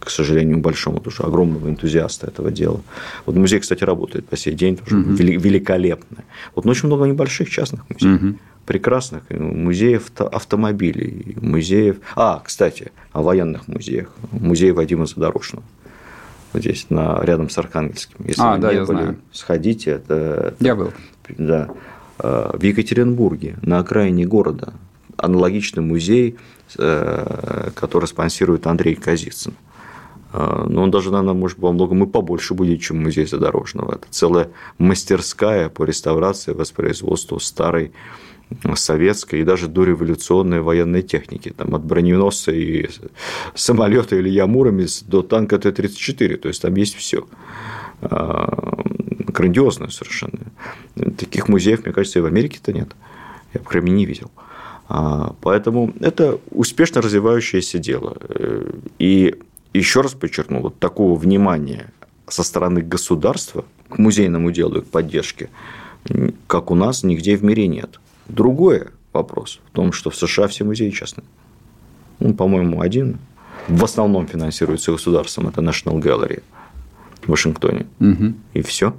к 0.00 0.10
сожалению, 0.10 0.58
большому, 0.58 1.00
тоже 1.00 1.22
огромного 1.22 1.68
энтузиаста 1.68 2.26
этого 2.26 2.50
дела. 2.50 2.80
Вот 3.26 3.36
музей, 3.36 3.60
кстати, 3.60 3.84
работает 3.84 4.26
по 4.26 4.36
сей 4.36 4.54
день, 4.54 4.76
тоже 4.76 4.98
угу. 4.98 5.12
великолепно. 5.12 6.24
Вот, 6.54 6.64
но 6.64 6.70
очень 6.70 6.86
много 6.86 7.04
небольших 7.06 7.50
частных 7.50 7.82
музеев. 7.88 8.22
Угу 8.22 8.34
прекрасных 8.68 9.22
музеев 9.30 10.10
автомобилей, 10.20 11.34
музеев... 11.40 11.96
А, 12.14 12.42
кстати, 12.44 12.92
о 13.12 13.22
военных 13.22 13.66
музеях. 13.66 14.12
Музей 14.30 14.72
Вадима 14.72 15.06
Задорожного 15.06 15.64
вот 16.52 16.62
здесь, 16.62 16.86
на, 16.88 17.20
рядом 17.22 17.50
с 17.50 17.58
Архангельским. 17.58 18.24
Если 18.26 18.40
а, 18.40 18.54
вы 18.54 18.58
да, 18.58 18.70
не 18.70 18.76
я 18.76 18.84
были, 18.84 18.98
знаю. 18.98 19.18
сходите. 19.32 19.90
Это, 19.92 20.14
это, 20.14 20.64
я 20.64 20.74
был. 20.74 20.92
Да. 21.36 21.68
А, 22.18 22.56
в 22.56 22.62
Екатеринбурге, 22.62 23.56
на 23.62 23.78
окраине 23.78 24.24
города, 24.24 24.72
аналогичный 25.16 25.82
музей, 25.82 26.36
э, 26.78 27.70
который 27.74 28.06
спонсирует 28.06 28.66
Андрей 28.66 28.94
Казицын. 28.94 29.54
А, 30.32 30.66
но 30.68 30.82
он 30.82 30.90
даже, 30.90 31.10
наверное, 31.10 31.34
может, 31.34 31.58
во 31.58 31.72
многом 31.72 32.04
и 32.04 32.06
побольше 32.06 32.54
будет, 32.54 32.80
чем 32.80 33.02
музей 33.02 33.26
Задорожного. 33.26 33.92
Это 33.92 34.06
целая 34.10 34.50
мастерская 34.78 35.68
по 35.68 35.84
реставрации, 35.84 36.52
воспроизводству 36.52 37.40
старой 37.40 37.92
советской 38.74 39.40
и 39.40 39.44
даже 39.44 39.68
дореволюционной 39.68 40.60
военной 40.60 41.02
техники, 41.02 41.52
там, 41.56 41.74
от 41.74 41.84
броненосца 41.84 42.52
и 42.52 42.88
самолета 43.54 44.16
или 44.16 44.28
Ямуромец 44.28 45.02
до 45.02 45.22
танка 45.22 45.58
Т-34, 45.58 46.36
то 46.36 46.48
есть 46.48 46.62
там 46.62 46.74
есть 46.74 46.94
все 46.96 47.26
а, 48.00 48.82
грандиозно 49.26 49.90
совершенно. 49.90 50.38
Таких 51.16 51.48
музеев, 51.48 51.84
мне 51.84 51.92
кажется, 51.92 52.18
и 52.18 52.22
в 52.22 52.26
Америке-то 52.26 52.72
нет. 52.72 52.88
Я, 53.54 53.60
по 53.60 53.70
крайней 53.70 53.90
мере, 53.90 53.98
не 53.98 54.06
видел. 54.06 54.30
А, 54.88 55.34
поэтому 55.40 55.92
это 56.00 56.38
успешно 56.50 57.02
развивающееся 57.02 57.78
дело. 57.78 58.16
И 58.98 59.34
еще 59.74 60.00
раз 60.00 60.14
подчеркну, 60.14 60.60
вот 60.60 60.78
такого 60.78 61.18
внимания 61.18 61.92
со 62.26 62.42
стороны 62.42 62.82
государства 62.82 63.64
к 63.88 63.98
музейному 63.98 64.50
делу 64.50 64.78
и 64.78 64.80
к 64.80 64.86
поддержке, 64.86 65.50
как 66.46 66.70
у 66.70 66.74
нас, 66.74 67.02
нигде 67.02 67.36
в 67.36 67.44
мире 67.44 67.66
нет. 67.68 68.00
Другой 68.28 68.88
вопрос 69.12 69.60
в 69.66 69.70
том, 69.74 69.92
что 69.92 70.10
в 70.10 70.16
США 70.16 70.46
все 70.46 70.64
музеи 70.64 70.90
частные. 70.90 71.24
Ну, 72.20 72.34
по-моему, 72.34 72.80
один 72.80 73.18
в 73.68 73.84
основном 73.84 74.26
финансируется 74.26 74.92
государством, 74.92 75.48
это 75.48 75.60
National 75.60 76.00
Gallery 76.00 76.42
в 77.22 77.28
Вашингтоне. 77.28 77.86
Угу. 78.00 78.34
И 78.54 78.62
все. 78.62 78.94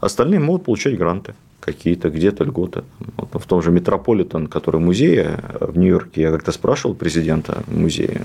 Остальные 0.00 0.40
могут 0.40 0.64
получать 0.64 0.96
гранты 0.96 1.34
какие-то, 1.60 2.08
где-то 2.10 2.44
льготы. 2.44 2.84
Вот 3.16 3.42
в 3.42 3.46
том 3.46 3.62
же 3.62 3.70
Метрополитен, 3.70 4.46
который 4.46 4.80
музей 4.80 5.26
в 5.60 5.76
Нью-Йорке, 5.76 6.22
я 6.22 6.30
как-то 6.30 6.52
спрашивал 6.52 6.94
президента 6.94 7.62
музея, 7.66 8.22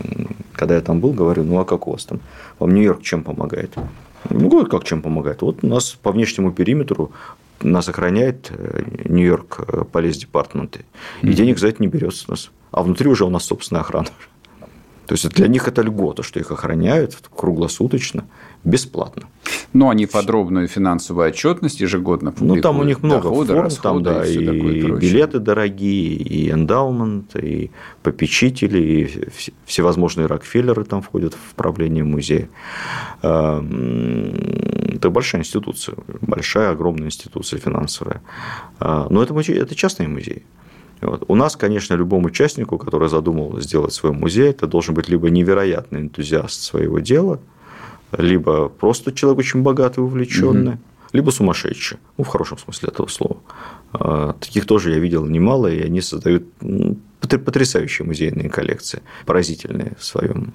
когда 0.53 0.76
я 0.76 0.82
там 0.82 0.99
был, 1.01 1.11
говорю, 1.11 1.43
ну 1.43 1.59
а 1.59 1.65
как 1.65 1.88
у 1.88 1.91
вас 1.91 2.05
там? 2.05 2.19
Вам 2.59 2.73
Нью-Йорк 2.73 3.01
чем 3.01 3.23
помогает? 3.23 3.73
Ну, 4.30 4.65
как 4.65 4.84
чем 4.86 5.01
помогает? 5.01 5.41
Вот 5.41 5.63
у 5.63 5.67
нас 5.67 5.91
по 6.01 6.11
внешнему 6.11 6.51
периметру 6.51 7.11
нас 7.62 7.89
охраняет 7.89 8.51
э, 8.51 8.84
Нью-Йорк 9.06 9.89
Полис 9.91 10.18
Департамент, 10.18 10.80
и 11.22 11.34
денег 11.34 11.60
за 11.60 11.68
это 11.68 11.82
не 11.82 11.88
берется 11.88 12.26
у 12.28 12.32
нас. 12.32 12.51
А 12.72 12.84
внутри 12.84 13.10
уже 13.10 13.26
у 13.26 13.30
нас 13.30 13.45
собственная 13.45 13.82
охрана. 13.82 14.10
То 15.08 15.14
есть 15.14 15.30
для 15.30 15.47
них 15.47 15.68
это 15.68 15.82
льгота, 15.82 16.24
что 16.24 16.39
их 16.39 16.51
охраняют 16.51 17.16
круглосуточно, 17.36 18.26
бесплатно. 18.66 19.24
Но 19.74 19.89
они 19.89 20.07
подробную 20.07 20.68
финансовую 20.68 21.28
отчетность 21.28 21.80
ежегодно 21.80 22.32
публикуют. 22.32 22.55
Ну, 22.55 22.61
там 22.61 22.80
у 22.80 22.84
них 22.84 23.03
много 23.03 23.24
доходы, 23.24 23.53
форм, 23.53 23.70
там, 23.70 24.03
да, 24.03 24.26
и, 24.26 24.38
и 24.38 24.91
билеты 24.91 25.39
дорогие, 25.39 26.16
и 26.16 26.51
эндаумент, 26.51 27.36
и 27.36 27.72
попечители, 28.01 28.80
и 28.80 29.30
всевозможные 29.66 30.28
Рокфеллеры 30.28 30.84
там 30.84 31.01
входят 31.01 31.34
в 31.34 31.55
правление 31.55 32.03
музея. 32.03 32.49
Эм, 33.22 34.34
это 34.95 35.09
большая 35.09 35.41
институция, 35.41 35.95
большая, 36.22 36.72
огромная 36.72 37.07
институция 37.07 37.59
финансовая. 37.59 38.22
А, 38.80 39.07
но 39.09 39.22
это, 39.22 39.34
музей, 39.34 39.57
это 39.57 39.76
частный 39.76 40.07
музей. 40.07 40.43
Вот. 41.01 41.26
У 41.28 41.36
нас, 41.36 41.55
конечно, 41.55 41.93
любому 41.93 42.28
участнику, 42.28 42.78
который 42.78 43.09
задумал 43.09 43.59
сделать 43.59 43.93
свой 43.93 44.13
музей, 44.13 44.49
это 44.49 44.68
должен 44.68 44.95
быть 44.95 45.09
либо 45.09 45.30
невероятный 45.30 46.01
энтузиаст 46.01 46.61
своего 46.61 46.99
дела, 46.99 47.39
либо 48.12 48.70
просто 48.70 49.12
человек 49.12 49.39
очень 49.39 49.62
богатый, 49.62 49.99
увлеченный, 49.99 50.74
угу. 50.74 50.80
либо 51.14 51.32
сумасшедший, 51.32 51.97
ну, 52.18 52.24
в 52.24 52.28
хорошем 52.28 52.58
смысле 52.58 52.89
этого 52.89 53.08
слова. 53.08 53.38
А, 53.93 54.34
таких 54.34 54.66
тоже 54.66 54.91
я 54.91 54.99
видел 54.99 55.26
немало, 55.26 55.68
и 55.68 55.82
они 55.82 56.01
создают 56.01 56.45
потрясающие 57.20 58.06
музейные 58.06 58.49
коллекции, 58.49 59.01
поразительные 59.26 59.93
в 59.99 60.03
своем 60.03 60.53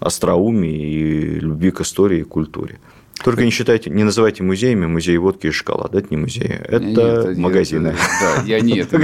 остроумии 0.00 0.92
и 0.92 1.40
любви 1.40 1.70
к 1.70 1.80
истории 1.80 2.20
и 2.20 2.24
культуре. 2.24 2.78
Только 3.22 3.44
не 3.44 3.50
считайте, 3.50 3.90
не 3.90 4.04
называйте 4.04 4.42
музеями 4.42 4.86
музей 4.86 5.16
водки 5.18 5.48
и 5.48 5.50
шоколада. 5.50 5.98
Это 5.98 6.08
не 6.10 6.16
музеи, 6.16 6.60
это 6.64 6.84
нет, 6.84 7.38
магазины. 7.38 7.88
Я, 7.88 7.94
да, 8.20 8.42
я 8.44 8.60
не 8.60 8.78
это 8.78 8.98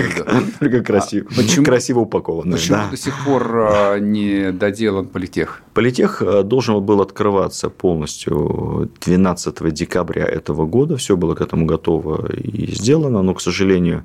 Только 0.59 0.83
красиво, 0.83 1.27
а 1.31 1.35
почему, 1.37 1.65
красиво 1.65 2.01
упакованные. 2.01 2.55
Почему 2.55 2.91
до 2.91 2.97
сих 2.97 3.25
пор 3.25 3.51
а, 3.55 3.99
не 3.99 4.53
доделан 4.53 5.07
политех? 5.07 5.63
Политех 5.75 6.23
а, 6.23 6.43
должен 6.43 6.83
был 6.83 7.03
открываться 7.03 7.69
полностью 7.69 8.91
12 9.05 9.73
декабря 9.73 10.25
этого 10.25 10.67
года. 10.67 10.97
Все 10.97 11.17
было 11.17 11.35
к 11.35 11.41
этому 11.41 11.67
готово 11.67 12.33
и 12.33 12.75
сделано, 12.75 13.23
но, 13.23 13.35
к 13.35 13.41
сожалению, 13.41 14.05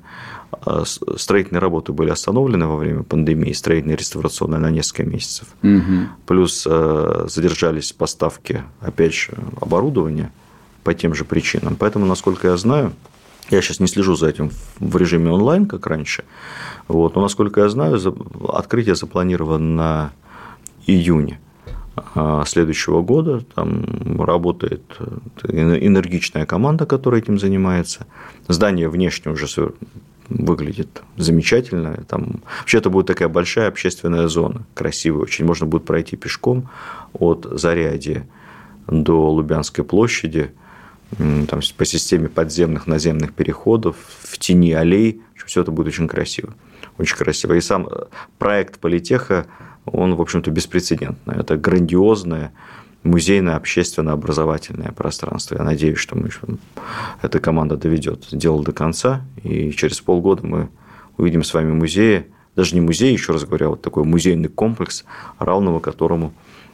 строительные 1.16 1.60
работы 1.60 1.92
были 1.92 2.10
остановлены 2.10 2.66
во 2.66 2.76
время 2.76 3.02
пандемии, 3.02 3.52
строительные 3.52 3.96
реставрационные 3.96 4.60
на 4.60 4.70
несколько 4.70 5.04
месяцев. 5.04 5.48
Угу. 5.62 6.08
Плюс 6.26 6.66
а, 6.68 7.26
задержались 7.28 7.92
поставки, 7.92 8.62
опять 8.80 9.14
же, 9.14 9.32
оборудования 9.60 10.30
по 10.84 10.94
тем 10.94 11.14
же 11.14 11.24
причинам. 11.24 11.76
Поэтому, 11.76 12.06
насколько 12.06 12.48
я 12.48 12.56
знаю, 12.56 12.92
я 13.50 13.60
сейчас 13.62 13.80
не 13.80 13.86
слежу 13.86 14.14
за 14.14 14.28
этим 14.28 14.50
в 14.78 14.96
режиме 14.96 15.30
онлайн, 15.30 15.66
как 15.66 15.86
раньше. 15.86 16.24
Вот, 16.88 17.14
но, 17.14 17.22
насколько 17.22 17.60
я 17.60 17.68
знаю, 17.68 17.98
открытие 18.48 18.94
запланировано 18.94 19.74
на 19.74 20.12
июне 20.86 21.40
а, 22.14 22.44
следующего 22.46 23.02
года. 23.02 23.42
Там 23.54 24.22
работает 24.22 24.82
э, 24.98 25.78
энергичная 25.80 26.46
команда, 26.46 26.86
которая 26.86 27.20
этим 27.20 27.38
занимается. 27.38 28.06
Здание 28.48 28.88
внешне 28.88 29.32
уже 29.32 29.46
выглядит 30.28 31.02
замечательно. 31.16 32.04
Там, 32.08 32.42
вообще 32.60 32.78
это 32.78 32.90
будет 32.90 33.06
такая 33.06 33.28
большая 33.28 33.68
общественная 33.68 34.28
зона, 34.28 34.64
красивая 34.74 35.22
очень. 35.22 35.44
Можно 35.44 35.66
будет 35.66 35.84
пройти 35.84 36.16
пешком 36.16 36.68
от 37.12 37.46
Зарядья 37.50 38.26
до 38.86 39.30
Лубянской 39.30 39.84
площади, 39.84 40.52
там, 41.18 41.60
по 41.76 41.84
системе 41.84 42.28
подземных 42.28 42.86
наземных 42.86 43.32
переходов, 43.34 43.96
в 44.22 44.38
тени 44.38 44.72
аллей. 44.72 45.20
Все 45.44 45.60
это 45.60 45.70
будет 45.70 45.88
очень 45.88 46.08
красиво. 46.08 46.54
Очень 46.98 47.16
красиво. 47.16 47.54
И 47.54 47.60
сам 47.60 47.88
проект 48.38 48.78
Политеха, 48.78 49.46
он, 49.84 50.14
в 50.14 50.20
общем-то, 50.20 50.50
беспрецедентный. 50.50 51.36
Это 51.36 51.56
грандиозное 51.56 52.52
музейное, 53.02 53.56
общественно-образовательное 53.56 54.92
пространство. 54.92 55.56
Я 55.56 55.64
надеюсь, 55.64 55.98
что 55.98 56.16
мы 56.16 56.30
эта 57.20 57.40
команда 57.40 57.76
доведет 57.76 58.28
дело 58.32 58.62
до 58.62 58.72
конца, 58.72 59.22
и 59.42 59.70
через 59.72 60.00
полгода 60.00 60.46
мы 60.46 60.68
увидим 61.16 61.42
с 61.42 61.54
вами 61.54 61.72
музеи, 61.72 62.26
даже 62.56 62.74
не 62.74 62.80
музей, 62.80 63.12
еще 63.12 63.32
раз 63.32 63.44
говоря, 63.44 63.68
вот 63.68 63.82
такой 63.82 64.04
музейный 64.04 64.48
комплекс, 64.48 65.04
равного 65.38 65.80
которому 65.80 66.32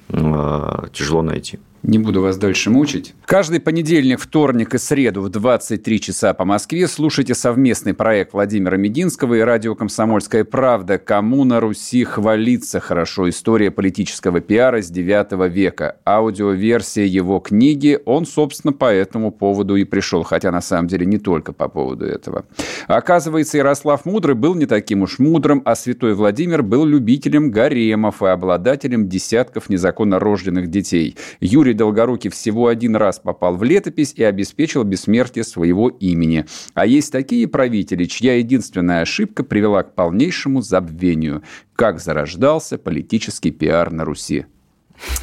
э, 0.08 0.86
тяжело 0.92 1.22
найти. 1.22 1.60
Не 1.82 1.98
буду 1.98 2.22
вас 2.22 2.36
дальше 2.36 2.70
мучить. 2.70 3.14
Каждый 3.24 3.60
понедельник, 3.60 4.18
вторник 4.18 4.74
и 4.74 4.78
среду 4.78 5.22
в 5.22 5.28
23 5.28 6.00
часа 6.00 6.34
по 6.34 6.44
Москве 6.44 6.88
слушайте 6.88 7.34
совместный 7.34 7.94
проект 7.94 8.32
Владимира 8.32 8.76
Мединского 8.76 9.34
и 9.34 9.40
радио 9.40 9.76
«Комсомольская 9.76 10.44
правда» 10.44 10.98
«Кому 10.98 11.44
на 11.44 11.60
Руси 11.60 12.02
хвалиться 12.02 12.80
хорошо. 12.80 13.28
История 13.28 13.70
политического 13.70 14.40
пиара 14.40 14.82
с 14.82 14.90
9 14.90 15.48
века». 15.52 15.96
Аудиоверсия 16.04 17.04
его 17.04 17.38
книги, 17.38 17.98
он, 18.04 18.26
собственно, 18.26 18.72
по 18.72 18.92
этому 18.92 19.30
поводу 19.30 19.76
и 19.76 19.84
пришел, 19.84 20.24
хотя 20.24 20.50
на 20.50 20.60
самом 20.60 20.88
деле 20.88 21.06
не 21.06 21.18
только 21.18 21.52
по 21.52 21.68
поводу 21.68 22.06
этого. 22.06 22.44
Оказывается, 22.88 23.56
Ярослав 23.56 24.04
Мудрый 24.04 24.34
был 24.34 24.54
не 24.56 24.66
таким 24.66 25.02
уж 25.02 25.20
мудрым, 25.20 25.62
а 25.64 25.76
святой 25.76 26.14
Владимир 26.14 26.62
был 26.62 26.84
любителем 26.84 27.50
гаремов 27.50 28.22
и 28.22 28.26
обладателем 28.26 29.08
десятков 29.08 29.68
незаконно 29.68 30.18
рожденных 30.18 30.68
детей. 30.68 31.16
Юрий 31.40 31.67
Долгорукий 31.74 32.30
всего 32.30 32.68
один 32.68 32.96
раз 32.96 33.08
раз 33.08 33.18
попал 33.18 33.56
в 33.56 33.64
летопись 33.64 34.12
и 34.16 34.22
обеспечил 34.22 34.84
бессмертие 34.84 35.44
своего 35.44 35.88
имени. 35.88 36.44
А 36.74 36.86
есть 36.86 37.10
такие 37.10 37.48
правители, 37.48 38.04
чья 38.04 38.36
единственная 38.36 39.00
ошибка 39.00 39.44
привела 39.44 39.82
к 39.82 39.94
полнейшему 39.94 40.60
забвению. 40.60 41.42
Как 41.74 42.00
зарождался 42.00 42.76
политический 42.76 43.50
пиар 43.50 43.90
на 43.90 44.04
Руси. 44.04 44.46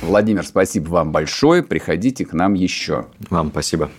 Владимир, 0.01 0.45
спасибо 0.45 0.89
вам 0.89 1.11
большое. 1.11 1.61
Приходите 1.61 2.25
к 2.25 2.33
нам 2.33 2.53
еще. 2.53 3.05
Вам 3.29 3.49
спасибо. 3.51 3.89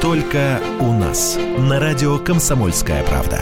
Только 0.00 0.60
у 0.80 0.92
нас. 0.92 1.38
На 1.58 1.78
радио 1.78 2.18
«Комсомольская 2.18 3.04
правда». 3.04 3.40